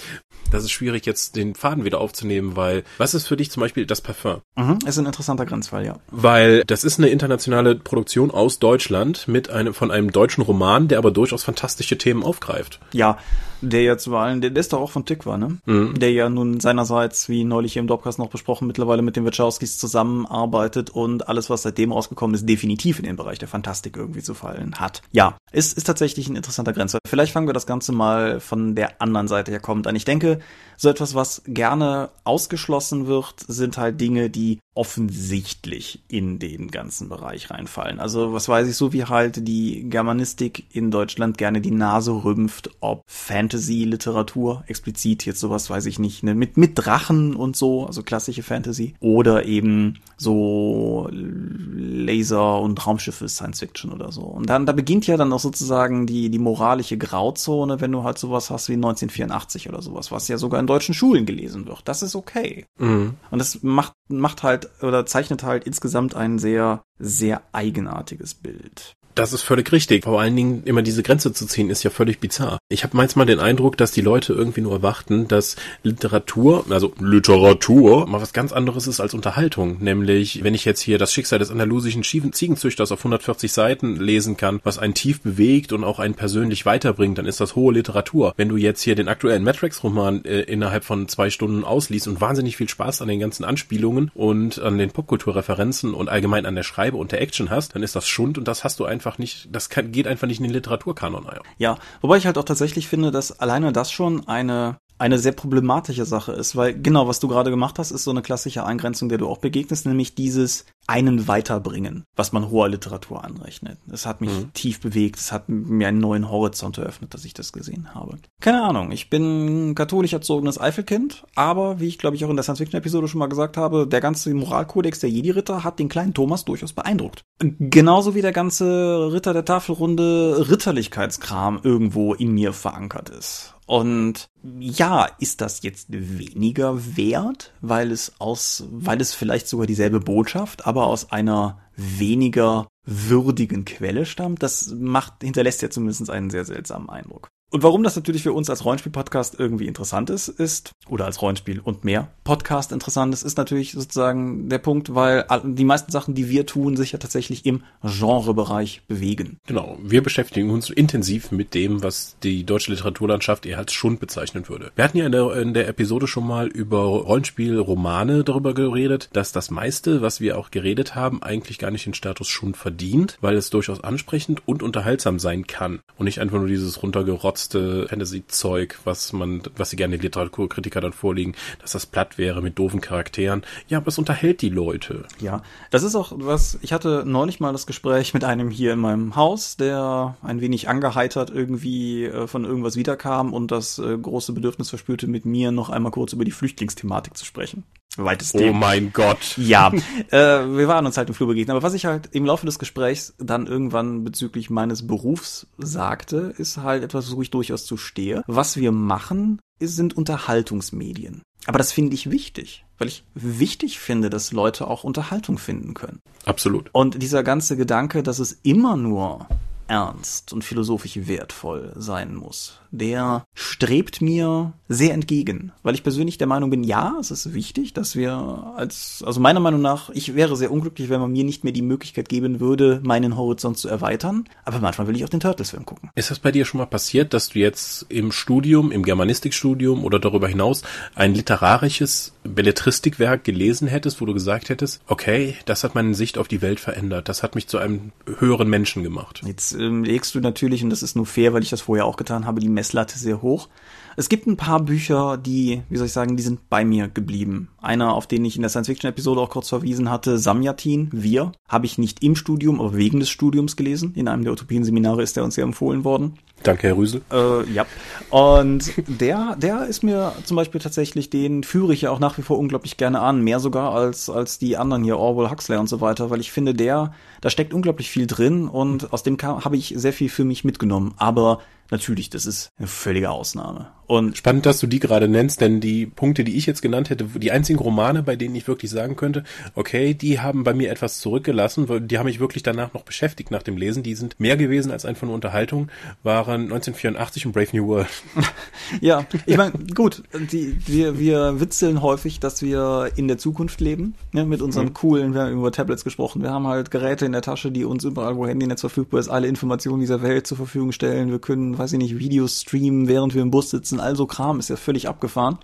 das 0.51 0.63
ist 0.63 0.71
schwierig 0.71 1.05
jetzt 1.05 1.35
den 1.35 1.55
Faden 1.55 1.85
wieder 1.85 1.99
aufzunehmen, 1.99 2.55
weil 2.55 2.83
was 2.97 3.13
ist 3.13 3.27
für 3.27 3.37
dich 3.37 3.51
zum 3.51 3.61
Beispiel 3.61 3.85
das 3.85 4.01
Parfum? 4.01 4.41
Mhm, 4.55 4.79
ist 4.85 4.97
ein 4.97 5.05
interessanter 5.05 5.45
Grenzfall, 5.45 5.85
ja. 5.85 5.99
Weil 6.11 6.63
das 6.65 6.83
ist 6.83 6.99
eine 6.99 7.09
internationale 7.09 7.75
Produktion 7.75 8.31
aus 8.31 8.59
Deutschland 8.59 9.27
mit 9.27 9.49
einem 9.49 9.73
von 9.73 9.91
einem 9.91 10.11
deutschen 10.11 10.43
Roman, 10.43 10.87
der 10.87 10.97
aber 10.97 11.11
durchaus 11.11 11.43
fantastische 11.43 11.97
Themen 11.97 12.23
aufgreift. 12.23 12.79
Ja, 12.93 13.17
der 13.63 13.83
jetzt 13.83 14.05
vor 14.05 14.19
allem, 14.19 14.41
der, 14.41 14.49
der 14.49 14.59
ist 14.59 14.73
doch 14.73 14.81
auch 14.81 14.91
von 14.91 15.05
Tikva, 15.05 15.37
ne? 15.37 15.57
Mhm. 15.65 15.97
Der 15.99 16.11
ja 16.11 16.29
nun 16.29 16.59
seinerseits, 16.59 17.29
wie 17.29 17.43
neulich 17.43 17.73
hier 17.73 17.81
im 17.81 17.87
Dropcast 17.87 18.19
noch 18.19 18.29
besprochen, 18.29 18.67
mittlerweile 18.67 19.01
mit 19.01 19.15
den 19.15 19.25
Wachowskis 19.25 19.77
zusammenarbeitet 19.77 20.89
und 20.89 21.27
alles, 21.27 21.49
was 21.49 21.61
seitdem 21.63 21.91
rausgekommen 21.91 22.35
ist, 22.35 22.47
definitiv 22.47 22.99
in 22.99 23.05
den 23.05 23.15
Bereich 23.15 23.39
der 23.39 23.47
Fantastik 23.47 23.95
irgendwie 23.95 24.21
zu 24.21 24.33
fallen 24.33 24.75
hat. 24.75 25.01
Ja, 25.11 25.37
ist, 25.51 25.77
ist 25.77 25.85
tatsächlich 25.85 26.27
ein 26.27 26.35
interessanter 26.35 26.73
Grenzfall. 26.73 26.99
Vielleicht 27.07 27.31
fangen 27.33 27.47
wir 27.47 27.53
das 27.53 27.67
Ganze 27.67 27.91
mal 27.91 28.39
von 28.39 28.75
der 28.75 29.01
anderen 29.01 29.27
Seite 29.27 29.51
her 29.51 29.59
kommt 29.59 29.87
an. 29.87 29.95
Ich 29.95 30.05
denke, 30.05 30.39
so 30.77 30.89
etwas, 30.89 31.15
was 31.15 31.41
gerne 31.45 32.09
ausgeschlossen 32.23 33.07
wird, 33.07 33.35
sind 33.47 33.77
halt 33.77 33.99
Dinge, 33.99 34.29
die 34.29 34.59
offensichtlich 34.75 36.03
in 36.07 36.39
den 36.39 36.71
ganzen 36.71 37.07
Bereich 37.07 37.51
reinfallen. 37.51 37.99
Also 37.99 38.33
was 38.33 38.49
weiß 38.49 38.67
ich, 38.67 38.75
so 38.75 38.91
wie 38.91 39.05
halt 39.05 39.47
die 39.47 39.87
Germanistik 39.87 40.65
in 40.75 40.89
Deutschland 40.89 41.37
gerne 41.37 41.61
die 41.61 41.71
Nase 41.71 42.11
rümpft, 42.11 42.71
ob 42.79 43.03
Fantasy-Literatur, 43.05 44.63
explizit 44.67 45.25
jetzt 45.25 45.39
sowas, 45.39 45.69
weiß 45.69 45.85
ich 45.85 45.99
nicht, 45.99 46.23
ne, 46.23 46.33
mit, 46.33 46.57
mit 46.57 46.71
Drachen 46.75 47.35
und 47.35 47.55
so, 47.55 47.85
also 47.85 48.01
klassische 48.01 48.41
Fantasy, 48.41 48.95
oder 48.99 49.45
eben 49.45 49.99
so 50.17 51.07
Laser 51.11 52.59
und 52.59 52.85
Raumschiffe 52.85 53.29
Science 53.29 53.59
Fiction 53.59 53.91
oder 53.91 54.11
so. 54.11 54.21
Und 54.21 54.49
dann, 54.49 54.65
da 54.65 54.73
beginnt 54.73 55.05
ja 55.05 55.17
dann 55.17 55.31
auch 55.33 55.39
sozusagen 55.39 56.07
die, 56.07 56.29
die 56.29 56.39
moralische 56.39 56.97
Grauzone, 57.23 57.79
wenn 57.79 57.91
du 57.91 58.03
halt 58.03 58.17
sowas 58.17 58.49
hast 58.49 58.67
wie 58.67 58.73
1984 58.73 59.69
oder 59.69 59.81
sowas, 59.81 60.11
was 60.11 60.27
ja 60.27 60.37
sogar 60.37 60.59
in 60.59 60.67
deutschen 60.67 60.93
Schulen 60.93 61.25
gelesen 61.25 61.67
wird. 61.67 61.81
Das 61.85 62.03
ist 62.03 62.15
okay. 62.15 62.65
Mhm. 62.77 63.15
Und 63.31 63.39
das 63.39 63.63
macht, 63.63 63.93
macht 64.09 64.43
halt 64.43 64.69
oder 64.81 65.05
zeichnet 65.05 65.43
halt 65.43 65.63
insgesamt 65.63 66.15
ein 66.15 66.37
sehr, 66.37 66.83
sehr 66.99 67.41
eigenartiges 67.53 68.35
Bild. 68.35 68.93
Das 69.15 69.31
ist 69.31 69.43
völlig 69.43 69.71
richtig. 69.71 70.03
Vor 70.03 70.19
allen 70.19 70.35
Dingen 70.35 70.63
immer 70.65 70.81
diese 70.81 71.03
Grenze 71.03 71.33
zu 71.33 71.45
ziehen, 71.45 71.69
ist 71.69 71.83
ja 71.83 71.89
völlig 71.89 72.19
bizarr. 72.19 72.57
Ich 72.69 72.83
habe 72.83 72.97
manchmal 72.97 73.27
den 73.27 73.39
Eindruck, 73.39 73.77
dass 73.77 73.91
die 73.91 74.01
Leute 74.01 74.33
irgendwie 74.33 74.61
nur 74.61 74.73
erwarten, 74.73 75.27
dass 75.27 75.55
Literatur, 75.83 76.65
also 76.69 76.93
Literatur, 76.99 78.07
mal 78.07 78.21
was 78.21 78.33
ganz 78.33 78.51
anderes 78.51 78.87
ist 78.87 78.99
als 78.99 79.13
Unterhaltung. 79.13 79.77
Nämlich, 79.81 80.43
wenn 80.43 80.55
ich 80.55 80.65
jetzt 80.65 80.81
hier 80.81 80.97
das 80.97 81.13
Schicksal 81.13 81.39
des 81.39 81.51
andalusischen 81.51 82.03
Ziegenzüchters 82.03 82.91
auf 82.91 82.99
140 82.99 83.51
Seiten 83.51 83.97
lesen 83.97 84.35
kann, 84.35 84.59
was 84.63 84.79
einen 84.79 84.95
tief 84.95 85.21
bewegt 85.21 85.73
und 85.73 85.83
auch 85.83 85.99
einen 85.99 86.15
persönlich 86.15 86.65
weiterbringt, 86.65 87.17
dann 87.19 87.27
ist 87.27 87.39
das 87.39 87.55
hohe 87.55 87.73
Literatur. 87.73 88.33
Wenn 88.37 88.49
du 88.49 88.57
jetzt 88.57 88.81
hier 88.81 88.95
den 88.95 89.07
aktuellen 89.07 89.43
Matrix-Roman 89.43 90.25
äh, 90.25 90.41
innerhalb 90.41 90.85
von 90.85 91.07
zwei 91.07 91.29
Stunden 91.29 91.63
ausliest 91.63 92.07
und 92.07 92.19
wahnsinnig 92.19 92.57
viel 92.57 92.69
Spaß 92.69 93.03
an 93.03 93.09
den 93.09 93.19
ganzen 93.19 93.43
Anspielungen 93.43 94.09
und 94.15 94.59
an 94.59 94.79
den 94.79 94.89
Popkulturreferenzen 94.89 95.93
und 95.93 96.09
allgemein 96.09 96.47
an 96.47 96.55
der 96.55 96.63
Schreibe 96.63 96.97
und 96.97 97.11
der 97.11 97.21
Action 97.21 97.51
hast, 97.51 97.75
dann 97.75 97.83
ist 97.83 97.95
das 97.95 98.07
Schund 98.07 98.37
und 98.39 98.47
das 98.47 98.63
hast 98.63 98.79
du 98.79 98.85
einfach 98.85 99.02
einfach 99.03 99.17
nicht, 99.17 99.49
das 99.51 99.69
kann, 99.69 99.91
geht 99.91 100.07
einfach 100.07 100.27
nicht 100.27 100.39
in 100.39 100.45
den 100.45 100.53
Literaturkanon 100.53 101.27
ein. 101.27 101.39
Ja, 101.57 101.77
wobei 102.01 102.17
ich 102.17 102.25
halt 102.25 102.37
auch 102.37 102.45
tatsächlich 102.45 102.87
finde, 102.87 103.11
dass 103.11 103.39
alleine 103.39 103.73
das 103.73 103.91
schon 103.91 104.27
eine 104.27 104.77
eine 104.97 105.19
sehr 105.19 105.31
problematische 105.31 106.05
Sache 106.05 106.31
ist, 106.31 106.55
weil 106.55 106.79
genau, 106.79 107.07
was 107.07 107.19
du 107.19 107.27
gerade 107.27 107.49
gemacht 107.49 107.79
hast, 107.79 107.91
ist 107.91 108.03
so 108.03 108.11
eine 108.11 108.21
klassische 108.21 108.65
Eingrenzung, 108.65 109.09
der 109.09 109.17
du 109.17 109.27
auch 109.27 109.39
begegnest, 109.39 109.85
nämlich 109.85 110.15
dieses 110.15 110.65
einen 110.85 111.27
weiterbringen, 111.27 112.03
was 112.15 112.33
man 112.33 112.49
hoher 112.49 112.67
Literatur 112.67 113.23
anrechnet. 113.23 113.77
Es 113.91 114.05
hat 114.05 114.21
mich 114.21 114.31
mhm. 114.31 114.53
tief 114.53 114.81
bewegt, 114.81 115.17
es 115.17 115.31
hat 115.31 115.47
mir 115.47 115.87
einen 115.87 115.99
neuen 115.99 116.29
Horizont 116.29 116.77
eröffnet, 116.77 117.13
dass 117.13 117.25
ich 117.25 117.33
das 117.33 117.53
gesehen 117.53 117.93
habe. 117.93 118.17
Keine 118.41 118.63
Ahnung, 118.63 118.91
ich 118.91 119.09
bin 119.09 119.75
katholisch 119.75 120.13
erzogenes 120.13 120.59
Eifelkind, 120.59 121.23
aber 121.35 121.79
wie 121.79 121.87
ich 121.87 121.97
glaube 121.97 122.15
ich 122.15 122.25
auch 122.25 122.29
in 122.29 122.35
der 122.35 122.43
Science-Fiction-Episode 122.43 123.07
schon 123.07 123.19
mal 123.19 123.27
gesagt 123.27 123.55
habe, 123.57 123.87
der 123.87 124.01
ganze 124.01 124.33
Moralkodex 124.33 124.99
der 124.99 125.09
Jedi-Ritter 125.09 125.63
hat 125.63 125.79
den 125.79 125.89
kleinen 125.89 126.13
Thomas 126.13 126.43
durchaus 126.45 126.73
beeindruckt. 126.73 127.23
Genauso 127.39 128.13
wie 128.15 128.21
der 128.21 128.33
ganze 128.33 129.11
Ritter 129.13 129.33
der 129.33 129.45
Tafelrunde 129.45 130.45
Ritterlichkeitskram 130.49 131.61
irgendwo 131.63 132.13
in 132.13 132.31
mir 132.33 132.53
verankert 132.53 133.09
ist. 133.09 133.52
Und 133.73 134.29
ja, 134.59 135.05
ist 135.17 135.41
das 135.41 135.63
jetzt 135.63 135.87
weniger 135.89 136.95
wert, 136.95 137.53
weil 137.61 137.91
es 137.91 138.13
aus, 138.19 138.65
weil 138.69 139.01
es 139.01 139.15
vielleicht 139.15 139.47
sogar 139.47 139.65
dieselbe 139.65 139.99
Botschaft, 139.99 140.67
aber 140.67 140.85
aus 140.85 141.11
einer 141.11 141.59
weniger 141.75 142.67
würdigen 142.85 143.65
Quelle 143.65 144.05
stammt? 144.05 144.43
Das 144.43 144.67
macht, 144.77 145.23
hinterlässt 145.23 145.63
ja 145.63 145.71
zumindest 145.71 146.07
einen 146.11 146.29
sehr 146.29 146.45
seltsamen 146.45 146.87
Eindruck. 146.87 147.29
Und 147.53 147.61
warum 147.61 147.83
das 147.83 147.95
natürlich 147.95 148.23
für 148.23 148.33
uns 148.33 148.49
als 148.49 148.65
Rollenspiel-Podcast 148.65 149.35
irgendwie 149.37 149.67
interessant 149.67 150.09
ist, 150.09 150.27
ist, 150.27 150.71
oder 150.89 151.05
als 151.05 151.21
Rollenspiel 151.21 151.59
und 151.59 151.83
mehr 151.83 152.07
Podcast 152.23 152.71
interessant 152.71 153.13
ist, 153.13 153.21
ist 153.21 153.37
natürlich 153.37 153.73
sozusagen 153.73 154.49
der 154.49 154.57
Punkt, 154.57 154.95
weil 154.95 155.27
die 155.43 155.63
meisten 155.63 155.91
Sachen, 155.91 156.15
die 156.15 156.29
wir 156.29 156.47
tun, 156.47 156.75
sich 156.75 156.93
ja 156.93 156.97
tatsächlich 156.97 157.45
im 157.45 157.61
Genrebereich 157.83 158.81
bewegen. 158.87 159.37
Genau. 159.45 159.77
Wir 159.83 160.01
beschäftigen 160.01 160.49
uns 160.49 160.71
intensiv 160.71 161.31
mit 161.31 161.53
dem, 161.53 161.83
was 161.83 162.15
die 162.23 162.43
deutsche 162.43 162.71
Literaturlandschaft 162.71 163.45
eher 163.45 163.59
als 163.59 163.71
Schund 163.71 163.99
bezeichnen 163.99 164.49
würde. 164.49 164.71
Wir 164.73 164.85
hatten 164.85 164.97
ja 164.97 165.05
in 165.05 165.11
der, 165.11 165.35
in 165.35 165.53
der 165.53 165.67
Episode 165.67 166.07
schon 166.07 166.25
mal 166.25 166.47
über 166.47 166.79
Rollenspiel-Romane 166.79 168.23
darüber 168.23 168.55
geredet, 168.55 169.09
dass 169.13 169.31
das 169.31 169.51
meiste, 169.51 170.01
was 170.01 170.19
wir 170.19 170.39
auch 170.39 170.49
geredet 170.49 170.95
haben, 170.95 171.21
eigentlich 171.21 171.59
gar 171.59 171.69
nicht 171.69 171.85
den 171.85 171.93
Status 171.93 172.29
Schund 172.29 172.57
verdient, 172.57 173.19
weil 173.21 173.35
es 173.35 173.51
durchaus 173.51 173.83
ansprechend 173.83 174.41
und 174.47 174.63
unterhaltsam 174.63 175.19
sein 175.19 175.45
kann 175.45 175.81
und 175.99 176.05
nicht 176.05 176.19
einfach 176.19 176.39
nur 176.39 176.47
dieses 176.47 176.81
runtergerotzt 176.81 177.42
verrotzte 177.43 177.87
Fantasy-Zeug, 177.87 178.79
was 178.83 179.13
man, 179.13 179.41
was 179.55 179.69
sie 179.69 179.75
gerne 179.75 179.97
Literaturkritiker 179.97 180.81
dann 180.81 180.93
vorlegen, 180.93 181.35
dass 181.61 181.73
das 181.73 181.85
platt 181.85 182.17
wäre 182.17 182.41
mit 182.41 182.57
doofen 182.57 182.81
Charakteren. 182.81 183.43
Ja, 183.67 183.79
aber 183.79 183.87
es 183.87 183.97
unterhält 183.97 184.41
die 184.41 184.49
Leute. 184.49 185.05
Ja, 185.19 185.41
das 185.69 185.83
ist 185.83 185.95
auch 185.95 186.13
was, 186.15 186.57
ich 186.61 186.73
hatte 186.73 187.03
neulich 187.05 187.39
mal 187.39 187.51
das 187.51 187.67
Gespräch 187.67 188.13
mit 188.13 188.23
einem 188.23 188.49
hier 188.49 188.73
in 188.73 188.79
meinem 188.79 189.15
Haus, 189.15 189.57
der 189.57 190.17
ein 190.21 190.41
wenig 190.41 190.69
angeheitert 190.69 191.29
irgendwie 191.29 192.05
äh, 192.05 192.27
von 192.27 192.45
irgendwas 192.45 192.75
wiederkam 192.75 193.33
und 193.33 193.51
das 193.51 193.79
äh, 193.79 193.97
große 193.97 194.33
Bedürfnis 194.33 194.69
verspürte, 194.69 195.07
mit 195.07 195.25
mir 195.25 195.51
noch 195.51 195.69
einmal 195.69 195.91
kurz 195.91 196.13
über 196.13 196.25
die 196.25 196.31
Flüchtlingsthematik 196.31 197.17
zu 197.17 197.25
sprechen. 197.25 197.63
Weitestgehend. 197.97 198.55
Oh 198.55 198.57
mein 198.57 198.91
Gott. 198.91 199.37
Ja, 199.37 199.71
äh, 200.09 200.17
wir 200.17 200.67
waren 200.67 200.85
uns 200.85 200.97
halt 200.97 201.09
im 201.09 201.15
Flur 201.15 201.27
begegnet. 201.27 201.55
Aber 201.55 201.61
was 201.61 201.75
ich 201.75 201.85
halt 201.85 202.09
im 202.11 202.25
Laufe 202.25 202.45
des 202.45 202.57
Gesprächs 202.57 203.13
dann 203.19 203.45
irgendwann 203.45 204.03
bezüglich 204.03 204.49
meines 204.49 204.87
Berufs 204.87 205.47
sagte, 205.59 206.33
ist 206.37 206.57
halt 206.57 206.83
etwas, 206.83 207.15
wo 207.15 207.21
ich 207.21 207.29
durchaus 207.33 207.65
zu 207.65 207.77
stehe. 207.77 208.23
Was 208.27 208.57
wir 208.57 208.71
machen, 208.71 209.39
sind 209.59 209.95
Unterhaltungsmedien. 209.95 211.21
Aber 211.45 211.57
das 211.57 211.71
finde 211.71 211.95
ich 211.95 212.09
wichtig, 212.09 212.65
weil 212.77 212.87
ich 212.87 213.03
wichtig 213.13 213.79
finde, 213.79 214.09
dass 214.09 214.31
Leute 214.31 214.67
auch 214.67 214.83
Unterhaltung 214.83 215.37
finden 215.37 215.73
können. 215.73 215.99
Absolut. 216.25 216.69
Und 216.73 217.01
dieser 217.01 217.23
ganze 217.23 217.57
Gedanke, 217.57 218.03
dass 218.03 218.19
es 218.19 218.39
immer 218.43 218.77
nur 218.77 219.27
ernst 219.67 220.33
und 220.33 220.43
philosophisch 220.43 221.07
wertvoll 221.07 221.73
sein 221.75 222.15
muss, 222.15 222.59
der 222.73 223.25
strebt 223.35 224.01
mir 224.01 224.53
sehr 224.67 224.93
entgegen, 224.93 225.51
weil 225.61 225.75
ich 225.75 225.83
persönlich 225.83 226.17
der 226.17 226.27
Meinung 226.27 226.49
bin, 226.49 226.63
ja, 226.63 226.95
es 226.99 227.11
ist 227.11 227.33
wichtig, 227.33 227.73
dass 227.73 227.95
wir 227.95 228.53
als, 228.57 229.03
also 229.05 229.19
meiner 229.19 229.39
Meinung 229.39 229.61
nach, 229.61 229.91
ich 229.91 230.15
wäre 230.15 230.35
sehr 230.35 230.51
unglücklich, 230.51 230.89
wenn 230.89 230.99
man 230.99 231.11
mir 231.11 231.23
nicht 231.23 231.43
mehr 231.43 231.53
die 231.53 231.61
Möglichkeit 231.61 232.09
geben 232.09 232.39
würde, 232.39 232.81
meinen 232.83 233.15
Horizont 233.15 233.57
zu 233.59 233.69
erweitern, 233.69 234.25
aber 234.43 234.59
manchmal 234.59 234.87
will 234.87 234.95
ich 234.95 235.05
auch 235.05 235.09
den 235.09 235.19
Turtles-Film 235.19 235.65
gucken. 235.65 235.91
Ist 235.93 236.09
das 236.09 236.17
bei 236.17 236.31
dir 236.31 236.45
schon 236.45 236.57
mal 236.57 236.65
passiert, 236.65 237.13
dass 237.13 237.29
du 237.29 237.39
jetzt 237.39 237.85
im 237.89 238.11
Studium, 238.11 238.71
im 238.71 238.83
Germanistikstudium 238.83 239.83
oder 239.83 239.99
darüber 239.99 240.27
hinaus 240.27 240.63
ein 240.95 241.13
literarisches 241.13 242.13
Belletristikwerk 242.23 243.23
gelesen 243.23 243.67
hättest, 243.67 244.01
wo 244.01 244.05
du 244.05 244.13
gesagt 244.13 244.49
hättest, 244.49 244.81
okay, 244.87 245.35
das 245.45 245.63
hat 245.63 245.75
meine 245.75 245.93
Sicht 245.93 246.17
auf 246.17 246.27
die 246.27 246.41
Welt 246.41 246.59
verändert, 246.59 247.07
das 247.07 247.21
hat 247.21 247.35
mich 247.35 247.47
zu 247.47 247.59
einem 247.59 247.91
höheren 248.17 248.49
Menschen 248.49 248.81
gemacht? 248.81 249.21
Jetzt 249.25 249.53
ähm, 249.53 249.83
legst 249.83 250.15
du 250.15 250.19
natürlich, 250.19 250.63
und 250.63 250.71
das 250.71 250.81
ist 250.81 250.95
nur 250.95 251.05
fair, 251.05 251.33
weil 251.33 251.43
ich 251.43 251.51
das 251.51 251.61
vorher 251.61 251.85
auch 251.85 251.97
getan 251.97 252.25
habe, 252.25 252.39
die 252.39 252.49
Messlatte 252.63 252.97
sehr 252.97 253.21
hoch. 253.21 253.49
Es 253.97 254.09
gibt 254.09 254.25
ein 254.25 254.37
paar 254.37 254.61
Bücher, 254.61 255.17
die, 255.17 255.61
wie 255.69 255.77
soll 255.77 255.85
ich 255.85 255.93
sagen, 255.93 256.15
die 256.15 256.23
sind 256.23 256.49
bei 256.49 256.63
mir 256.65 256.87
geblieben. 256.87 257.49
Einer, 257.61 257.93
auf 257.93 258.07
den 258.07 258.25
ich 258.25 258.37
in 258.37 258.41
der 258.41 258.49
Science-Fiction-Episode 258.49 259.21
auch 259.21 259.29
kurz 259.29 259.49
verwiesen 259.49 259.91
hatte, 259.91 260.17
Samyatin, 260.17 260.89
Wir, 260.91 261.33
habe 261.47 261.65
ich 261.65 261.77
nicht 261.77 262.01
im 262.03 262.15
Studium, 262.15 262.59
aber 262.59 262.75
wegen 262.75 262.99
des 263.01 263.09
Studiums 263.09 263.55
gelesen. 263.55 263.93
In 263.95 264.07
einem 264.07 264.23
der 264.23 264.33
Utopien-Seminare 264.33 265.03
ist 265.03 265.17
der 265.17 265.25
uns 265.25 265.35
ja 265.35 265.43
empfohlen 265.43 265.83
worden. 265.83 266.13
Danke, 266.43 266.67
Herr 266.67 266.77
Rüsel. 266.77 267.01
Äh, 267.11 267.49
ja. 267.51 267.65
Und 268.09 268.71
der, 268.87 269.35
der 269.37 269.65
ist 269.65 269.83
mir 269.83 270.13
zum 270.25 270.37
Beispiel 270.37 270.61
tatsächlich, 270.61 271.09
den 271.09 271.43
führe 271.43 271.73
ich 271.73 271.81
ja 271.81 271.91
auch 271.91 271.99
nach 271.99 272.17
wie 272.17 272.21
vor 272.21 272.37
unglaublich 272.37 272.77
gerne 272.77 272.99
an. 272.99 273.21
Mehr 273.21 273.39
sogar 273.39 273.73
als, 273.73 274.09
als 274.09 274.37
die 274.39 274.57
anderen 274.57 274.83
hier, 274.83 274.97
Orwell, 274.97 275.31
Huxley 275.31 275.57
und 275.57 275.67
so 275.67 275.81
weiter, 275.81 276.09
weil 276.09 276.19
ich 276.19 276.31
finde, 276.31 276.53
der, 276.53 276.93
da 277.21 277.29
steckt 277.29 277.53
unglaublich 277.53 277.89
viel 277.89 278.07
drin 278.07 278.47
und 278.47 278.91
aus 278.93 279.03
dem 279.03 279.17
habe 279.21 279.55
ich 279.55 279.73
sehr 279.77 279.93
viel 279.93 280.09
für 280.09 280.25
mich 280.25 280.43
mitgenommen. 280.43 280.93
Aber 280.97 281.39
natürlich, 281.71 282.09
das 282.09 282.25
ist 282.25 282.51
eine 282.57 282.67
völlige 282.67 283.09
Ausnahme. 283.09 283.67
Und 283.85 284.17
Spannend, 284.17 284.45
dass 284.45 284.59
du 284.59 284.67
die 284.67 284.79
gerade 284.79 285.07
nennst, 285.07 285.41
denn 285.41 285.59
die 285.59 285.85
Punkte, 285.85 286.23
die 286.23 286.37
ich 286.37 286.45
jetzt 286.45 286.61
genannt 286.61 286.89
hätte, 286.89 287.05
die 287.05 287.31
einzigen 287.31 287.59
Romane, 287.59 288.01
bei 288.01 288.15
denen 288.15 288.35
ich 288.35 288.47
wirklich 288.47 288.71
sagen 288.71 288.95
könnte, 288.95 289.23
okay, 289.55 289.93
die 289.93 290.19
haben 290.19 290.43
bei 290.43 290.53
mir 290.53 290.71
etwas 290.71 290.99
zurückgelassen, 290.99 291.69
weil 291.69 291.81
die 291.81 291.97
haben 291.97 292.05
mich 292.05 292.19
wirklich 292.19 292.43
danach 292.43 292.73
noch 292.73 292.83
beschäftigt 292.83 293.29
nach 293.31 293.43
dem 293.43 293.57
Lesen. 293.57 293.83
Die 293.83 293.95
sind 293.95 294.19
mehr 294.19 294.37
gewesen 294.37 294.71
als 294.71 294.85
einfach 294.85 295.05
nur 295.05 295.15
Unterhaltung, 295.15 295.69
waren 296.01 296.32
1984 296.35 297.25
und 297.25 297.31
Brave 297.31 297.47
New 297.53 297.67
World. 297.67 297.87
ja, 298.81 299.05
ich 299.25 299.37
meine, 299.37 299.53
gut, 299.73 300.03
die, 300.31 300.57
wir, 300.65 300.99
wir 300.99 301.39
witzeln 301.39 301.81
häufig, 301.81 302.19
dass 302.19 302.41
wir 302.41 302.91
in 302.95 303.07
der 303.07 303.17
Zukunft 303.17 303.61
leben, 303.61 303.95
ne, 304.11 304.25
mit 304.25 304.41
unseren 304.41 304.67
mhm. 304.67 304.73
coolen, 304.73 305.13
wir 305.13 305.21
haben 305.21 305.33
über 305.33 305.51
Tablets 305.51 305.83
gesprochen, 305.83 306.21
wir 306.21 306.31
haben 306.31 306.47
halt 306.47 306.71
Geräte 306.71 307.05
in 307.05 307.11
der 307.11 307.21
Tasche, 307.21 307.51
die 307.51 307.65
uns 307.65 307.83
überall, 307.83 308.15
wo 308.15 308.27
Handynetz 308.27 308.61
verfügbar 308.61 308.99
ist, 308.99 309.09
alle 309.09 309.27
Informationen 309.27 309.79
dieser 309.79 310.01
Welt 310.01 310.27
zur 310.27 310.37
Verfügung 310.37 310.71
stellen. 310.71 311.11
Wir 311.11 311.19
können, 311.19 311.57
weiß 311.57 311.73
ich 311.73 311.79
nicht, 311.79 311.99
Videos 311.99 312.41
streamen, 312.41 312.87
während 312.87 313.13
wir 313.13 313.21
im 313.21 313.31
Bus 313.31 313.49
sitzen, 313.49 313.79
also 313.79 314.05
Kram 314.05 314.39
ist 314.39 314.49
ja 314.49 314.55
völlig 314.55 314.87
abgefahren. 314.87 315.37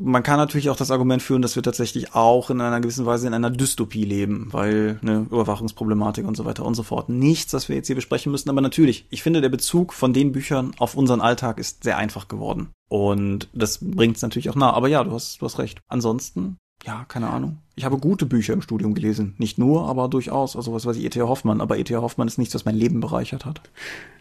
Man 0.00 0.22
kann 0.22 0.38
natürlich 0.38 0.70
auch 0.70 0.76
das 0.76 0.90
Argument 0.90 1.22
führen, 1.22 1.42
dass 1.42 1.54
wir 1.54 1.62
tatsächlich 1.62 2.14
auch 2.14 2.50
in 2.50 2.60
einer 2.60 2.80
gewissen 2.80 3.06
Weise 3.06 3.26
in 3.26 3.34
einer 3.34 3.50
Dystopie 3.50 4.04
leben, 4.04 4.48
weil 4.50 4.98
ne, 5.02 5.26
Überwachungsproblematik 5.30 6.26
und 6.26 6.36
so 6.36 6.44
weiter 6.44 6.64
und 6.64 6.74
so 6.74 6.82
fort. 6.82 7.08
Nichts, 7.08 7.52
was 7.52 7.68
wir 7.68 7.76
jetzt 7.76 7.86
hier 7.86 7.96
besprechen 7.96 8.32
müssen, 8.32 8.50
aber 8.50 8.60
natürlich, 8.60 9.06
ich 9.10 9.22
finde, 9.22 9.40
der 9.40 9.48
Bezug 9.48 9.89
von 9.92 10.12
den 10.12 10.32
Büchern 10.32 10.72
auf 10.78 10.94
unseren 10.94 11.20
Alltag 11.20 11.58
ist 11.58 11.84
sehr 11.84 11.96
einfach 11.96 12.28
geworden. 12.28 12.70
Und 12.88 13.48
das 13.52 13.78
bringt 13.80 14.16
es 14.16 14.22
natürlich 14.22 14.50
auch 14.50 14.56
nah. 14.56 14.72
Aber 14.72 14.88
ja, 14.88 15.04
du 15.04 15.12
hast, 15.12 15.40
du 15.40 15.46
hast 15.46 15.58
recht. 15.58 15.80
Ansonsten, 15.88 16.56
ja, 16.84 17.04
keine 17.06 17.30
Ahnung. 17.30 17.58
Ich 17.80 17.86
habe 17.86 17.96
gute 17.96 18.26
Bücher 18.26 18.52
im 18.52 18.60
Studium 18.60 18.92
gelesen. 18.92 19.34
Nicht 19.38 19.56
nur, 19.56 19.88
aber 19.88 20.06
durchaus. 20.08 20.54
Also 20.54 20.74
was 20.74 20.84
weiß 20.84 20.98
ich, 20.98 21.04
E.T. 21.04 21.22
Hoffmann. 21.22 21.62
Aber 21.62 21.78
E.T. 21.78 21.96
Hoffmann 21.96 22.28
ist 22.28 22.36
nichts, 22.36 22.54
was 22.54 22.66
mein 22.66 22.74
Leben 22.74 23.00
bereichert 23.00 23.46
hat. 23.46 23.62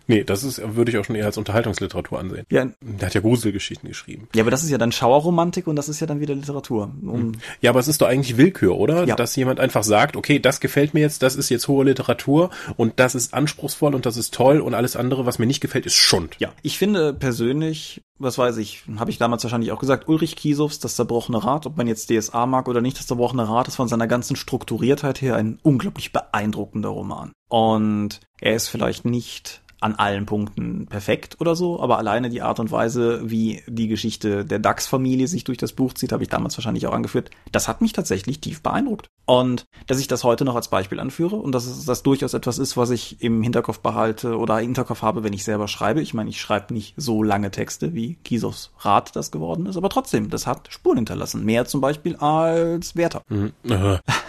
Nee, 0.08 0.24
das 0.24 0.46
ist, 0.46 0.62
würde 0.78 0.92
ich 0.92 0.98
auch 0.98 1.04
schon 1.04 1.18
eher 1.18 1.26
als 1.26 1.38
Unterhaltungsliteratur 1.38 2.18
ansehen. 2.18 2.46
Ja. 2.50 2.70
Der 2.82 3.08
hat 3.08 3.14
ja 3.14 3.20
Gruselgeschichten 3.20 3.90
geschrieben. 3.90 4.30
Ja, 4.34 4.44
aber 4.44 4.50
das 4.50 4.64
ist 4.64 4.70
ja 4.70 4.78
dann 4.78 4.94
Schauerromantik 4.94 5.68
und 5.68 5.76
das 5.76 5.90
ist 5.90 6.00
ja 6.00 6.08
dann 6.08 6.22
wieder 6.22 6.36
Literatur. 6.36 6.94
Um 7.04 7.34
ja, 7.60 7.72
aber 7.72 7.82
es 7.82 7.90
ist 7.90 8.02
doch 8.02 8.08
eigentlich 8.08 8.38
Willkür, 8.38 8.78
oder? 8.78 9.04
Ja. 9.04 9.18
Dass 9.18 9.36
jemand 9.36 9.60
einfach 9.60 9.84
sagt, 9.84 10.16
okay, 10.16 10.40
das 10.40 10.62
gefällt 10.62 10.94
mir 10.94 11.02
jetzt, 11.02 11.22
das 11.22 11.36
ist 11.36 11.50
jetzt 11.50 11.68
hohe 11.68 11.84
Literatur 11.84 12.50
und 12.78 12.94
das 12.96 13.14
ist 13.14 13.34
anspruchsvoll 13.34 13.94
und 13.94 14.06
das 14.06 14.16
ist 14.16 14.34
toll 14.34 14.62
und 14.62 14.74
alles 14.74 14.96
andere, 14.96 15.26
was 15.26 15.38
mir 15.38 15.48
nicht 15.48 15.60
gefällt, 15.60 15.86
ist 15.86 15.96
Schund. 15.96 16.38
Ja, 16.40 16.54
ich 16.62 16.78
finde 16.78 17.14
persönlich, 17.14 18.02
was 18.20 18.38
weiß 18.38 18.58
ich, 18.58 18.84
habe 18.98 19.10
ich 19.10 19.18
damals 19.18 19.44
wahrscheinlich 19.44 19.72
auch 19.72 19.80
gesagt, 19.80 20.08
Ulrich 20.08 20.36
Kiesows, 20.36 20.80
das 20.80 20.96
zerbrochene 20.96 21.44
Rad, 21.44 21.66
ob 21.66 21.78
man 21.78 21.88
jetzt 21.88 22.10
DSA 22.10 22.46
mag 22.46 22.68
oder 22.68 22.82
nicht, 22.82 23.00
das 23.00 23.08
zerbrochene 23.08 23.48
Rad 23.48 23.68
ist 23.68 23.76
von 23.76 23.88
seiner 23.88 24.08
ganzen 24.08 24.36
Strukturiertheit 24.36 25.22
her 25.22 25.36
ein 25.36 25.60
unglaublich 25.64 26.12
beeindruckender 26.12 26.90
Roman. 26.90 27.32
Und 27.50 28.20
er 28.40 28.56
ist 28.56 28.68
vielleicht 28.68 29.06
nicht 29.06 29.62
an 29.82 29.96
allen 29.96 30.26
Punkten 30.26 30.88
perfekt 30.88 31.38
oder 31.40 31.56
so, 31.56 31.82
aber 31.82 31.98
alleine 31.98 32.30
die 32.30 32.42
Art 32.42 32.60
und 32.60 32.72
Weise, 32.72 33.22
wie 33.30 33.64
die 33.68 33.88
Geschichte 33.88 34.44
der 34.46 34.60
DAX-Familie 34.60 35.28
sich 35.28 35.46
durch 35.46 35.58
das 35.58 35.72
Buch 35.72 35.94
zieht, 35.94 36.12
habe 36.12 36.24
ich 36.24 36.30
damals 36.30 36.58
wahrscheinlich 36.58 36.86
auch 36.88 36.94
angeführt, 36.94 37.32
das 37.52 37.68
hat 37.68 37.82
mich 37.82 37.94
tatsächlich 37.94 38.42
tief 38.42 38.62
beeindruckt. 38.62 39.08
Und 39.30 39.68
dass 39.86 40.00
ich 40.00 40.08
das 40.08 40.24
heute 40.24 40.44
noch 40.44 40.56
als 40.56 40.70
Beispiel 40.70 41.00
anführe 41.00 41.36
und 41.36 41.54
dass 41.54 41.86
das 41.86 42.02
durchaus 42.02 42.34
etwas 42.34 42.58
ist, 42.58 42.78
was 42.78 42.90
ich 42.90 43.22
im 43.22 43.44
Hinterkopf 43.44 43.78
behalte 43.78 44.36
oder 44.36 44.58
im 44.58 44.66
Hinterkopf 44.66 45.04
habe, 45.04 45.24
wenn 45.24 45.34
ich 45.34 45.44
selber 45.44 45.68
schreibe. 45.68 46.02
Ich 46.02 46.16
meine, 46.16 46.32
ich 46.32 46.42
schreibe 46.42 46.74
nicht 46.74 46.96
so 46.98 47.22
lange 47.22 47.52
Texte, 47.52 47.94
wie 47.94 48.16
Kisos 48.24 48.72
Rat 48.80 49.16
das 49.16 49.30
geworden 49.30 49.68
ist, 49.68 49.78
aber 49.78 49.90
trotzdem, 49.90 50.32
das 50.32 50.48
hat 50.48 50.74
Spuren 50.74 50.98
hinterlassen. 50.98 51.46
Mehr 51.46 51.66
zum 51.66 51.80
Beispiel 51.80 52.16
als 52.16 52.96
Werther. 52.96 53.22
Mhm. 53.30 53.54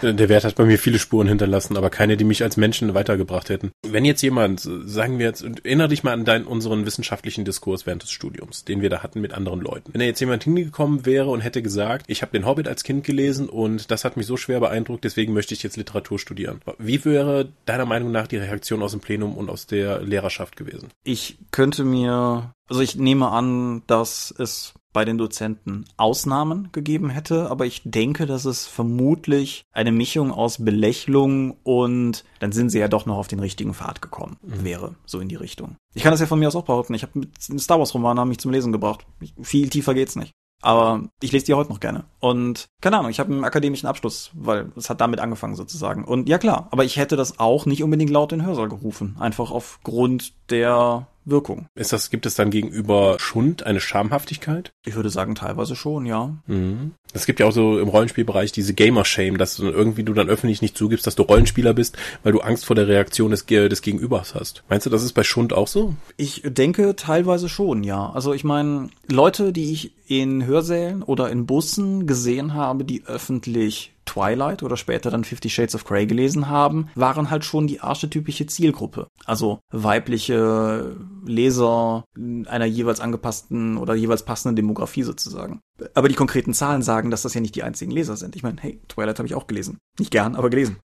Der 0.03 0.29
Wert 0.29 0.43
hat 0.43 0.53
bei 0.53 0.65
mir 0.65 0.77
viele 0.77 0.99
Spuren 0.99 1.27
hinterlassen, 1.27 1.77
aber 1.77 1.89
keine, 1.89 2.15
die 2.15 2.23
mich 2.23 2.43
als 2.43 2.55
Menschen 2.55 2.93
weitergebracht 2.93 3.49
hätten. 3.49 3.71
Wenn 3.81 4.05
jetzt 4.05 4.21
jemand, 4.21 4.59
sagen 4.59 5.17
wir 5.17 5.25
jetzt, 5.25 5.43
erinnere 5.43 5.87
dich 5.87 6.03
mal 6.03 6.13
an 6.13 6.25
deinen, 6.25 6.45
unseren 6.45 6.85
wissenschaftlichen 6.85 7.43
Diskurs 7.43 7.87
während 7.87 8.03
des 8.03 8.11
Studiums, 8.11 8.65
den 8.65 8.81
wir 8.81 8.91
da 8.91 9.01
hatten 9.01 9.19
mit 9.19 9.33
anderen 9.33 9.61
Leuten. 9.61 9.93
Wenn 9.93 9.99
da 9.99 10.05
jetzt 10.05 10.19
jemand 10.19 10.43
hingekommen 10.43 11.07
wäre 11.07 11.31
und 11.31 11.41
hätte 11.41 11.63
gesagt, 11.63 12.05
ich 12.07 12.21
habe 12.21 12.33
den 12.33 12.45
Hobbit 12.45 12.67
als 12.67 12.83
Kind 12.83 13.03
gelesen 13.03 13.49
und 13.49 13.89
das 13.89 14.05
hat 14.05 14.15
mich 14.15 14.27
so 14.27 14.37
schwer 14.37 14.59
beeindruckt, 14.59 14.90
deswegen 14.97 15.33
möchte 15.33 15.53
ich 15.53 15.63
jetzt 15.63 15.77
Literatur 15.77 16.19
studieren. 16.19 16.61
Wie 16.77 17.03
wäre 17.05 17.49
deiner 17.65 17.85
Meinung 17.85 18.11
nach 18.11 18.27
die 18.27 18.37
Reaktion 18.37 18.81
aus 18.83 18.91
dem 18.91 18.99
Plenum 18.99 19.35
und 19.35 19.49
aus 19.49 19.67
der 19.67 20.01
Lehrerschaft 20.01 20.55
gewesen? 20.55 20.89
Ich 21.03 21.37
könnte 21.51 21.83
mir, 21.83 22.53
also 22.67 22.81
ich 22.81 22.95
nehme 22.95 23.29
an, 23.29 23.83
dass 23.87 24.33
es 24.37 24.73
bei 24.93 25.05
den 25.05 25.17
Dozenten 25.17 25.85
Ausnahmen 25.97 26.69
gegeben 26.71 27.09
hätte, 27.09 27.49
aber 27.49 27.65
ich 27.65 27.81
denke, 27.85 28.25
dass 28.25 28.45
es 28.45 28.67
vermutlich 28.67 29.63
eine 29.71 29.91
Mischung 29.91 30.31
aus 30.31 30.63
Belächelung 30.63 31.57
und 31.63 32.25
dann 32.39 32.51
sind 32.51 32.69
sie 32.69 32.79
ja 32.79 32.87
doch 32.87 33.05
noch 33.05 33.17
auf 33.17 33.27
den 33.27 33.39
richtigen 33.39 33.73
Pfad 33.73 34.01
gekommen 34.01 34.37
mhm. 34.41 34.63
wäre, 34.63 34.95
so 35.05 35.19
in 35.19 35.29
die 35.29 35.35
Richtung. 35.35 35.77
Ich 35.93 36.03
kann 36.03 36.11
das 36.11 36.19
ja 36.19 36.25
von 36.25 36.39
mir 36.39 36.47
aus 36.47 36.55
auch 36.55 36.65
behaupten. 36.65 36.93
Ich 36.93 37.03
habe 37.03 37.19
mit 37.19 37.61
Star 37.61 37.79
Wars 37.79 37.93
Roman 37.93 38.27
mich 38.27 38.39
zum 38.39 38.51
Lesen 38.51 38.71
gebracht. 38.71 39.05
Viel 39.41 39.69
tiefer 39.69 39.93
geht's 39.93 40.15
nicht. 40.15 40.33
Aber 40.61 41.03
ich 41.21 41.31
lese 41.31 41.45
die 41.45 41.53
heute 41.53 41.69
noch 41.71 41.79
gerne. 41.79 42.05
Und 42.19 42.67
keine 42.81 42.97
Ahnung, 42.97 43.11
ich 43.11 43.19
habe 43.19 43.33
einen 43.33 43.43
akademischen 43.43 43.87
Abschluss, 43.87 44.31
weil 44.33 44.71
es 44.75 44.89
hat 44.89 45.01
damit 45.01 45.19
angefangen 45.19 45.55
sozusagen. 45.55 46.03
Und 46.03 46.29
ja 46.29 46.37
klar, 46.37 46.67
aber 46.71 46.83
ich 46.83 46.97
hätte 46.97 47.15
das 47.15 47.39
auch 47.39 47.65
nicht 47.65 47.83
unbedingt 47.83 48.11
laut 48.11 48.31
in 48.31 48.39
den 48.39 48.47
Hörsaal 48.47 48.69
gerufen. 48.69 49.15
Einfach 49.19 49.51
aufgrund 49.51 50.33
der 50.49 51.07
Wirkung. 51.25 51.67
Ist 51.75 51.93
das, 51.93 52.09
gibt 52.09 52.25
es 52.25 52.35
dann 52.35 52.49
gegenüber 52.49 53.17
Schund 53.19 53.63
eine 53.63 53.79
Schamhaftigkeit? 53.79 54.71
Ich 54.85 54.95
würde 54.95 55.09
sagen, 55.09 55.35
teilweise 55.35 55.75
schon, 55.75 56.05
ja. 56.05 56.37
Mhm. 56.47 56.91
Es 57.13 57.25
gibt 57.25 57.39
ja 57.39 57.45
auch 57.45 57.51
so 57.51 57.79
im 57.79 57.89
Rollenspielbereich 57.89 58.51
diese 58.51 58.73
Gamer-Shame, 58.73 59.37
dass 59.37 59.55
du 59.57 59.65
irgendwie 59.65 60.03
du 60.03 60.13
dann 60.13 60.29
öffentlich 60.29 60.61
nicht 60.61 60.77
zugibst, 60.77 61.05
dass 61.05 61.15
du 61.15 61.23
Rollenspieler 61.23 61.73
bist, 61.73 61.97
weil 62.23 62.31
du 62.31 62.39
Angst 62.39 62.65
vor 62.65 62.75
der 62.75 62.87
Reaktion 62.87 63.31
des, 63.31 63.45
des 63.45 63.81
Gegenübers 63.81 64.33
hast. 64.33 64.63
Meinst 64.69 64.85
du, 64.85 64.89
das 64.89 65.03
ist 65.03 65.13
bei 65.13 65.23
Schund 65.23 65.53
auch 65.53 65.67
so? 65.67 65.95
Ich 66.17 66.41
denke 66.45 66.95
teilweise 66.95 67.49
schon, 67.49 67.83
ja. 67.83 68.09
Also 68.11 68.33
ich 68.33 68.43
meine, 68.43 68.89
Leute, 69.07 69.51
die 69.51 69.71
ich 69.71 69.91
in 70.07 70.45
Hörsälen 70.45 71.03
oder 71.03 71.29
in 71.29 71.45
Bussen 71.45 72.07
gesehen 72.07 72.53
habe, 72.53 72.83
die 72.85 73.03
öffentlich 73.05 73.93
Twilight 74.11 74.61
oder 74.63 74.75
später 74.75 75.09
dann 75.09 75.23
Fifty 75.23 75.49
Shades 75.49 75.75
of 75.75 75.85
Grey 75.85 76.05
gelesen 76.05 76.49
haben, 76.49 76.89
waren 76.95 77.29
halt 77.29 77.45
schon 77.45 77.67
die 77.67 77.79
archetypische 77.79 78.45
Zielgruppe. 78.45 79.07
Also 79.25 79.59
weibliche 79.71 80.97
Leser 81.25 82.03
einer 82.47 82.65
jeweils 82.65 82.99
angepassten 82.99 83.77
oder 83.77 83.95
jeweils 83.95 84.23
passenden 84.23 84.57
Demografie 84.57 85.03
sozusagen. 85.03 85.61
Aber 85.93 86.09
die 86.09 86.15
konkreten 86.15 86.53
Zahlen 86.53 86.81
sagen, 86.81 87.09
dass 87.09 87.21
das 87.21 87.33
ja 87.33 87.41
nicht 87.41 87.55
die 87.55 87.63
einzigen 87.63 87.91
Leser 87.91 88.17
sind. 88.17 88.35
Ich 88.35 88.43
meine, 88.43 88.57
hey, 88.61 88.81
Twilight 88.89 89.17
habe 89.17 89.27
ich 89.27 89.35
auch 89.35 89.47
gelesen. 89.47 89.77
Nicht 89.97 90.11
gern, 90.11 90.35
aber 90.35 90.49
gelesen. 90.49 90.77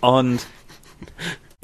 Und 0.00 0.46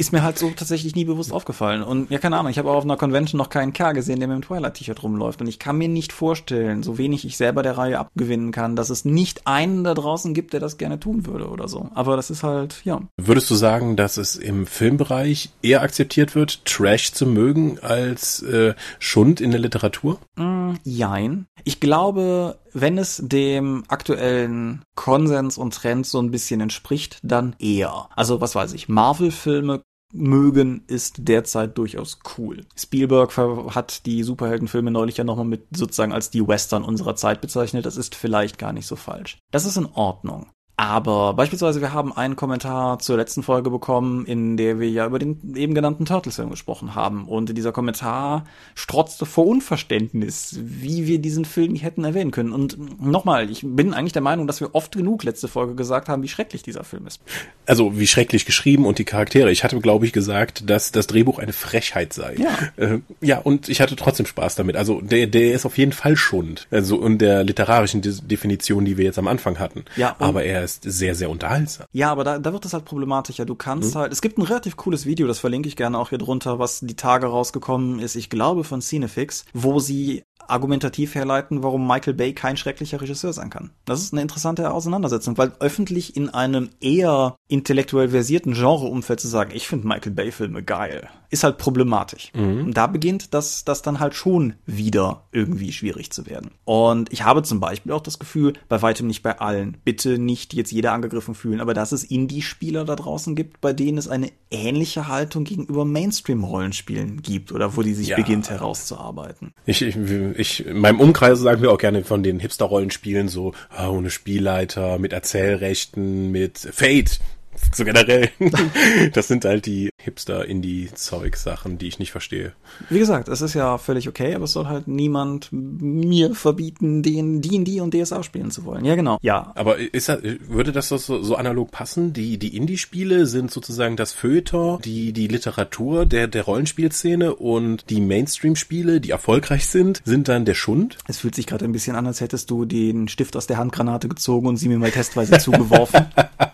ist 0.03 0.13
mir 0.13 0.25
halt 0.25 0.37
so 0.37 0.51
tatsächlich 0.51 0.97
nie 0.97 1.05
bewusst 1.05 1.33
aufgefallen. 1.33 1.81
Und 1.85 2.11
ja, 2.11 2.19
keine 2.19 2.37
Ahnung, 2.37 2.51
ich 2.51 2.59
habe 2.59 2.69
auch 2.69 2.75
auf 2.75 2.85
einer 2.85 2.97
Convention 2.97 3.39
noch 3.39 3.51
keinen 3.51 3.73
Kerl 3.73 3.95
gesehen, 3.95 4.19
der 4.19 4.27
mit 4.27 4.35
dem 4.35 4.43
Twilight-T-Shirt 4.43 5.01
rumläuft. 5.01 5.41
Und 5.41 5.47
ich 5.47 5.61
kann 5.61 5.79
mir 5.79 5.89
nicht 5.89 6.13
vorstellen, 6.13 6.83
so 6.83 6.99
wenig 6.99 7.25
ich 7.25 7.37
selber 7.37 7.63
der 7.63 7.79
Reihe 7.79 8.01
abgewinnen 8.01 8.51
kann, 8.51 8.75
dass 8.75 8.91
es 8.91 9.05
nicht 9.05 9.47
einen 9.47 9.85
da 9.85 9.95
draußen 9.95 10.35
gibt, 10.35 10.55
der 10.55 10.61
das 10.61 10.77
gerne 10.77 10.99
tun 10.99 11.25
würde 11.25 11.49
oder 11.49 11.69
so. 11.69 11.89
Aber 11.95 12.17
das 12.17 12.31
ist 12.31 12.43
halt, 12.43 12.83
ja. 12.85 13.01
Würdest 13.17 13.49
du 13.49 13.55
sagen, 13.55 13.95
dass 13.95 14.17
es 14.17 14.35
im 14.35 14.67
Filmbereich 14.67 15.51
eher 15.63 15.83
akzeptiert 15.83 16.35
wird, 16.35 16.65
Trash 16.65 17.13
zu 17.13 17.25
mögen, 17.25 17.79
als 17.81 18.43
äh, 18.43 18.75
Schund 18.99 19.41
in 19.41 19.53
der 19.53 19.61
Literatur? 19.61 20.19
Mm, 20.35 20.73
jein. 20.83 21.47
Ich 21.63 21.79
glaube, 21.79 22.59
wenn 22.73 22.99
es 22.99 23.23
dem 23.25 23.85
aktuellen 23.87 24.83
Konsens 24.97 25.59
und 25.59 25.75
Trend 25.75 26.07
so 26.07 26.21
ein 26.21 26.33
bisschen 26.33 26.61
entspricht, 26.61 27.21
dann 27.23 27.55
eher. 27.61 28.09
Also 28.17 28.41
was 28.41 28.57
weiß 28.57 28.73
ich, 28.73 28.89
Marvel-Filme 28.89 29.83
mögen 30.13 30.85
ist 30.87 31.29
derzeit 31.29 31.77
durchaus 31.79 32.19
cool. 32.37 32.65
Spielberg 32.77 33.37
hat 33.37 34.07
die 34.07 34.23
Superheldenfilme 34.23 34.91
neulich 34.91 35.17
ja 35.17 35.25
nochmal 35.25 35.47
mit 35.47 35.67
sozusagen 35.75 36.13
als 36.13 36.31
die 36.31 36.47
Western 36.47 36.85
unserer 36.85 37.17
Zeit 37.17 37.41
bezeichnet. 37.41 37.87
Das 37.87 37.97
ist 37.97 38.15
vielleicht 38.15 38.59
gar 38.59 38.73
nicht 38.73 38.87
so 38.87 38.97
falsch. 38.97 39.39
Das 39.51 39.65
ist 39.65 39.77
in 39.77 39.87
Ordnung. 39.87 40.51
Aber 40.83 41.35
beispielsweise, 41.35 41.81
wir 41.81 41.93
haben 41.93 42.13
einen 42.13 42.35
Kommentar 42.35 42.99
zur 42.99 43.17
letzten 43.17 43.45
Folge 43.45 43.71
bekommen, 43.71 44.27
in 44.27 44.57
der 44.57 44.81
wir 44.81 44.91
ja 44.91 45.07
über 45.07 45.21
den 45.21 45.55
eben 45.55 45.77
genannten 45.77 46.07
Turtles-Film 46.07 46.51
gesprochen 46.51 46.97
haben. 46.97 47.29
Und 47.29 47.57
dieser 47.57 47.71
Kommentar 47.71 48.47
strotzte 48.75 49.25
vor 49.25 49.47
Unverständnis, 49.47 50.59
wie 50.61 51.07
wir 51.07 51.21
diesen 51.21 51.45
Film 51.45 51.71
nicht 51.71 51.85
hätten 51.85 52.03
erwähnen 52.03 52.33
können. 52.33 52.53
Und 52.53 53.01
nochmal, 53.01 53.49
ich 53.49 53.61
bin 53.65 53.95
eigentlich 53.95 54.13
der 54.13 54.23
Meinung, 54.23 54.49
dass 54.49 54.61
wir 54.61 54.75
oft 54.75 54.97
genug 54.97 55.23
letzte 55.23 55.47
Folge 55.47 55.77
gesagt 55.77 56.09
haben, 56.09 56.25
wie 56.25 56.29
schrecklich 56.29 56.65
dieser 56.65 56.83
Film 56.83 57.07
ist. 57.07 57.21
Also 57.65 57.97
wie 58.01 58.09
schrecklich 58.09 58.45
geschrieben 58.45 58.85
und 58.85 58.99
die 58.99 59.05
Charaktere. 59.05 59.53
Ich 59.53 59.63
hatte, 59.63 59.79
glaube 59.79 60.07
ich, 60.07 60.13
gesagt, 60.13 60.69
dass 60.69 60.91
das 60.91 61.07
Drehbuch 61.07 61.39
eine 61.39 61.53
Frechheit 61.53 62.13
sei. 62.13 62.35
Ja. 62.39 62.59
Äh, 62.77 62.99
ja, 63.21 63.39
und 63.39 63.69
ich 63.69 63.81
hatte 63.81 63.95
trotzdem 63.95 64.27
Spaß 64.27 64.57
damit. 64.57 64.75
Also 64.75 65.01
der, 65.01 65.29
der 65.29 65.53
ist 65.53 65.65
auf 65.65 65.79
jeden 65.79 65.93
Fall 65.93 66.17
schund. 66.17 66.67
Also 66.73 67.07
in 67.07 67.19
der 67.19 67.45
literarischen 67.45 68.03
Definition, 68.03 68.85
die 68.85 68.97
wir 68.97 69.05
jetzt 69.05 69.21
am 69.21 69.29
Anfang 69.29 69.61
hatten. 69.61 69.85
Ja. 69.95 70.17
Aber 70.19 70.43
er 70.43 70.65
ist 70.65 70.72
ist 70.77 70.99
sehr, 70.99 71.15
sehr 71.15 71.31
unterhaltsam. 71.31 71.87
Ja, 71.93 72.11
aber 72.11 72.25
da, 72.25 72.39
da 72.39 72.53
wird 72.53 72.65
es 72.65 72.73
halt 72.73 72.85
problematischer. 72.85 73.45
Du 73.45 73.55
kannst 73.55 73.95
mhm. 73.95 74.01
halt, 74.01 74.13
es 74.13 74.23
gibt 74.23 74.39
ein 74.39 74.43
relativ 74.43 74.77
cooles 74.77 75.07
Video, 75.07 75.27
das 75.27 75.39
verlinke 75.39 75.69
ich 75.69 75.77
gerne 75.77 75.99
auch 75.99 76.11
hier 76.11 76.19
drunter, 76.19 76.59
was 76.59 76.81
die 76.81 76.97
Tage 76.97 77.27
rausgekommen 77.27 77.99
ist, 77.99 78.17
ich 78.17 78.31
glaube 78.31 78.65
von 78.65 78.81
Cinefix, 78.81 79.45
wo 79.53 79.79
sie 79.79 80.25
argumentativ 80.49 81.15
herleiten, 81.15 81.63
warum 81.63 81.87
Michael 81.87 82.15
Bay 82.15 82.35
kein 82.35 82.57
schrecklicher 82.57 83.01
Regisseur 83.01 83.33
sein 83.33 83.51
kann. 83.51 83.71
Das 83.85 84.03
ist 84.03 84.13
eine 84.13 84.23
interessante 84.23 84.73
Auseinandersetzung, 84.73 85.39
weil 85.39 85.53
öffentlich 85.61 86.17
in 86.17 86.29
einem 86.29 86.71
eher 86.81 87.37
intellektuell 87.49 88.09
versierten 88.11 88.55
Genreumfeld 88.55 89.21
zu 89.21 89.29
sagen, 89.29 89.53
ich 89.55 89.69
finde 89.69 89.87
Michael 89.87 90.13
Bay 90.13 90.33
Filme 90.33 90.63
geil, 90.63 91.09
ist 91.33 91.45
halt 91.45 91.59
problematisch. 91.59 92.31
Und 92.35 92.75
da 92.75 92.87
beginnt 92.87 93.35
das, 93.35 93.65
das 93.65 93.83
dann 93.83 93.99
halt 94.01 94.15
schon 94.15 94.55
wieder 94.67 95.25
irgendwie 95.33 95.73
schwierig 95.73 96.11
zu 96.13 96.27
werden. 96.27 96.51
Und 96.65 97.13
ich 97.13 97.25
habe 97.25 97.43
zum 97.43 97.59
Beispiel 97.59 97.91
auch 97.93 98.03
das 98.03 98.19
Gefühl, 98.19 98.53
bei 98.69 98.81
weitem 98.83 99.07
nicht 99.07 99.23
bei 99.23 99.39
allen, 99.41 99.79
bitte 99.85 100.19
nicht 100.19 100.53
jetzt 100.55 100.71
jeder 100.71 100.93
angegriffen 100.93 101.35
fühlen, 101.35 101.61
aber 101.61 101.75
dass 101.75 101.93
es 101.93 102.05
Indie-Spieler 102.05 102.85
da 102.85 102.97
draußen 102.97 103.35
gibt, 103.35 103.61
bei 103.61 103.73
denen 103.73 103.97
es 103.99 104.09
eine 104.09 104.31
ähnliche 104.51 105.09
Haltung 105.09 105.45
gegenüber 105.45 105.85
Mainstream-Rollenspielen 105.85 107.23
gibt 107.23 107.51
oder 107.53 107.77
wo 107.77 107.83
die 107.83 107.95
sich 107.95 108.09
Ja. 108.09 108.17
beginnt 108.17 108.51
herauszuarbeiten. 108.51 109.53
Ich, 109.65 109.81
ich, 109.83 109.97
ich, 109.97 110.67
in 110.67 110.79
meinem 110.79 111.01
Umkreis 111.01 111.39
sagen 111.41 111.63
wir 111.63 111.73
auch 111.73 111.79
gerne 111.79 112.05
von 112.05 112.23
den 112.23 112.39
Hipster-Rollenspielen 112.41 113.29
so, 113.29 113.55
ah, 113.71 113.89
ohne 113.89 114.11
Spielleiter, 114.11 114.99
mit 114.99 115.13
Erzählrechten, 115.13 116.31
mit 116.31 116.59
Fate. 116.59 117.21
So 117.75 117.85
generell. 117.85 118.29
Das 119.15 119.29
sind 119.29 119.45
halt 119.45 119.67
die 119.67 119.91
Hipster-Indie-Zeug-Sachen, 119.99 121.79
die 121.79 121.89
ich 121.89 121.99
nicht 121.99 122.13
verstehe. 122.13 122.53
Wie 122.91 122.99
gesagt, 122.99 123.29
es 123.29 123.41
ist 123.41 123.55
ja 123.55 123.79
völlig 123.79 124.09
okay, 124.09 124.35
aber 124.35 124.45
es 124.45 124.53
soll 124.53 124.67
halt 124.67 124.89
niemand 124.89 125.49
mir 125.51 126.35
verbieten, 126.35 127.03
den 127.03 127.41
D&D 127.41 127.81
und 127.81 127.95
DSA 127.95 128.23
spielen 128.23 128.51
zu 128.51 128.65
wollen. 128.65 128.85
Ja, 128.85 128.95
genau. 128.95 129.19
Ja, 129.23 129.53
Aber 129.55 129.79
ist 129.79 130.09
das, 130.09 130.19
würde 130.23 130.73
das 130.73 130.89
so, 130.89 130.99
so 130.99 131.37
analog 131.37 131.71
passen? 131.71 132.13
Die, 132.13 132.39
die 132.39 132.57
Indie-Spiele 132.57 133.27
sind 133.27 133.51
sozusagen 133.51 133.97
das 133.97 134.13
Feuilleton, 134.13 134.81
die, 134.83 135.13
die 135.13 135.29
Literatur 135.29 136.05
der, 136.05 136.27
der 136.27 136.43
Rollenspielszene 136.43 137.35
und 137.35 137.89
die 137.89 138.01
Mainstream-Spiele, 138.01 139.01
die 139.01 139.11
erfolgreich 139.11 139.67
sind, 139.67 140.03
sind 140.05 140.29
dann 140.29 140.45
der 140.45 140.55
Schund? 140.55 140.99
es 141.07 141.19
fühlt 141.19 141.35
sich 141.35 141.47
gerade 141.47 141.65
ein 141.65 141.73
bisschen 141.73 141.97
an, 141.97 142.07
als 142.07 142.21
hättest 142.21 142.51
du 142.51 142.65
den 142.65 143.09
Stift 143.09 143.37
aus 143.37 143.47
der 143.47 143.59
Handgranate 143.59 144.09
gezogen 144.09 144.47
und 144.47 144.57
sie 144.57 144.69
mir 144.69 144.79
mal 144.79 144.91
testweise 144.91 145.39
zugeworfen. 145.39 146.07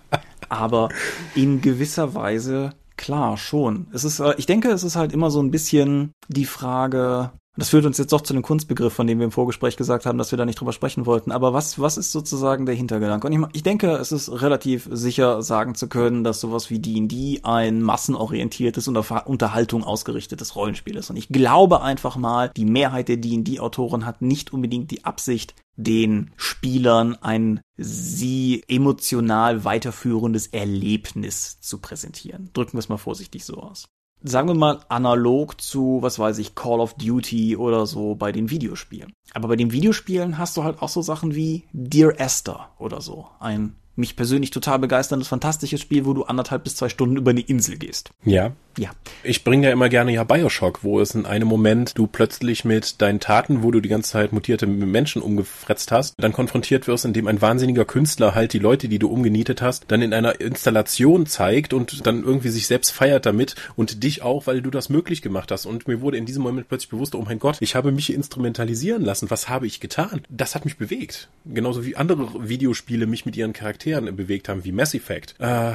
Aber 0.59 0.89
in 1.35 1.61
gewisser 1.61 2.15
Weise, 2.15 2.71
klar, 2.97 3.37
schon. 3.37 3.87
Es 3.93 4.05
ist, 4.05 4.19
äh, 4.19 4.35
ich 4.39 4.47
denke, 4.47 4.71
es 4.71 4.83
ist 4.83 4.97
halt 4.97 5.13
immer 5.13 5.31
so 5.31 5.41
ein 5.41 5.53
bisschen 5.53 6.13
die 6.29 6.47
Frage, 6.47 7.31
das 7.59 7.71
führt 7.71 7.87
uns 7.87 7.99
jetzt 7.99 8.13
doch 8.13 8.21
zu 8.21 8.33
dem 8.33 8.43
Kunstbegriff, 8.43 8.93
von 8.93 9.09
dem 9.09 9.19
wir 9.19 9.25
im 9.25 9.33
Vorgespräch 9.33 9.77
gesagt 9.77 10.07
haben, 10.07 10.17
dass 10.17 10.31
wir 10.31 10.37
da 10.37 10.45
nicht 10.45 10.61
drüber 10.61 10.73
sprechen 10.73 11.07
wollten. 11.07 11.33
Aber 11.33 11.53
was, 11.53 11.81
was 11.81 11.99
ist 11.99 12.13
sozusagen 12.13 12.67
der 12.67 12.77
Hintergedanke? 12.77 13.27
Und 13.27 13.33
ich, 13.33 13.41
ich 13.53 13.63
denke, 13.65 13.97
es 13.97 14.13
ist 14.13 14.31
relativ 14.31 14.89
sicher 14.93 15.43
sagen 15.43 15.75
zu 15.75 15.89
können, 15.89 16.23
dass 16.23 16.41
sowas 16.41 16.71
wie 16.71 16.79
D&D 16.79 17.41
ein 17.43 17.83
massenorientiertes 17.83 18.87
und 18.87 18.97
auf 18.97 19.11
Unterhaltung 19.27 19.83
ausgerichtetes 19.83 20.55
Rollenspiel 20.55 20.97
ist. 20.97 21.11
Und 21.11 21.17
ich 21.17 21.31
glaube 21.31 21.83
einfach 21.83 22.17
mal, 22.17 22.53
die 22.57 22.65
Mehrheit 22.65 23.09
der 23.09 23.17
D&D-Autoren 23.17 24.07
hat 24.07 24.23
nicht 24.23 24.53
unbedingt 24.53 24.93
die 24.93 25.05
Absicht, 25.05 25.57
den 25.75 26.31
Spielern 26.37 27.17
ein 27.23 27.61
sie 27.77 28.63
emotional 28.69 29.65
weiterführendes 29.65 30.47
Erlebnis 30.49 31.61
zu 31.61 31.79
präsentieren. 31.79 32.51
Drücken 32.53 32.75
wir 32.75 32.81
es 32.81 32.89
mal 32.89 32.99
vorsichtig 32.99 33.45
so 33.45 33.55
aus 33.55 33.89
sagen 34.23 34.49
wir 34.49 34.55
mal, 34.55 34.81
analog 34.89 35.61
zu, 35.61 35.99
was 36.01 36.19
weiß 36.19 36.39
ich, 36.39 36.55
Call 36.55 36.81
of 36.81 36.95
Duty 36.95 37.57
oder 37.57 37.87
so 37.87 38.15
bei 38.15 38.33
den 38.33 38.51
Videospielen. 38.51 39.13
Aber 39.35 39.49
bei 39.49 39.57
den 39.57 39.73
Videospielen 39.73 40.39
hast 40.39 40.57
du 40.57 40.65
halt 40.65 40.83
auch 40.83 40.89
so 40.89 41.03
Sachen 41.03 41.35
wie 41.35 41.65
Dear 41.73 42.19
Esther 42.19 42.71
oder 42.79 43.01
so. 43.01 43.29
Ein 43.39 43.75
mich 43.99 44.17
persönlich 44.17 44.51
total 44.51 44.79
begeisterndes, 44.79 45.29
fantastisches 45.29 45.81
Spiel, 45.81 46.07
wo 46.07 46.15
du 46.15 46.25
anderthalb 46.25 46.65
bis 46.65 46.77
zwei 46.77 46.89
Stunden 46.89 47.17
über 47.17 47.31
eine 47.31 47.41
Insel 47.41 47.77
gehst. 47.77 48.11
Ja. 48.25 48.53
Ja. 48.79 48.91
Ich 49.25 49.43
bringe 49.43 49.67
ja 49.67 49.73
immer 49.73 49.89
gerne 49.89 50.13
ja 50.13 50.23
Bioshock, 50.23 50.85
wo 50.85 51.01
es 51.01 51.15
in 51.15 51.27
einem 51.27 51.49
Moment 51.49 51.99
du 51.99 52.07
plötzlich 52.07 52.65
mit 52.65 53.03
deinen 53.03 53.19
Taten, 53.19 53.65
wo 53.65 53.73
du 53.73 53.81
die 53.81 53.89
ganze 53.89 54.13
Zeit 54.13 54.33
mutierte 54.33 54.69
Menschen 54.69 55.21
umgefretzt 55.21 55.91
hast, 55.91 56.15
dann 56.17 56.33
konfrontiert 56.33 56.87
wirst, 56.87 57.05
indem 57.05 57.27
ein 57.27 57.43
wahnsinniger 57.43 57.85
Künstler 57.85 58.37
halt 58.37 58.53
die 58.53 58.61
Leute, 58.61 58.89
die 58.89 59.01
du 59.01 59.09
umgenietet 59.09 59.63
hast, 59.63 59.87
dann 59.89 60.01
in 60.01 60.15
einer 60.15 60.41
Installation 60.41 61.27
zeigt 61.27 61.73
und 61.73 62.07
dann 62.07 62.23
irgendwie 62.23 62.51
sich 62.51 62.69
selbst 62.69 62.91
feiert 62.91 63.27
damit 63.27 63.57
und 63.75 64.05
dich 64.05 64.23
auch, 64.23 64.47
weil 64.47 64.63
du 64.63 64.71
das 64.71 64.89
möglich 64.89 65.23
gemacht 65.23 65.51
hast. 65.51 65.67
Und 65.67 65.89
mir 65.89 66.01
wurde 66.01 66.17
in 66.17 66.27
diesem 66.27 66.45
Moment 66.45 66.69
plötzlich 66.69 66.91
bewusst, 66.91 67.17
oh 67.17 67.23
mein 67.23 67.41
Gott, 67.41 67.57
ich 67.59 67.75
habe 67.75 67.91
mich 67.91 68.13
instrumentalisieren 68.13 69.03
lassen. 69.03 69.29
Was 69.31 69.49
habe 69.49 69.67
ich 69.67 69.81
getan? 69.81 70.23
Das 70.29 70.55
hat 70.55 70.65
mich 70.65 70.77
bewegt. 70.77 71.29
Genauso 71.45 71.85
wie 71.85 71.97
andere 71.97 72.49
Videospiele 72.49 73.07
mich 73.07 73.27
mit 73.27 73.37
ihren 73.37 73.53
Charakteren 73.53 73.88
bewegt 73.93 74.49
haben, 74.49 74.65
wie 74.65 74.73
Mass 74.73 74.95
Effect. 74.95 75.35
Äh, 75.39 75.73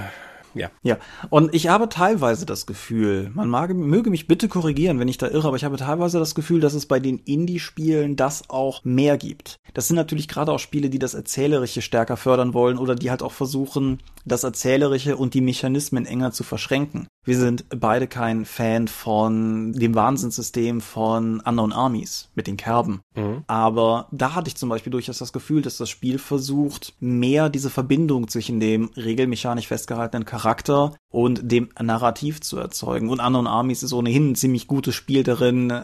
ja. 0.55 0.69
Ja, 0.83 0.97
und 1.29 1.53
ich 1.53 1.67
habe 1.67 1.89
teilweise 1.89 2.45
das 2.45 2.65
Gefühl, 2.65 3.31
man 3.33 3.49
mag, 3.49 3.73
möge 3.73 4.09
mich 4.09 4.27
bitte 4.27 4.47
korrigieren, 4.47 4.99
wenn 4.99 5.07
ich 5.07 5.17
da 5.17 5.27
irre, 5.27 5.47
aber 5.47 5.57
ich 5.57 5.63
habe 5.63 5.77
teilweise 5.77 6.19
das 6.19 6.35
Gefühl, 6.35 6.59
dass 6.59 6.73
es 6.73 6.85
bei 6.85 6.99
den 6.99 7.19
Indie-Spielen 7.19 8.15
das 8.15 8.49
auch 8.49 8.83
mehr 8.83 9.17
gibt. 9.17 9.57
Das 9.73 9.87
sind 9.87 9.95
natürlich 9.95 10.27
gerade 10.27 10.51
auch 10.51 10.59
Spiele, 10.59 10.89
die 10.89 10.99
das 10.99 11.15
Erzählerische 11.15 11.81
stärker 11.81 12.17
fördern 12.17 12.53
wollen 12.53 12.77
oder 12.77 12.95
die 12.95 13.09
halt 13.09 13.23
auch 13.23 13.31
versuchen, 13.31 13.99
das 14.25 14.43
Erzählerische 14.43 15.17
und 15.17 15.33
die 15.33 15.41
Mechanismen 15.41 16.05
enger 16.05 16.31
zu 16.31 16.43
verschränken. 16.43 17.07
Wir 17.25 17.37
sind 17.37 17.65
beide 17.69 18.07
kein 18.07 18.45
Fan 18.45 18.87
von 18.87 19.71
dem 19.73 19.95
Wahnsinnssystem 19.95 20.81
von 20.81 21.39
Unknown 21.39 21.71
Armies 21.71 22.29
mit 22.35 22.47
den 22.47 22.57
Kerben. 22.57 23.01
Aber 23.47 24.07
da 24.11 24.35
hatte 24.35 24.49
ich 24.49 24.55
zum 24.55 24.69
Beispiel 24.69 24.91
durchaus 24.91 25.19
das 25.19 25.31
Gefühl, 25.31 25.61
dass 25.61 25.77
das 25.77 25.89
Spiel 25.89 26.19
versucht, 26.19 26.93
mehr 26.99 27.49
diese 27.49 27.69
Verbindung 27.69 28.27
zwischen 28.27 28.59
dem 28.59 28.89
regelmechanisch 28.95 29.67
festgehaltenen 29.67 30.25
Charakter 30.25 30.95
und 31.11 31.51
dem 31.51 31.69
Narrativ 31.79 32.41
zu 32.41 32.57
erzeugen. 32.57 33.09
Und 33.09 33.19
Unknown 33.19 33.47
Armies 33.47 33.83
ist 33.83 33.93
ohnehin 33.93 34.31
ein 34.31 34.35
ziemlich 34.35 34.67
gutes 34.67 34.95
Spiel 34.95 35.23
darin, 35.23 35.69
äh, 35.69 35.83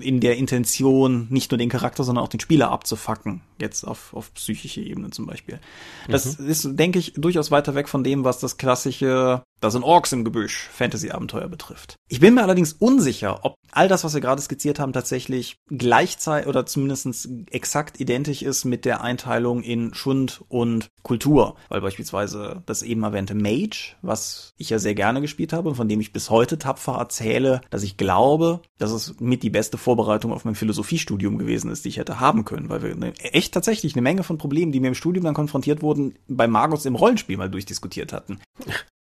in 0.00 0.20
der 0.20 0.38
Intention 0.38 1.26
nicht 1.30 1.50
nur 1.50 1.58
den 1.58 1.68
Charakter, 1.68 2.02
sondern 2.02 2.24
auch 2.24 2.30
den 2.30 2.40
Spieler 2.40 2.70
abzufacken. 2.70 3.42
Jetzt 3.60 3.84
auf, 3.84 4.14
auf 4.14 4.32
psychische 4.34 4.80
Ebene 4.80 5.10
zum 5.10 5.26
Beispiel. 5.26 5.60
Das 6.08 6.26
ist, 6.26 6.78
denke 6.78 6.98
ich, 6.98 7.12
durchaus 7.14 7.50
weiter 7.50 7.74
weg 7.74 7.88
von 7.88 8.02
dem, 8.02 8.24
was 8.24 8.38
das 8.38 8.56
klassische 8.56 9.42
da 9.60 9.70
sind 9.70 9.82
Orks 9.82 10.12
im 10.12 10.24
Gebüsch 10.24 10.68
Fantasy-Abenteuer 10.72 11.48
betrifft. 11.48 11.96
Ich 12.08 12.20
bin 12.20 12.34
mir 12.34 12.42
allerdings 12.42 12.72
unsicher, 12.72 13.44
ob 13.44 13.56
all 13.72 13.88
das, 13.88 14.04
was 14.04 14.14
wir 14.14 14.20
gerade 14.20 14.40
skizziert 14.40 14.78
haben, 14.78 14.92
tatsächlich 14.92 15.56
gleichzeitig 15.68 16.48
oder 16.48 16.66
zumindest 16.66 17.28
exakt 17.50 18.00
identisch 18.00 18.42
ist 18.42 18.64
mit 18.64 18.84
der 18.84 19.02
Einteilung 19.02 19.62
in 19.62 19.94
Schund 19.94 20.44
und 20.48 20.88
Kultur. 21.02 21.56
Weil 21.68 21.80
beispielsweise 21.80 22.62
das 22.66 22.82
eben 22.82 23.02
erwähnte 23.02 23.34
Mage, 23.34 23.96
was 24.02 24.52
ich 24.56 24.70
ja 24.70 24.78
sehr 24.78 24.94
gerne 24.94 25.20
gespielt 25.20 25.52
habe 25.52 25.68
und 25.68 25.74
von 25.74 25.88
dem 25.88 26.00
ich 26.00 26.12
bis 26.12 26.30
heute 26.30 26.58
tapfer 26.58 26.94
erzähle, 26.94 27.60
dass 27.70 27.82
ich 27.82 27.96
glaube, 27.96 28.60
dass 28.78 28.92
es 28.92 29.20
mit 29.20 29.42
die 29.42 29.50
beste 29.50 29.78
Vorbereitung 29.78 30.32
auf 30.32 30.44
mein 30.44 30.54
Philosophiestudium 30.54 31.38
gewesen 31.38 31.70
ist, 31.70 31.84
die 31.84 31.90
ich 31.90 31.98
hätte 31.98 32.20
haben 32.20 32.44
können, 32.44 32.68
weil 32.68 32.82
wir 32.82 32.92
eine, 32.92 33.16
echt 33.18 33.54
tatsächlich 33.54 33.94
eine 33.94 34.02
Menge 34.02 34.22
von 34.22 34.38
Problemen, 34.38 34.72
die 34.72 34.80
mir 34.80 34.88
im 34.88 34.94
Studium 34.94 35.24
dann 35.24 35.34
konfrontiert 35.34 35.82
wurden, 35.82 36.14
bei 36.28 36.48
Magus 36.48 36.86
im 36.86 36.94
Rollenspiel 36.94 37.36
mal 37.36 37.50
durchdiskutiert 37.50 38.12
hatten. 38.12 38.40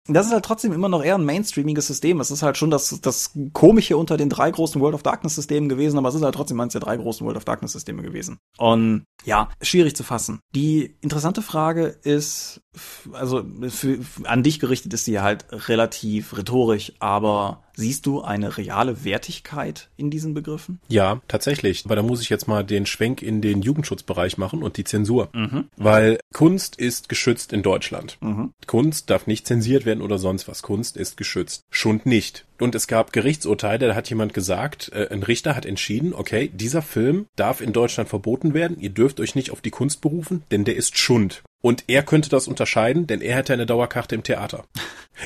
Das 0.08 0.26
ist 0.26 0.32
halt 0.32 0.44
trotzdem 0.44 0.72
immer 0.72 0.88
noch 0.88 1.04
eher 1.04 1.14
ein 1.14 1.24
mainstreamiges 1.24 1.86
System. 1.86 2.18
Es 2.20 2.32
ist 2.32 2.42
halt 2.42 2.56
schon 2.56 2.70
das, 2.70 3.00
das 3.00 3.32
Komische 3.52 3.96
unter 3.96 4.16
den 4.16 4.28
drei 4.28 4.50
großen 4.50 4.80
World 4.80 4.94
of 4.94 5.04
Darkness 5.04 5.36
Systemen 5.36 5.68
gewesen, 5.68 5.96
aber 5.96 6.08
es 6.08 6.16
ist 6.16 6.22
halt 6.22 6.34
trotzdem 6.34 6.58
eines 6.60 6.72
der 6.72 6.80
drei 6.80 6.96
großen 6.96 7.24
World 7.24 7.36
of 7.36 7.44
Darkness 7.44 7.72
Systeme 7.72 8.02
gewesen. 8.02 8.38
Und 8.58 9.04
ja, 9.24 9.48
schwierig 9.60 9.94
zu 9.94 10.02
fassen. 10.02 10.40
Die 10.54 10.96
interessante 11.00 11.40
Frage 11.40 11.86
ist, 11.86 12.62
also 13.12 13.44
für, 13.68 14.00
an 14.24 14.42
dich 14.42 14.58
gerichtet 14.58 14.92
ist 14.92 15.04
sie 15.04 15.20
halt 15.20 15.46
relativ 15.68 16.36
rhetorisch, 16.36 16.92
aber 16.98 17.62
siehst 17.74 18.06
du 18.06 18.22
eine 18.22 18.56
reale 18.56 19.04
Wertigkeit 19.04 19.88
in 19.96 20.10
diesen 20.10 20.34
Begriffen? 20.34 20.80
Ja, 20.88 21.20
tatsächlich. 21.28 21.84
Aber 21.84 21.96
da 21.96 22.02
muss 22.02 22.22
ich 22.22 22.28
jetzt 22.28 22.48
mal 22.48 22.64
den 22.64 22.86
Schwenk 22.86 23.22
in 23.22 23.40
den 23.40 23.62
Jugendschutzbereich 23.62 24.38
machen 24.38 24.62
und 24.62 24.76
die 24.76 24.84
Zensur. 24.84 25.28
Weil 25.76 26.18
Kunst 26.32 26.76
ist 26.76 27.08
geschützt 27.08 27.52
in 27.52 27.62
Deutschland. 27.62 28.18
Kunst 28.66 29.10
darf 29.10 29.26
nicht 29.26 29.46
zensiert 29.46 29.86
werden 29.86 30.02
oder 30.02 30.18
sonst 30.18 30.48
was. 30.48 30.62
Kunst 30.62 30.96
ist 30.96 31.16
geschützt. 31.16 31.62
Schund 31.70 32.06
nicht. 32.06 32.44
Und 32.58 32.74
es 32.74 32.86
gab 32.86 33.12
Gerichtsurteile, 33.12 33.88
da 33.88 33.94
hat 33.94 34.08
jemand 34.08 34.34
gesagt, 34.34 34.92
äh, 34.94 35.08
ein 35.10 35.24
Richter 35.24 35.56
hat 35.56 35.66
entschieden, 35.66 36.14
okay, 36.14 36.48
dieser 36.52 36.80
Film 36.80 37.26
darf 37.34 37.60
in 37.60 37.72
Deutschland 37.72 38.08
verboten 38.08 38.54
werden, 38.54 38.78
ihr 38.78 38.90
dürft 38.90 39.18
euch 39.18 39.34
nicht 39.34 39.50
auf 39.50 39.60
die 39.60 39.70
Kunst 39.70 40.00
berufen, 40.00 40.44
denn 40.52 40.64
der 40.64 40.76
ist 40.76 40.96
Schund. 40.96 41.42
Und 41.62 41.84
er 41.86 42.02
könnte 42.02 42.28
das 42.28 42.48
unterscheiden, 42.48 43.06
denn 43.06 43.20
er 43.20 43.36
hätte 43.36 43.52
eine 43.52 43.66
Dauerkarte 43.66 44.14
im 44.14 44.22
Theater. 44.22 44.64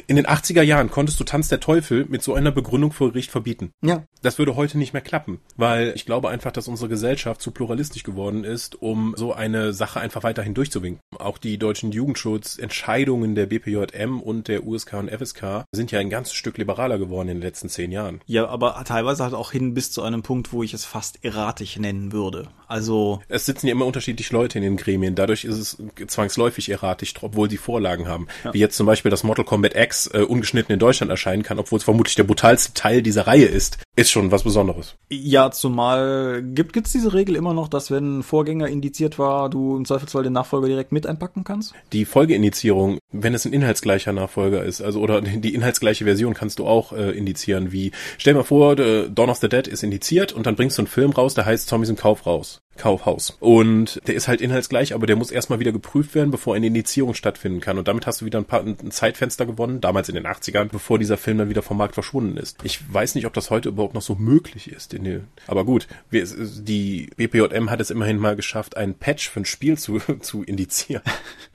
In 0.07 0.17
den 0.17 0.27
80er 0.27 0.63
Jahren 0.63 0.91
konntest 0.91 1.19
du 1.19 1.25
Tanz 1.25 1.49
der 1.49 1.61
Teufel 1.61 2.05
mit 2.09 2.23
so 2.23 2.35
einer 2.35 2.53
Begründung 2.53 2.93
vor 2.93 3.09
Gericht 3.09 3.31
verbieten. 3.31 3.71
Ja. 3.83 4.05
Das 4.23 4.39
würde 4.39 4.57
heute 4.57 4.79
nicht 4.79 4.93
mehr 4.93 5.03
klappen, 5.03 5.41
weil 5.57 5.93
ich 5.95 6.05
glaube 6.05 6.29
einfach, 6.29 6.53
dass 6.53 6.69
unsere 6.69 6.89
Gesellschaft 6.89 7.41
zu 7.41 7.53
pluralistisch 7.53 8.03
geworden 8.03 8.45
ist, 8.45 8.81
um 8.83 9.15
so 9.17 9.33
eine 9.33 9.73
Sache 9.73 10.01
einfach 10.01 10.25
weiterhin 10.25 10.55
durchzuwinken. 10.55 11.01
Auch 11.19 11.39
die 11.39 11.59
deutschen 11.59 11.93
Jugendschutzentscheidungen 11.93 13.35
der 13.35 13.47
BPJM 13.47 14.21
und 14.21 14.49
der 14.49 14.67
USK 14.67 14.95
und 14.95 15.11
FSK 15.11 15.65
sind 15.73 15.93
ja 15.93 16.01
ein 16.01 16.11
ganzes 16.11 16.35
Stück 16.35 16.59
liberaler 16.59 16.99
geworden 16.99 17.29
in 17.29 17.37
den 17.37 17.43
letzten 17.43 17.69
zehn 17.69 17.93
Jahren. 17.93 18.21
Ja, 18.27 18.49
aber 18.49 18.83
teilweise 18.85 19.23
halt 19.23 19.35
auch 19.35 19.53
hin 19.53 19.75
bis 19.75 19.93
zu 19.93 20.03
einem 20.03 20.23
Punkt, 20.23 20.53
wo 20.53 20.63
ich 20.63 20.75
es 20.75 20.85
fast 20.85 21.25
erratisch 21.25 21.79
nennen 21.79 22.13
würde. 22.13 22.49
Also, 22.67 23.23
Es 23.29 23.47
sitzen 23.47 23.69
ja 23.69 23.73
immer 23.73 23.87
unterschiedliche 23.87 24.35
Leute 24.35 24.59
in 24.59 24.65
den 24.65 24.77
Gremien. 24.77 25.15
Dadurch 25.15 25.45
ist 25.45 25.57
es 25.57 25.83
zwangsläufig 26.27 26.71
erratisch, 26.71 27.15
obwohl 27.21 27.49
sie 27.49 27.57
Vorlagen 27.57 28.09
haben. 28.09 28.27
Ja. 28.45 28.53
Wie 28.53 28.59
jetzt 28.59 28.77
zum 28.77 28.87
Beispiel 28.87 29.11
das 29.11 29.23
Mortal 29.23 29.45
Kombat 29.45 29.77
X 29.77 30.09
äh, 30.13 30.19
ungeschnitten 30.19 30.73
in 30.73 30.79
Deutschland 30.79 31.11
erscheinen 31.11 31.43
kann, 31.43 31.59
obwohl 31.59 31.79
es 31.79 31.85
vermutlich 31.85 32.17
der 32.17 32.25
brutalste 32.25 32.75
Teil 32.75 33.03
dieser 33.03 33.27
Reihe 33.27 33.47
ist, 33.47 33.79
ist 33.95 34.11
schon 34.11 34.31
was 34.31 34.43
Besonderes. 34.43 34.95
Ja, 35.09 35.51
zumal 35.51 36.43
gibt 36.43 36.73
gibt's 36.73 36.93
diese 36.93 37.15
Regel 37.15 37.37
immer 37.37 37.55
noch, 37.55 37.69
dass 37.69 37.91
wenn 37.91 38.19
ein 38.19 38.23
Vorgänger 38.23 38.69
indiziert 38.69 39.19
war, 39.19 39.49
du 39.49 39.77
im 39.77 39.85
Zweifelsfall 39.85 40.25
den 40.25 40.33
Nachfolger 40.33 40.67
direkt 40.69 40.93
mit 40.93 41.07
einpacken 41.07 41.45
kannst? 41.45 41.75
Die 41.93 42.05
Folgeindizierung, 42.05 42.99
wenn 43.13 43.35
es 43.35 43.45
ein 43.45 43.53
inhaltsgleicher 43.53 44.13
Nachfolger 44.13 44.65
ist, 44.65 44.83
also 44.83 45.01
oder 45.01 45.21
die 45.23 45.55
inhaltsgleiche 45.55 46.05
Version 46.05 46.35
kannst 46.35 46.59
du 46.59 46.67
auch 46.67 46.93
äh, 46.93 47.13
indizieren, 47.13 47.73
wie 47.73 47.93
stell 48.19 48.35
mal 48.35 48.45
vor, 48.45 48.77
Dawn 48.77 49.31
of 49.31 49.39
the 49.39 49.49
Dead 49.49 49.67
ist 49.67 49.83
indiziert 49.83 50.33
und 50.33 50.47
dann 50.47 50.57
bringst 50.57 50.77
du 50.77 50.83
einen 50.83 50.89
Film 50.89 51.13
raus, 51.13 51.35
der 51.35 51.47
heißt 51.47 51.69
Zombies 51.69 51.91
im 51.91 51.97
Kauf 51.97 52.27
raus. 52.27 52.61
Kaufhaus. 52.77 53.37
Und 53.41 54.01
der 54.07 54.15
ist 54.15 54.29
halt 54.29 54.41
inhaltsgleich, 54.41 54.95
aber 54.95 55.07
der 55.07 55.17
muss 55.17 55.31
erstmal 55.31 55.61
wieder 55.61 55.73
geprüft 55.73 56.15
werden, 56.15 56.31
bevor 56.31 56.55
eine 56.55 56.67
Indizierung 56.67 57.15
stattfinden 57.15 57.61
kann. 57.61 57.79
Und 57.79 57.89
damit 57.89 58.07
hast 58.07 58.21
du 58.21 58.25
wieder 58.25 58.39
ein, 58.39 58.45
paar, 58.45 58.63
ein 58.63 58.91
Zeitfenster 58.91 59.47
gewonnen, 59.47 59.81
damals 59.81 60.09
in 60.09 60.15
den 60.15 60.27
80ern, 60.27 60.67
bevor 60.67 60.99
dieser 60.99 61.17
Film 61.17 61.39
dann 61.39 61.49
wieder 61.49 61.63
vom 61.63 61.77
Markt 61.77 61.95
verschwunden 61.95 62.37
ist. 62.37 62.59
Ich 62.63 62.81
weiß 62.93 63.15
nicht, 63.15 63.27
ob 63.27 63.35
das 63.35 63.51
heute 63.51 63.69
überhaupt 63.69 63.95
noch 63.95 64.03
so 64.03 64.15
möglich 64.15 64.71
ist. 64.71 64.93
Den, 64.93 65.25
aber 65.47 65.65
gut, 65.65 65.87
wir, 66.11 66.27
die 66.27 67.11
BPJM 67.17 67.71
hat 67.71 67.81
es 67.81 67.91
immerhin 67.91 68.19
mal 68.19 68.37
geschafft, 68.37 68.77
einen 68.77 68.95
Patch 68.95 69.29
für 69.29 69.41
ein 69.41 69.45
Spiel 69.45 69.79
zu, 69.79 69.99
zu 70.21 70.43
indizieren. 70.43 71.03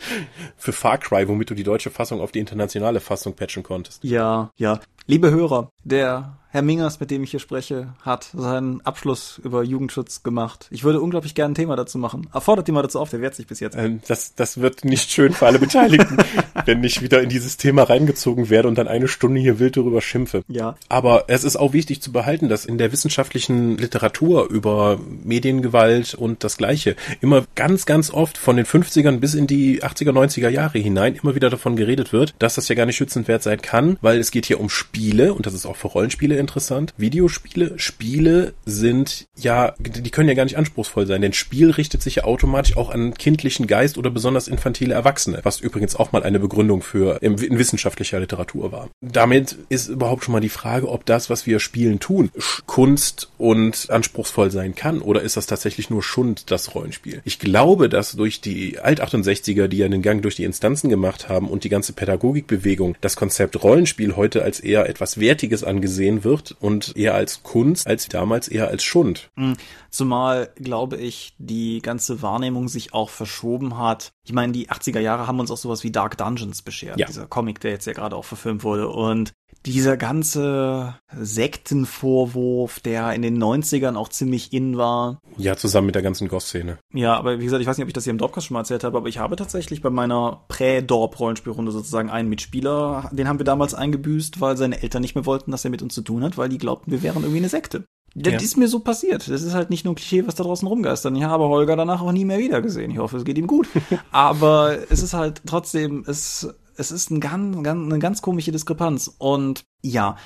für 0.58 0.74
Far 0.74 0.98
Cry, 0.98 1.28
womit 1.28 1.50
du 1.50 1.56
die 1.56 1.64
deutsche 1.64 1.92
Fassung 1.92 2.22
auf 2.22 2.32
die 2.32 2.40
internationale 2.40 3.00
Fassung 3.00 3.36
patchen 3.36 3.64
konntest. 3.64 4.04
Ja, 4.04 4.52
ja. 4.58 4.80
Liebe 5.08 5.32
Hörer, 5.32 5.72
der 5.84 6.38
Herr 6.54 6.64
Mingers, 6.64 7.00
mit 7.00 7.12
dem 7.12 7.24
ich 7.24 7.32
hier 7.32 7.40
spreche, 7.40 7.94
hat 8.02 8.30
seinen 8.34 8.82
Abschluss 8.82 9.40
über 9.42 9.64
Jugendschutz 9.64 10.22
gemacht. 10.22 10.68
Ich 10.70 10.84
würde 10.84 11.00
unglaublich 11.00 11.34
gerne 11.34 11.54
ein 11.54 11.56
Thema 11.56 11.78
dazu 11.78 11.98
machen. 11.98 12.28
Erfordert 12.34 12.68
ihn 12.68 12.74
mal 12.74 12.82
dazu 12.82 13.00
auf, 13.00 13.10
der 13.10 13.22
wehrt 13.22 13.36
sich 13.36 13.48
bis 13.48 13.62
jetzt. 13.62 13.78
Ähm, 13.78 14.02
das, 14.06 14.36
das 14.36 14.60
wird 14.60 14.84
nicht 14.84 15.12
schön 15.12 15.32
für 15.32 15.48
alle 15.48 15.60
Beteiligten, 15.60 16.18
wenn 16.66 16.84
ich 16.84 17.02
wieder 17.02 17.22
in 17.22 17.30
dieses 17.30 17.56
Thema 17.56 17.84
reingezogen 17.84 18.50
werde 18.50 18.68
und 18.68 18.78
dann 18.78 18.90
eine 18.90 19.08
Stunde 19.08 19.40
hier 19.40 19.60
wild 19.60 19.78
darüber 19.78 20.02
schimpfe. 20.02 20.44
Ja. 20.50 20.76
Aber 20.90 21.24
es 21.28 21.46
ist 21.46 21.56
auch 21.56 21.72
wichtig 21.72 22.02
zu 22.02 22.12
behalten, 22.12 22.50
dass 22.50 22.66
in 22.66 22.78
der 22.78 22.92
wissenschaftlichen 22.92 23.78
Literatur 23.78 24.50
über 24.50 25.00
Mediengewalt 25.24 26.16
und 26.16 26.44
das 26.44 26.58
Gleiche 26.58 26.98
immer 27.22 27.46
ganz, 27.56 27.86
ganz 27.86 28.12
oft 28.12 28.38
von 28.38 28.58
den 28.58 28.66
50ern 28.66 29.20
bis 29.20 29.36
in 29.36 29.48
die 29.48 29.84
80er, 29.84 30.12
90er 30.12 30.50
Jahre 30.50 30.80
hinein 30.80 31.16
immer 31.16 31.34
wieder 31.34 31.50
davon 31.50 31.78
geredet 31.78 32.12
wird, 32.12 32.36
dass 32.40 32.56
das 32.56 32.68
ja 32.68 32.76
gar 32.76 32.86
nicht 32.86 32.98
schützenswert 32.98 33.42
sein 33.42 33.62
kann, 33.62 33.98
weil 34.02 34.20
es 34.20 34.32
geht 34.32 34.48
hier 34.48 34.60
um 34.60 34.70
Spiele 34.92 35.34
und 35.34 35.46
das 35.46 35.54
ist 35.54 35.66
auch 35.66 35.78
für 35.78 35.88
Rollenspiele 35.88 36.38
interessant. 36.38 36.94
Videospiele, 36.98 37.80
Spiele 37.80 38.54
sind 38.66 39.26
ja, 39.38 39.74
die 39.80 40.10
können 40.10 40.28
ja 40.28 40.36
gar 40.36 40.44
nicht 40.44 40.58
anspruchsvoll 40.58 41.08
sein, 41.08 41.22
denn 41.22 41.32
Spiel 41.32 41.72
richtet 41.72 42.02
sich 42.02 42.16
ja 42.16 42.24
automatisch 42.26 42.76
auch 42.76 42.90
an 42.90 43.14
kindlichen 43.14 43.68
Geist 43.68 43.98
oder 43.98 44.10
besonders 44.10 44.50
infantile 44.50 44.94
Erwachsene, 44.94 45.40
was 45.44 45.62
übrigens 45.62 45.96
auch 45.96 46.12
mal 46.12 46.24
eine 46.24 46.40
Begründung 46.40 46.82
für 46.82 47.22
in, 47.22 47.38
in 47.38 47.58
wissenschaftlicher 47.58 48.20
Literatur 48.20 48.74
war. 48.74 48.90
Damit 49.00 49.56
ist 49.70 49.88
überhaupt 49.88 50.26
schon 50.26 50.34
mal 50.34 50.42
die 50.42 50.50
Frage, 50.50 50.90
ob 50.90 51.06
das, 51.06 51.30
was 51.30 51.48
wir 51.48 51.62
spielen 51.62 52.02
tun, 52.02 52.30
Kunst 52.66 53.32
und 53.38 53.90
anspruchsvoll 53.90 54.52
sein 54.52 54.76
kann 54.76 55.00
oder 55.00 55.22
ist 55.22 55.38
das 55.38 55.48
tatsächlich 55.48 55.90
nur 55.90 56.04
Schund, 56.04 56.52
das 56.52 56.76
Rollenspiel? 56.76 57.22
Ich 57.24 57.40
glaube, 57.40 57.88
dass 57.88 58.12
durch 58.12 58.42
die 58.42 58.78
Alt-68er, 58.80 59.70
die 59.70 59.78
ja 59.78 59.88
den 59.88 60.02
Gang 60.02 60.22
durch 60.22 60.36
die 60.36 60.44
Instanzen 60.44 60.90
gemacht 60.90 61.30
haben 61.30 61.48
und 61.48 61.64
die 61.64 61.70
ganze 61.70 61.94
Pädagogikbewegung, 61.94 62.98
das 63.00 63.16
Konzept 63.16 63.64
Rollenspiel 63.64 64.18
heute 64.18 64.44
als 64.44 64.60
eher 64.60 64.81
etwas 64.90 65.20
Wertiges 65.20 65.64
angesehen 65.64 66.24
wird, 66.24 66.56
und 66.60 66.96
eher 66.96 67.16
als 67.16 67.44
Kunst 67.44 67.88
als 67.88 68.08
damals 68.08 68.48
eher 68.48 68.68
als 68.68 68.84
Schund. 68.84 69.30
Mhm. 69.36 69.58
Zumal, 69.90 70.50
glaube 70.56 70.98
ich, 70.98 71.34
die 71.38 71.82
ganze 71.82 72.22
Wahrnehmung 72.22 72.68
sich 72.68 72.94
auch 72.94 73.10
verschoben 73.10 73.78
hat. 73.78 74.14
Ich 74.24 74.34
meine, 74.34 74.54
die 74.54 74.70
80er 74.70 75.00
Jahre 75.00 75.28
haben 75.28 75.40
uns 75.40 75.52
auch 75.52 75.58
sowas 75.58 75.84
wie 75.84 75.92
Dark 75.92 76.18
Dungeons 76.18 76.62
beschert. 76.62 77.00
Ja. 77.00 77.08
Dieser 77.08 77.28
Comic, 77.28 77.60
der 77.60 77.72
jetzt 77.72 77.86
ja 77.88 77.94
gerade 77.94 78.16
auch 78.16 78.26
verfilmt 78.26 78.64
wurde. 78.64 78.88
Und 78.88 79.34
dieser 79.66 79.98
ganze 79.98 80.96
Sektenvorwurf, 81.16 82.80
der 82.80 83.14
in 83.14 83.22
den 83.22 83.42
90ern 83.42 83.96
auch 83.96 84.10
ziemlich 84.10 84.54
in 84.54 84.78
war. 84.78 85.20
Ja, 85.38 85.56
zusammen 85.56 85.88
mit 85.88 85.96
der 85.96 86.02
ganzen 86.02 86.28
Goth-Szene. 86.28 86.78
Ja, 86.94 87.16
aber 87.16 87.40
wie 87.40 87.44
gesagt, 87.44 87.62
ich 87.62 87.68
weiß 87.68 87.78
nicht, 87.78 87.86
ob 87.86 87.90
ich 87.90 87.94
das 87.94 88.06
hier 88.06 88.12
im 88.12 88.18
Dorpcast 88.18 88.48
schon 88.48 88.56
mal 88.56 88.62
erzählt 88.62 88.84
habe, 88.84 88.98
aber 88.98 89.10
ich 89.10 89.20
habe 89.20 89.36
tatsächlich 89.36 89.82
bei 89.82 89.90
meiner 89.90 90.42
Prä-Dorp-Rollenspielrunde 90.48 91.72
sozusagen 91.72 92.10
einen 92.10 92.30
Mitspieler, 92.30 93.10
den 93.12 93.28
haben 93.28 93.40
wir 93.40 93.46
damals 93.46 93.74
eingebüßt, 93.74 94.42
weil 94.42 94.58
seine 94.58 94.82
Eltern 94.82 95.02
nicht 95.02 95.16
mehr 95.16 95.26
wollten, 95.26 95.52
dass 95.52 95.66
er 95.66 95.72
mit 95.72 95.82
uns 95.82 95.94
zu 95.94 96.02
tun 96.02 96.24
hat, 96.24 96.38
weil 96.38 96.50
die 96.50 96.58
glaubten, 96.58 96.92
wir 96.92 97.04
wären 97.04 97.22
irgendwie 97.22 97.40
eine 97.40 97.50
Sekte. 97.50 97.86
Das 98.14 98.34
ja. 98.34 98.40
ist 98.40 98.58
mir 98.58 98.68
so 98.68 98.80
passiert. 98.80 99.30
Das 99.30 99.42
ist 99.42 99.54
halt 99.54 99.70
nicht 99.70 99.86
nur 99.86 99.94
ein 99.94 99.96
Klischee, 99.96 100.28
was 100.28 100.36
da 100.36 100.44
draußen 100.44 100.68
rumgeistert. 100.68 101.16
Ich 101.16 101.24
habe 101.24 101.48
Holger 101.48 101.78
danach 101.78 102.02
auch 102.02 102.12
nie 102.12 102.26
mehr 102.26 102.40
wiedergesehen. 102.40 102.92
Ich 102.92 102.98
hoffe, 102.98 103.18
es 103.18 103.24
geht 103.24 103.38
ihm 103.38 103.48
gut. 103.48 103.70
Aber 104.12 104.78
es 104.90 105.02
ist 105.02 105.14
halt 105.14 105.42
trotzdem, 105.46 106.04
es, 106.06 106.54
es 106.82 106.92
ist 106.92 107.12
ein 107.12 107.22
ganz, 107.22 107.64
ganz, 107.64 107.86
eine 107.86 108.00
ganz 108.00 108.22
komische 108.22 108.52
Diskrepanz. 108.52 109.16
Und 109.18 109.64
ja, 109.82 110.18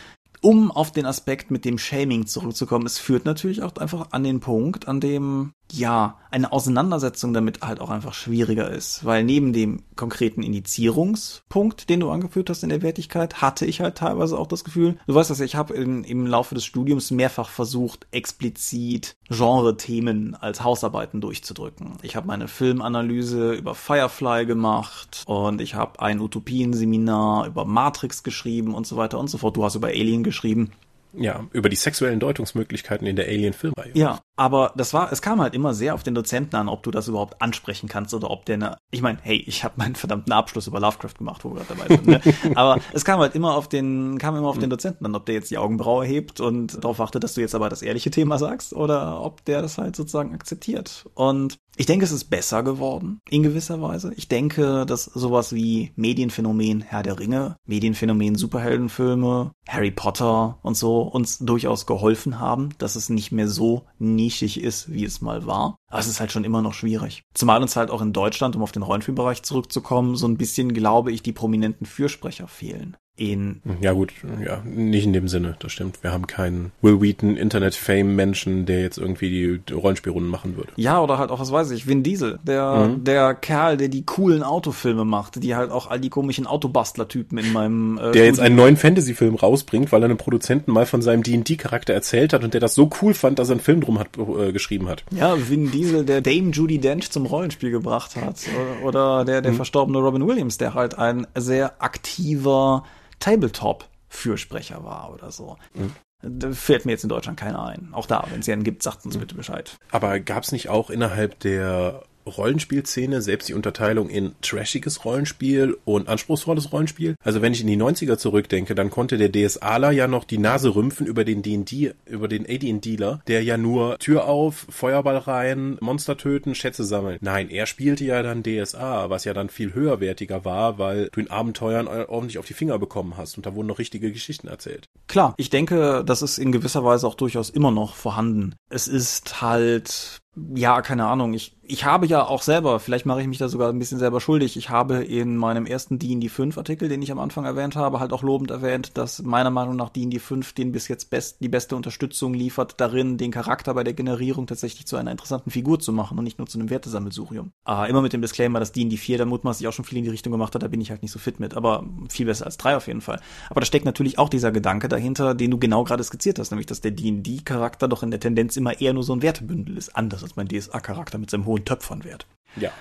um 0.42 0.72
auf 0.72 0.92
den 0.92 1.06
Aspekt 1.06 1.52
mit 1.52 1.66
dem 1.66 1.78
Shaming 1.78 2.26
zurückzukommen, 2.26 2.86
es 2.86 2.98
führt 2.98 3.26
natürlich 3.26 3.62
auch 3.62 3.76
einfach 3.78 4.12
an 4.12 4.24
den 4.24 4.40
Punkt, 4.40 4.88
an 4.88 5.00
dem 5.00 5.54
ja, 5.72 6.18
eine 6.32 6.52
Auseinandersetzung 6.52 7.34
damit 7.34 7.62
halt 7.62 7.80
auch 7.80 7.90
einfach 7.90 8.14
schwieriger 8.14 8.70
ist, 8.70 9.06
weil 9.06 9.24
neben 9.24 9.54
dem 9.54 9.84
konkreten 9.96 10.44
Indizierungspunkt, 10.44 11.90
den 11.90 12.02
du 12.02 12.12
angeführt 12.12 12.50
hast 12.50 12.64
in 12.64 12.70
der 12.70 12.82
Wertigkeit, 12.82 13.42
hatte 13.42 13.66
ich 13.66 13.82
halt 13.82 13.96
teilweise 13.96 14.38
auch 14.38 14.48
das 14.48 14.64
Gefühl, 14.64 14.98
du 15.08 15.16
weißt 15.16 15.30
das, 15.30 15.40
ich 15.40 15.56
habe 15.56 15.74
im 15.74 16.28
Laufe 16.28 16.56
des 16.56 16.66
Studiums 16.66 17.12
mehrfach 17.12 17.50
versucht, 17.50 18.08
explizit 18.12 19.16
Genre-Themen 19.30 20.36
als 20.36 20.64
Hausarbeiten 20.64 21.22
durchzudrücken. 21.22 21.98
Ich 22.04 22.16
habe 22.16 22.28
meine 22.28 22.48
Filmanalyse 22.48 23.54
über 23.54 23.76
Firefly 23.76 24.46
gemacht 24.46 25.24
und 25.26 25.62
ich 25.62 25.76
habe 25.76 26.00
ein 26.02 26.20
Utopien-Seminar 26.20 27.48
über 27.48 27.66
Matrix 27.66 28.24
geschrieben 28.24 28.74
und 28.76 28.86
so 28.86 28.98
weiter 28.98 29.20
und 29.20 29.30
so 29.30 29.38
fort. 29.38 29.58
Du 29.58 29.64
hast 29.64 29.76
über 29.76 29.88
Alien 29.88 30.24
geschrieben. 30.24 30.72
Ja, 31.18 31.46
über 31.54 31.70
die 31.70 31.78
sexuellen 31.78 32.20
Deutungsmöglichkeiten 32.20 33.08
in 33.08 33.16
der 33.16 33.28
Alien-Filmreihe. 33.28 33.92
Ja, 33.94 34.20
aber 34.36 34.74
das 34.76 34.94
war, 34.94 35.12
es 35.12 35.22
kam 35.22 35.42
halt 35.42 35.54
immer 35.54 35.74
sehr 35.74 35.94
auf 35.94 36.04
den 36.04 36.16
Dozenten 36.16 36.56
an, 36.56 36.70
ob 36.70 36.84
du 36.84 36.92
das 36.92 37.08
überhaupt 37.08 37.42
ansprechen 37.42 37.88
kannst 37.88 38.14
oder 38.14 38.30
ob 38.30 38.46
der 38.46 38.56
eine, 38.56 38.78
ich 38.92 39.02
meine, 39.02 39.20
hey, 39.22 39.38
ich 39.38 39.64
habe 39.64 39.76
meinen 39.78 39.96
verdammten 39.96 40.34
Abschluss 40.34 40.68
über 40.68 40.80
Lovecraft 40.80 41.16
gemacht, 41.18 41.46
wo 41.46 41.54
wir 41.54 41.64
gerade 41.64 41.76
dabei 41.76 41.96
sind, 41.96 42.08
ne? 42.08 42.22
aber 42.56 42.80
es 42.94 43.06
kam 43.06 43.20
halt 43.20 43.36
immer 43.36 43.56
auf 43.56 43.68
den, 43.68 44.18
kam 44.18 44.36
immer 44.36 44.48
auf 44.48 44.60
den 44.60 44.70
Dozenten 44.70 45.06
an, 45.06 45.16
ob 45.16 45.26
der 45.26 45.36
jetzt 45.36 45.52
die 45.52 45.58
Augenbraue 45.58 46.06
hebt 46.06 46.42
und 46.42 46.84
darauf 46.84 47.00
achtet, 47.00 47.24
dass 47.24 47.34
du 47.34 47.42
jetzt 47.42 47.56
aber 47.56 47.70
das 47.70 47.82
ehrliche 47.82 48.12
Thema 48.12 48.38
sagst 48.38 48.74
oder 48.74 49.22
ob 49.22 49.46
der 49.46 49.62
das 49.62 49.78
halt 49.78 49.96
sozusagen 49.96 50.34
akzeptiert. 50.34 51.06
Und 51.14 51.58
ich 51.78 51.86
denke, 51.86 52.06
es 52.06 52.12
ist 52.12 52.26
besser 52.26 52.64
geworden, 52.64 53.20
in 53.30 53.44
gewisser 53.44 53.82
Weise. 53.82 54.14
Ich 54.16 54.30
denke, 54.30 54.86
dass 54.86 55.04
sowas 55.04 55.54
wie 55.54 55.92
Medienphänomen 55.96 56.82
Herr 56.82 57.04
der 57.04 57.20
Ringe, 57.20 57.58
Medienphänomen 57.66 58.36
Superheldenfilme, 58.36 59.52
Harry 59.68 59.92
Potter 59.92 60.58
und 60.62 60.78
so 60.78 61.02
uns 61.02 61.40
durchaus 61.40 61.86
geholfen 61.86 62.40
haben, 62.40 62.70
dass 62.78 62.96
es 62.96 63.10
nicht 63.10 63.32
mehr 63.32 63.50
so 63.50 63.84
nischig 64.26 64.62
ist, 64.62 64.92
wie 64.92 65.06
es 65.06 65.22
mal 65.22 65.46
war. 65.46 65.78
Aber 65.90 66.00
es 66.00 66.08
ist 66.08 66.20
halt 66.20 66.32
schon 66.32 66.44
immer 66.44 66.62
noch 66.62 66.74
schwierig. 66.74 67.24
Zumal 67.34 67.62
uns 67.62 67.76
halt 67.76 67.92
auch 67.92 68.02
in 68.02 68.14
Deutschland, 68.14 68.56
um 68.56 68.64
auf 68.64 68.72
den 68.72 68.84
Rollenspielbereich 68.84 69.44
zurückzukommen, 69.44 70.16
so 70.16 70.28
ein 70.28 70.38
bisschen, 70.38 70.74
glaube 70.74 71.12
ich, 71.12 71.22
die 71.22 71.34
prominenten 71.34 71.86
Fürsprecher 71.86 72.48
fehlen 72.48 72.98
in. 73.18 73.62
Ja 73.80 73.94
gut, 73.94 74.12
ja, 74.46 74.62
nicht 74.66 75.06
in 75.06 75.14
dem 75.14 75.28
Sinne, 75.28 75.56
das 75.60 75.72
stimmt. 75.72 76.04
Wir 76.04 76.12
haben 76.12 76.28
keinen 76.28 76.72
Will 76.82 77.02
Wheaton 77.02 77.38
Internet-Fame-Menschen, 77.38 78.66
der 78.66 78.82
jetzt 78.82 78.98
irgendwie 78.98 79.30
die 79.30 79.74
Rollenspielrunden 79.74 80.30
machen 80.30 80.58
würde. 80.58 80.74
Ja, 80.76 81.02
oder 81.02 81.18
halt 81.18 81.32
auch, 81.32 81.40
was 81.40 81.52
weiß 81.52 81.72
ich, 81.72 81.88
Vin 81.88 82.04
Diesel, 82.04 82.40
der, 82.44 82.88
mhm. 82.90 83.04
der 83.06 83.34
Kerl, 83.34 83.78
der 83.78 83.88
die 83.88 84.06
coolen 84.06 84.44
Autofilme 84.44 85.06
macht, 85.06 85.42
die 85.42 85.56
halt 85.56 85.72
auch 85.72 85.90
all 85.90 86.00
die 86.00 86.10
komischen 86.10 86.46
Autobastler-Typen 86.46 87.38
in 87.38 87.54
meinem 87.54 87.98
äh, 87.98 88.12
Der 88.12 88.26
jetzt 88.26 88.42
einen 88.42 88.56
neuen 88.56 88.76
Fantasy-Film 88.76 89.36
rausbringt, 89.36 89.92
weil 89.94 90.02
er 90.02 90.06
einem 90.06 90.18
Produzenten 90.18 90.72
mal 90.72 90.86
von 90.86 91.02
seinem 91.02 91.24
D&D-Charakter 91.24 91.94
erzählt 91.94 92.34
hat 92.34 92.44
und 92.44 92.54
der 92.54 92.62
das 92.62 92.76
so 92.76 92.90
cool 93.02 93.14
fand, 93.14 93.40
dass 93.40 93.50
er 93.50 93.54
einen 93.54 93.62
Film 93.62 93.80
drum 93.80 93.98
hat, 93.98 94.10
äh, 94.18 94.52
geschrieben 94.52 94.90
hat. 94.90 95.06
Ja, 95.12 95.36
Vin 95.50 95.72
Diesel, 95.72 96.04
der 96.04 96.20
Dame 96.20 96.52
Judy 96.52 96.80
Dench 96.80 97.10
zum 97.12 97.26
Rollenspiel 97.26 97.72
gebracht 97.72 98.18
hat. 98.18 98.36
Oder 98.84 99.24
der, 99.24 99.42
der 99.42 99.54
mhm. 99.54 99.56
verstorbene 99.56 100.00
Robin 100.00 100.28
Williams, 100.28 100.58
der 100.58 100.74
halt 100.74 100.98
ein 100.98 101.28
sehr 101.36 101.82
aktiver 101.82 102.84
Tabletop-Fürsprecher 103.20 104.84
war 104.84 105.14
oder 105.14 105.32
so. 105.32 105.58
Mhm. 105.74 105.94
Da 106.22 106.52
fällt 106.52 106.86
mir 106.86 106.94
jetzt 106.94 107.04
in 107.04 107.10
Deutschland 107.10 107.40
keiner 107.40 107.64
ein. 107.64 107.90
Auch 107.92 108.08
da, 108.08 108.26
wenn 108.30 108.40
es 108.40 108.50
einen 108.50 108.64
gibt, 108.64 108.82
sagt 108.84 109.06
uns 109.06 109.16
mhm. 109.16 109.22
bitte 109.22 109.36
Bescheid. 109.36 109.78
Aber 109.92 110.20
gab 110.20 110.44
es 110.44 110.52
nicht 110.52 110.70
auch 110.70 110.90
innerhalb 110.90 111.40
der 111.40 112.04
Rollenspielszene, 112.26 113.22
selbst 113.22 113.50
die 113.50 113.54
Unterteilung 113.54 114.10
in 114.10 114.34
trashiges 114.42 115.06
Rollenspiel 115.06 115.78
und 115.86 116.08
anspruchsvolles 116.08 116.72
Rollenspiel. 116.72 117.16
Also 117.24 117.42
wenn 117.42 117.54
ich 117.54 117.62
in 117.62 117.68
die 117.68 117.78
90er 117.78 118.18
zurückdenke, 118.18 118.76
dann 118.76 118.90
konnte 118.90 119.18
der 119.18 119.32
DSAler 119.32 119.92
ja 119.92 120.08
noch 120.08 120.24
die 120.24 120.38
Nase 120.38 120.76
rümpfen 120.76 121.06
über 121.06 121.24
den 121.24 121.42
D&D, 121.42 121.94
über 122.06 122.28
den 122.28 122.46
AD&Dealer, 122.46 123.22
der 123.28 123.44
ja 123.44 123.58
nur 123.58 123.98
Tür 124.00 124.26
auf, 124.26 124.66
Feuerball 124.70 125.18
rein, 125.18 125.78
Monster 125.82 126.18
töten, 126.18 126.56
Schätze 126.56 126.84
sammeln. 126.84 127.18
Nein, 127.22 127.50
er 127.50 127.66
spielte 127.66 128.06
ja 128.06 128.22
dann 128.24 128.44
DSA, 128.44 129.10
was 129.10 129.26
ja 129.26 129.34
dann 129.34 129.50
viel 129.50 129.74
höherwertiger 129.74 130.46
war, 130.46 130.78
weil 130.80 131.10
du 131.12 131.20
in 131.20 131.30
Abenteuern 131.30 131.88
ordentlich 131.88 132.38
auf 132.38 132.46
die 132.46 132.54
Finger 132.54 132.80
bekommen 132.80 133.18
hast 133.18 133.38
und 133.38 133.46
da 133.46 133.56
wurden 133.56 133.68
noch 133.68 133.80
richtige 133.80 134.12
Geschichten 134.12 134.48
erzählt. 134.48 134.88
Klar, 135.08 135.34
ich 135.38 135.50
denke, 135.50 136.04
das 136.06 136.22
ist 136.22 136.38
in 136.38 136.52
gewisser 136.52 136.84
Weise 136.84 137.08
auch 137.08 137.16
durchaus 137.16 137.50
immer 137.50 137.72
noch 137.72 137.96
vorhanden. 137.96 138.56
Es 138.70 138.88
ist 138.88 139.42
halt 139.42 140.20
Ja, 140.38 140.82
keine 140.82 141.06
Ahnung. 141.06 141.34
Ich, 141.34 141.56
ich 141.62 141.86
habe 141.86 142.08
ja 142.08 142.26
auch 142.26 142.42
selber, 142.42 142.82
vielleicht 142.82 143.06
mache 143.06 143.22
ich 143.22 143.28
mich 143.28 143.38
da 143.38 143.48
sogar 143.48 143.70
ein 143.70 143.80
bisschen 143.80 144.00
selber 144.00 144.20
schuldig. 144.20 144.58
Ich 144.58 144.70
habe 144.70 145.02
in 145.02 145.38
meinem 145.38 145.66
ersten 145.66 145.98
D&D 145.98 146.28
5 146.28 146.58
Artikel, 146.58 146.90
den 146.90 147.02
ich 147.02 147.10
am 147.10 147.20
Anfang 147.20 147.46
erwähnt 147.46 147.78
habe, 147.78 148.02
halt 148.02 148.12
auch 148.12 148.22
lobend 148.22 148.52
erwähnt, 148.52 148.98
dass 148.98 149.24
meiner 149.24 149.50
Meinung 149.50 149.78
nach 149.78 149.90
D&D 149.90 150.20
5 150.20 150.52
den 150.52 150.74
bis 150.74 150.90
jetzt 150.90 151.10
best, 151.10 151.38
die 151.40 151.48
beste 151.48 151.78
Unterstützung 151.78 152.34
liefert, 152.34 152.82
darin 152.82 153.18
den 153.18 153.32
Charakter 153.32 153.74
bei 153.74 153.86
der 153.86 153.94
Generierung 153.94 154.46
tatsächlich 154.46 154.86
zu 154.86 154.98
einer 154.98 155.10
interessanten 155.10 155.52
Figur 155.52 155.80
zu 155.80 155.94
machen 155.94 156.18
und 156.18 156.26
nicht 156.26 156.38
nur 156.38 156.48
zu 156.48 156.60
einem 156.60 156.70
Wertesammelsurium. 156.70 157.52
Ah, 157.64 157.86
immer 157.86 158.02
mit 158.02 158.12
dem 158.12 158.22
Disclaimer, 158.22 158.60
dass 158.60 158.74
D&D 158.74 158.98
4 158.98 159.20
da 159.20 159.26
mutmaßlich 159.26 159.70
auch 159.70 159.74
schon 159.74 159.86
viel 159.86 160.00
in 160.00 160.04
die 160.04 160.10
Richtung 160.10 160.32
gemacht 160.32 160.54
hat, 160.54 160.64
da 160.64 160.68
bin 160.68 160.82
ich 160.82 160.90
halt 160.92 161.02
nicht 161.02 161.14
so 161.14 161.20
fit 161.20 161.40
mit, 161.40 161.54
aber 161.56 161.86
viel 162.10 162.26
besser 162.26 162.46
als 162.46 162.58
3 162.58 162.76
auf 162.76 162.88
jeden 162.88 163.02
Fall. 163.02 163.22
Aber 163.50 163.62
da 163.62 163.66
steckt 163.66 163.86
natürlich 163.86 164.20
auch 164.20 164.28
dieser 164.28 164.52
Gedanke 164.52 164.90
dahinter, 164.90 165.34
den 165.34 165.52
du 165.52 165.58
genau 165.58 165.86
gerade 165.86 166.04
skizziert 166.04 166.40
hast, 166.40 166.52
nämlich 166.52 166.68
dass 166.68 166.82
der 166.82 166.92
D&D-Charakter 166.92 167.88
doch 167.88 168.04
in 168.04 168.12
der 168.12 168.20
Tendenz 168.20 168.58
immer 168.58 168.82
eher 168.82 168.92
nur 168.92 169.04
so 169.04 169.14
ein 169.14 169.22
Wertebündel 169.22 169.78
ist, 169.78 169.96
anders 169.96 170.25
als 170.26 170.36
mein 170.36 170.48
DSA-Charakter 170.48 171.18
mit 171.18 171.30
seinem 171.30 171.46
hohen 171.46 171.66
Töpfernwert. 171.66 172.28
Ja, 172.58 172.72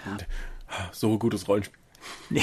so 0.92 1.18
gutes 1.18 1.48
Rollenspiel. 1.48 1.78
Ja, 2.30 2.42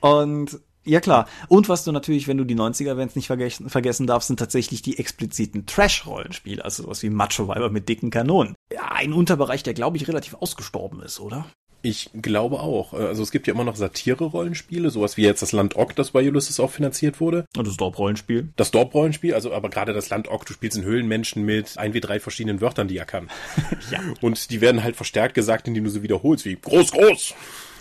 und 0.00 0.58
ja 0.84 1.00
klar. 1.00 1.28
Und 1.48 1.68
was 1.68 1.84
du 1.84 1.92
natürlich, 1.92 2.26
wenn 2.26 2.38
du 2.38 2.44
die 2.44 2.56
90er-Events 2.56 3.14
nicht 3.14 3.28
vergessen, 3.28 3.68
vergessen 3.68 4.08
darfst, 4.08 4.26
sind 4.26 4.38
tatsächlich 4.38 4.82
die 4.82 4.98
expliziten 4.98 5.66
Trash-Rollenspiele, 5.66 6.64
also 6.64 6.82
sowas 6.82 7.02
wie 7.04 7.10
Macho-Weiber 7.10 7.70
mit 7.70 7.88
dicken 7.88 8.10
Kanonen. 8.10 8.56
Ja, 8.72 8.90
ein 8.90 9.12
Unterbereich, 9.12 9.62
der 9.62 9.74
glaube 9.74 9.96
ich 9.96 10.08
relativ 10.08 10.34
ausgestorben 10.34 11.00
ist, 11.02 11.20
oder? 11.20 11.46
Ich 11.82 12.10
glaube 12.14 12.60
auch. 12.60 12.92
Also 12.92 13.22
es 13.22 13.32
gibt 13.32 13.48
ja 13.48 13.54
immer 13.54 13.64
noch 13.64 13.74
Satire-Rollenspiele, 13.76 14.90
sowas 14.90 15.16
wie 15.16 15.22
jetzt 15.22 15.42
das 15.42 15.52
Land 15.52 15.74
Ock, 15.76 15.96
das 15.96 16.12
bei 16.12 16.26
Ulysses 16.26 16.60
auch 16.60 16.70
finanziert 16.70 17.20
wurde. 17.20 17.44
Und 17.56 17.66
das 17.66 17.76
Dorp-Rollenspiel. 17.76 18.52
Das 18.56 18.70
Dorp-Rollenspiel, 18.70 19.34
also 19.34 19.52
aber 19.52 19.68
gerade 19.68 19.92
das 19.92 20.08
Land 20.08 20.28
Ock, 20.28 20.46
du 20.46 20.52
spielst 20.52 20.78
einen 20.78 20.86
Höhlenmenschen 20.86 21.44
mit 21.44 21.76
ein 21.78 21.92
wie 21.92 22.00
drei 22.00 22.20
verschiedenen 22.20 22.60
Wörtern, 22.60 22.86
die 22.86 22.96
er 22.96 23.04
kann. 23.04 23.30
ja. 23.90 24.00
Und 24.20 24.50
die 24.50 24.60
werden 24.60 24.84
halt 24.84 24.94
verstärkt 24.96 25.34
gesagt, 25.34 25.66
indem 25.66 25.84
du 25.84 25.90
sie 25.90 26.02
wiederholst, 26.02 26.44
wie 26.44 26.56
groß, 26.56 26.92
groß. 26.92 27.34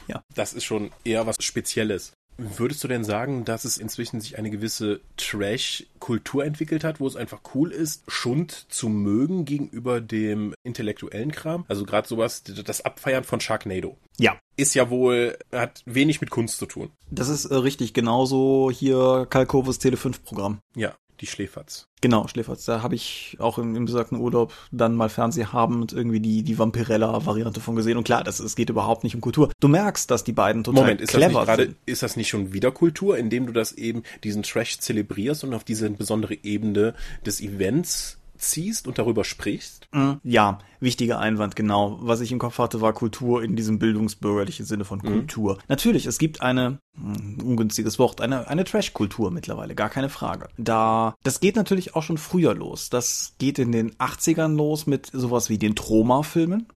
Ja. 0.08 0.24
Das 0.34 0.54
ist 0.54 0.66
schon 0.66 0.92
eher 1.04 1.28
was 1.28 1.38
Spezielles. 1.40 2.14
Würdest 2.58 2.84
du 2.84 2.88
denn 2.88 3.04
sagen, 3.04 3.46
dass 3.46 3.66
es 3.66 3.78
inzwischen 3.78 4.20
sich 4.20 4.38
eine 4.38 4.50
gewisse 4.50 5.02
Trash-Kultur 5.18 6.44
entwickelt 6.44 6.84
hat, 6.84 7.00
wo 7.00 7.08
es 7.08 7.16
einfach 7.16 7.42
cool 7.54 7.72
ist, 7.72 8.04
Schund 8.08 8.66
zu 8.70 8.90
mögen 8.90 9.46
gegenüber 9.46 10.02
dem 10.02 10.56
intellektuellen 10.64 11.32
Kram? 11.32 11.66
Also 11.68 11.86
gerade 11.86 12.08
sowas, 12.08 12.44
das 12.44 12.82
Abfeiern 12.82 13.24
von 13.24 13.40
Sharknado. 13.40 13.98
Ja. 14.18 14.40
Ist 14.58 14.74
ja 14.74 14.90
wohl, 14.90 15.38
hat 15.52 15.84
wenig 15.86 16.22
mit 16.22 16.30
Kunst 16.30 16.58
zu 16.58 16.66
tun. 16.66 16.92
Das 17.10 17.30
ist 17.30 17.46
äh, 17.46 17.56
richtig, 17.56 17.94
genauso 17.94 18.72
hier 18.72 19.28
Kalkovus 19.30 19.80
Tele 19.80 19.98
5 19.98 20.24
Programm. 20.24 20.60
Ja 20.76 20.96
die 21.22 21.28
Schläferz. 21.28 21.88
Genau, 22.02 22.28
Schläferz. 22.28 22.66
Da 22.66 22.82
habe 22.82 22.96
ich 22.96 23.38
auch 23.40 23.60
im, 23.60 23.76
im 23.76 23.86
besagten 23.86 24.20
Urlaub 24.20 24.54
dann 24.72 24.96
mal 24.96 25.08
Fernsehhabend 25.08 25.94
irgendwie 25.94 26.20
die, 26.20 26.42
die 26.42 26.58
Vampirella-Variante 26.58 27.62
von 27.62 27.76
gesehen. 27.76 27.98
Und 27.98 28.04
klar, 28.04 28.24
das, 28.24 28.40
es 28.40 28.56
geht 28.56 28.70
überhaupt 28.70 29.04
nicht 29.04 29.14
um 29.14 29.22
Kultur. 29.22 29.52
Du 29.60 29.68
merkst, 29.68 30.10
dass 30.10 30.24
die 30.24 30.34
beiden 30.34 30.64
total 30.64 30.82
Moment, 30.82 31.02
ist 31.02 31.12
clever 31.12 31.26
das 31.26 31.34
nicht 31.34 31.46
grade, 31.46 31.64
sind. 31.64 31.78
Ist 31.86 32.04
das 32.04 32.16
nicht 32.18 32.30
schon 32.30 32.54
wieder 32.54 32.72
Kultur, 32.72 33.18
indem 33.18 33.46
du 33.46 33.54
das 33.54 33.74
eben, 33.74 34.04
diesen 34.24 34.44
Trash 34.44 34.80
zelebrierst 34.80 35.44
und 35.44 35.54
auf 35.54 35.64
diese 35.64 35.90
besondere 35.92 36.36
Ebene 36.44 36.96
des 37.26 37.40
Events 37.40 38.18
ziehst 38.42 38.88
und 38.88 38.98
darüber 38.98 39.24
sprichst? 39.24 39.88
Mm, 39.92 40.14
Ja, 40.24 40.60
wichtiger 40.80 41.20
Einwand, 41.20 41.56
genau. 41.56 42.00
Was 42.02 42.22
ich 42.22 42.32
im 42.32 42.40
Kopf 42.40 42.58
hatte, 42.58 42.82
war 42.82 42.94
Kultur 42.94 43.44
in 43.44 43.56
diesem 43.56 43.80
bildungsbürgerlichen 43.80 44.66
Sinne 44.66 44.84
von 44.86 45.02
Kultur. 45.02 45.58
Natürlich, 45.68 46.06
es 46.06 46.18
gibt 46.18 46.42
eine, 46.42 46.80
hm, 46.96 47.38
ungünstiges 47.44 48.00
Wort, 48.00 48.22
eine, 48.22 48.48
eine 48.48 48.64
Trash-Kultur 48.64 49.32
mittlerweile, 49.32 49.76
gar 49.76 49.90
keine 49.90 50.10
Frage. 50.10 50.50
Da, 50.58 51.16
das 51.24 51.40
geht 51.40 51.56
natürlich 51.56 51.96
auch 51.96 52.04
schon 52.04 52.18
früher 52.18 52.54
los. 52.54 52.90
Das 52.90 53.36
geht 53.38 53.60
in 53.60 53.72
den 53.72 53.92
80ern 53.96 54.56
los 54.56 54.88
mit 54.88 55.08
sowas 55.14 55.50
wie 55.50 55.58
den 55.58 55.76
Troma-Filmen, 55.76 56.68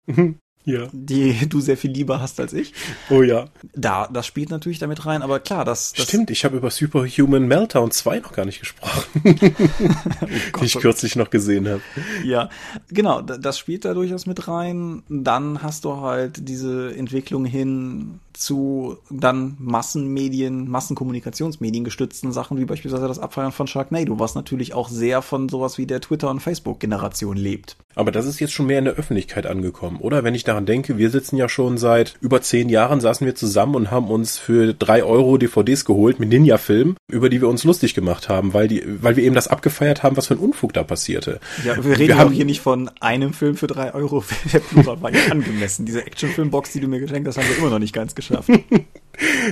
Ja. 0.66 0.88
die 0.91 1.47
du 1.47 1.61
sehr 1.61 1.78
viel 1.78 1.91
lieber 1.91 2.20
hast 2.20 2.39
als 2.39 2.51
ich. 2.53 2.74
Oh 3.11 3.22
ja. 3.22 3.49
Da, 3.76 4.07
das 4.11 4.26
spielt 4.26 4.49
natürlich 4.49 4.80
damit 4.80 5.05
rein, 5.05 5.22
aber 5.22 5.39
klar, 5.39 5.63
das, 5.63 5.93
das 5.93 6.07
Stimmt, 6.07 6.32
ich 6.32 6.43
habe 6.43 6.57
über 6.57 6.72
Superhuman 6.72 7.45
Meltdown 7.47 7.91
2 7.91 8.20
noch 8.22 8.34
gar 8.34 8.45
nicht 8.45 8.59
gesprochen, 8.59 9.03
die 10.59 10.66
ich 10.66 10.74
kürzlich 10.80 11.16
noch 11.16 11.30
gesehen 11.30 11.68
habe. 11.68 11.82
Ja, 12.24 12.49
genau, 12.89 13.22
da- 13.22 13.38
das 13.38 13.59
spielt 13.59 13.86
da 13.86 13.93
durchaus 13.93 14.26
mit 14.26 14.47
rein. 14.47 15.03
Dann 15.07 15.61
hast 15.61 15.86
du 15.86 15.97
halt 15.97 16.47
diese 16.49 16.95
Entwicklung 16.95 17.45
hin 17.45 18.20
zu 18.38 18.97
dann 19.09 19.55
Massenmedien, 19.59 20.69
Massenkommunikationsmedien 20.69 21.83
gestützten 21.83 22.31
Sachen, 22.31 22.57
wie 22.59 22.65
beispielsweise 22.65 23.07
das 23.07 23.19
Abfeiern 23.19 23.51
von 23.51 23.67
Sharknado, 23.67 24.19
was 24.19 24.36
natürlich 24.36 24.73
auch 24.73 24.89
sehr 24.89 25.21
von 25.21 25.49
sowas 25.49 25.77
wie 25.77 25.86
der 25.86 26.01
Twitter- 26.01 26.29
und 26.29 26.41
Facebook-Generation 26.41 27.38
lebt. 27.38 27.77
Aber 27.95 28.11
das 28.11 28.25
ist 28.25 28.39
jetzt 28.41 28.51
schon 28.51 28.65
mehr 28.65 28.79
in 28.79 28.86
der 28.86 28.95
Öffentlichkeit 28.95 29.45
angekommen, 29.45 29.99
oder? 30.01 30.23
Wenn 30.25 30.36
ich 30.36 30.43
daran 30.43 30.65
denke, 30.65 30.97
wir 30.97 31.09
sitzen 31.09 31.38
ja 31.38 31.47
schon 31.47 31.77
seit 31.77 32.15
über 32.19 32.41
zehn 32.41 32.67
Jahren, 32.67 32.99
saßen 32.99 33.25
wir 33.25 33.36
zusammen 33.36 33.75
und 33.75 33.89
haben 33.91 34.09
uns 34.09 34.38
für 34.38 34.73
drei 34.73 35.03
Euro 35.03 35.38
DVDs 35.38 35.86
geholt 35.86 36.19
mit 36.19 36.27
Ninja-Filmen, 36.29 36.97
über 37.09 37.29
die 37.29 37.39
wir 37.39 37.47
uns 37.47 37.63
lustig 37.63 37.93
gemacht 37.93 38.27
haben, 38.27 38.53
weil 38.53 38.67
die, 38.67 38.83
weil 39.01 39.15
wir 39.15 39.23
eben 39.23 39.36
das 39.36 39.47
abgefeiert 39.47 40.03
haben, 40.03 40.17
was 40.17 40.27
für 40.27 40.33
ein 40.33 40.39
Unfug 40.39 40.73
da 40.73 40.83
passierte. 40.83 41.39
Ja, 41.63 41.77
wir 41.77 41.97
reden 41.97 42.07
Wir 42.09 42.17
haben- 42.17 42.29
auch 42.31 42.33
hier 42.36 42.43
nicht 42.45 42.59
von 42.59 42.89
einem 42.99 43.31
Film 43.33 43.55
für 43.55 43.67
drei 43.67 43.93
Euro. 43.93 44.23
Der 44.51 44.59
Plural 44.59 45.01
war 45.01 45.13
ja 45.13 45.31
angemessen. 45.31 45.86
Diese 45.86 46.05
Actionfilmbox, 46.05 46.73
die 46.73 46.81
du 46.81 46.88
mir 46.89 46.99
geschenkt 46.99 47.27
hast, 47.29 47.38
haben 47.38 47.47
wir 47.47 47.57
immer 47.57 47.69
noch 47.69 47.79
nicht 47.79 47.93
ganz 47.93 48.13
geschafft. 48.13 48.24
Stuff. 48.26 48.49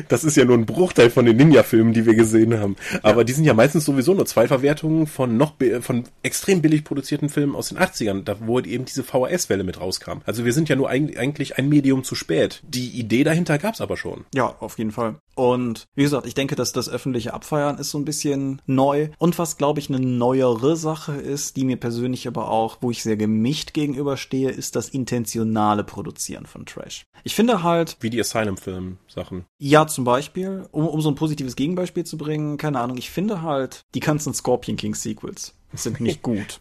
Das 0.09 0.23
ist 0.23 0.37
ja 0.37 0.45
nur 0.45 0.57
ein 0.57 0.65
Bruchteil 0.65 1.09
von 1.09 1.25
den 1.25 1.37
Ninja-Filmen, 1.37 1.93
die 1.93 2.05
wir 2.05 2.15
gesehen 2.15 2.59
haben. 2.59 2.75
Aber 3.01 3.23
die 3.23 3.33
sind 3.33 3.45
ja 3.45 3.53
meistens 3.53 3.85
sowieso 3.85 4.13
nur 4.13 4.25
zwei 4.25 4.47
Verwertungen 4.47 5.07
von 5.07 5.37
noch 5.37 5.53
von 5.81 6.03
extrem 6.23 6.61
billig 6.61 6.83
produzierten 6.83 7.29
Filmen 7.29 7.55
aus 7.55 7.69
den 7.69 7.77
80ern, 7.77 8.23
da 8.23 8.37
wo 8.41 8.59
eben 8.59 8.85
diese 8.85 9.03
VHS-Welle 9.03 9.63
mit 9.63 9.79
rauskam. 9.79 10.19
Also 10.25 10.45
wir 10.45 10.53
sind 10.53 10.69
ja 10.69 10.75
nur 10.75 10.89
eig- 10.89 11.17
eigentlich 11.17 11.57
ein 11.57 11.69
Medium 11.69 12.03
zu 12.03 12.15
spät. 12.15 12.61
Die 12.67 12.89
Idee 12.89 13.23
dahinter 13.23 13.57
gab's 13.57 13.81
aber 13.81 13.97
schon. 13.97 14.25
Ja, 14.33 14.55
auf 14.59 14.77
jeden 14.77 14.91
Fall. 14.91 15.15
Und 15.35 15.85
wie 15.95 16.03
gesagt, 16.03 16.27
ich 16.27 16.35
denke, 16.35 16.55
dass 16.55 16.73
das 16.73 16.89
öffentliche 16.89 17.33
Abfeiern 17.33 17.77
ist 17.77 17.89
so 17.91 17.97
ein 17.97 18.05
bisschen 18.05 18.61
neu. 18.67 19.09
Und 19.17 19.39
was, 19.39 19.57
glaube 19.57 19.79
ich, 19.79 19.89
eine 19.89 19.99
neuere 19.99 20.75
Sache 20.75 21.13
ist, 21.13 21.55
die 21.57 21.65
mir 21.65 21.77
persönlich 21.77 22.27
aber 22.27 22.49
auch, 22.49 22.77
wo 22.81 22.91
ich 22.91 23.01
sehr 23.01 23.17
gemischt 23.17 23.73
gegenüberstehe, 23.73 24.49
ist 24.51 24.75
das 24.75 24.89
intentionale 24.89 25.83
Produzieren 25.83 26.45
von 26.45 26.65
Trash. 26.65 27.05
Ich 27.23 27.33
finde 27.35 27.63
halt, 27.63 27.97
Wie 27.99 28.09
die 28.09 28.19
Asylum-Film-Sachen. 28.19 29.45
Ja, 29.65 29.87
zum 29.87 30.03
Beispiel, 30.03 30.67
um, 30.71 30.85
um 30.85 30.99
so 30.99 31.07
ein 31.07 31.15
positives 31.15 31.55
Gegenbeispiel 31.55 32.03
zu 32.03 32.17
bringen, 32.17 32.57
keine 32.57 32.81
Ahnung, 32.81 32.97
ich 32.97 33.09
finde 33.09 33.43
halt, 33.43 33.85
die 33.95 34.01
ganzen 34.01 34.33
Scorpion 34.33 34.75
King 34.75 34.93
Sequels 34.93 35.53
sind 35.71 36.01
nicht 36.01 36.21
gut. 36.21 36.59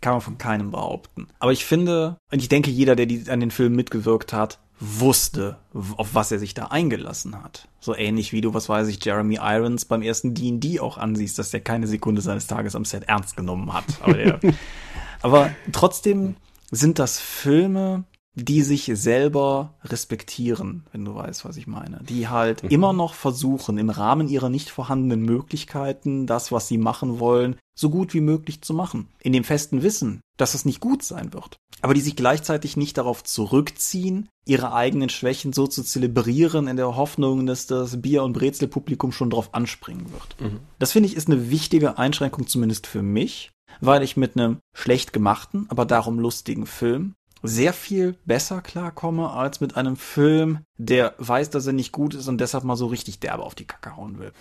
Kann 0.00 0.14
man 0.14 0.20
von 0.20 0.36
keinem 0.36 0.72
behaupten. 0.72 1.28
Aber 1.38 1.52
ich 1.52 1.64
finde, 1.64 2.18
und 2.32 2.42
ich 2.42 2.48
denke, 2.48 2.72
jeder, 2.72 2.96
der 2.96 3.06
die, 3.06 3.30
an 3.30 3.38
den 3.38 3.52
Film 3.52 3.76
mitgewirkt 3.76 4.32
hat, 4.32 4.58
wusste, 4.80 5.58
auf 5.72 6.16
was 6.16 6.32
er 6.32 6.40
sich 6.40 6.54
da 6.54 6.66
eingelassen 6.66 7.40
hat. 7.40 7.68
So 7.78 7.94
ähnlich 7.94 8.32
wie 8.32 8.40
du, 8.40 8.52
was 8.52 8.68
weiß 8.68 8.88
ich, 8.88 9.02
Jeremy 9.04 9.38
Irons 9.40 9.84
beim 9.84 10.02
ersten 10.02 10.34
D&D 10.34 10.80
auch 10.80 10.98
ansiehst, 10.98 11.38
dass 11.38 11.52
der 11.52 11.60
keine 11.60 11.86
Sekunde 11.86 12.20
seines 12.20 12.48
Tages 12.48 12.74
am 12.74 12.84
Set 12.84 13.04
ernst 13.04 13.36
genommen 13.36 13.72
hat. 13.72 13.84
Aber, 14.00 14.14
der, 14.14 14.40
aber 15.22 15.50
trotzdem 15.70 16.34
sind 16.72 16.98
das 16.98 17.20
Filme, 17.20 18.02
die 18.34 18.62
sich 18.62 18.90
selber 18.94 19.74
respektieren, 19.84 20.84
wenn 20.92 21.04
du 21.04 21.14
weißt, 21.14 21.44
was 21.44 21.56
ich 21.56 21.66
meine. 21.66 22.00
Die 22.08 22.28
halt 22.28 22.64
immer 22.64 22.92
noch 22.92 23.14
versuchen, 23.14 23.78
im 23.78 23.90
Rahmen 23.90 24.28
ihrer 24.28 24.48
nicht 24.48 24.70
vorhandenen 24.70 25.22
Möglichkeiten, 25.22 26.26
das, 26.26 26.50
was 26.50 26.66
sie 26.66 26.78
machen 26.78 27.20
wollen, 27.20 27.56
so 27.76 27.90
gut 27.90 28.12
wie 28.12 28.20
möglich 28.20 28.60
zu 28.62 28.74
machen. 28.74 29.08
In 29.20 29.32
dem 29.32 29.44
festen 29.44 29.82
Wissen, 29.82 30.20
dass 30.36 30.54
es 30.54 30.64
nicht 30.64 30.80
gut 30.80 31.02
sein 31.02 31.32
wird. 31.32 31.56
Aber 31.80 31.94
die 31.94 32.00
sich 32.00 32.16
gleichzeitig 32.16 32.76
nicht 32.76 32.98
darauf 32.98 33.22
zurückziehen, 33.22 34.28
ihre 34.46 34.72
eigenen 34.72 35.10
Schwächen 35.10 35.52
so 35.52 35.66
zu 35.66 35.82
zelebrieren, 35.82 36.66
in 36.66 36.76
der 36.76 36.96
Hoffnung, 36.96 37.46
dass 37.46 37.66
das 37.66 38.00
Bier- 38.00 38.24
und 38.24 38.32
Brezelpublikum 38.32 39.12
schon 39.12 39.30
drauf 39.30 39.50
anspringen 39.54 40.06
wird. 40.12 40.52
Das 40.78 40.92
finde 40.92 41.08
ich 41.08 41.16
ist 41.16 41.28
eine 41.28 41.50
wichtige 41.50 41.98
Einschränkung, 41.98 42.46
zumindest 42.46 42.86
für 42.86 43.02
mich, 43.02 43.52
weil 43.80 44.02
ich 44.02 44.16
mit 44.16 44.36
einem 44.36 44.58
schlecht 44.74 45.12
gemachten, 45.12 45.66
aber 45.68 45.84
darum 45.84 46.18
lustigen 46.18 46.66
Film 46.66 47.14
sehr 47.44 47.72
viel 47.72 48.16
besser 48.24 48.62
klarkomme 48.62 49.30
als 49.30 49.60
mit 49.60 49.76
einem 49.76 49.96
Film, 49.96 50.60
der 50.78 51.14
weiß, 51.18 51.50
dass 51.50 51.66
er 51.66 51.74
nicht 51.74 51.92
gut 51.92 52.14
ist 52.14 52.26
und 52.28 52.40
deshalb 52.40 52.64
mal 52.64 52.76
so 52.76 52.86
richtig 52.86 53.20
derbe 53.20 53.42
auf 53.42 53.54
die 53.54 53.66
Kacke 53.66 53.96
hauen 53.96 54.18
will. 54.18 54.32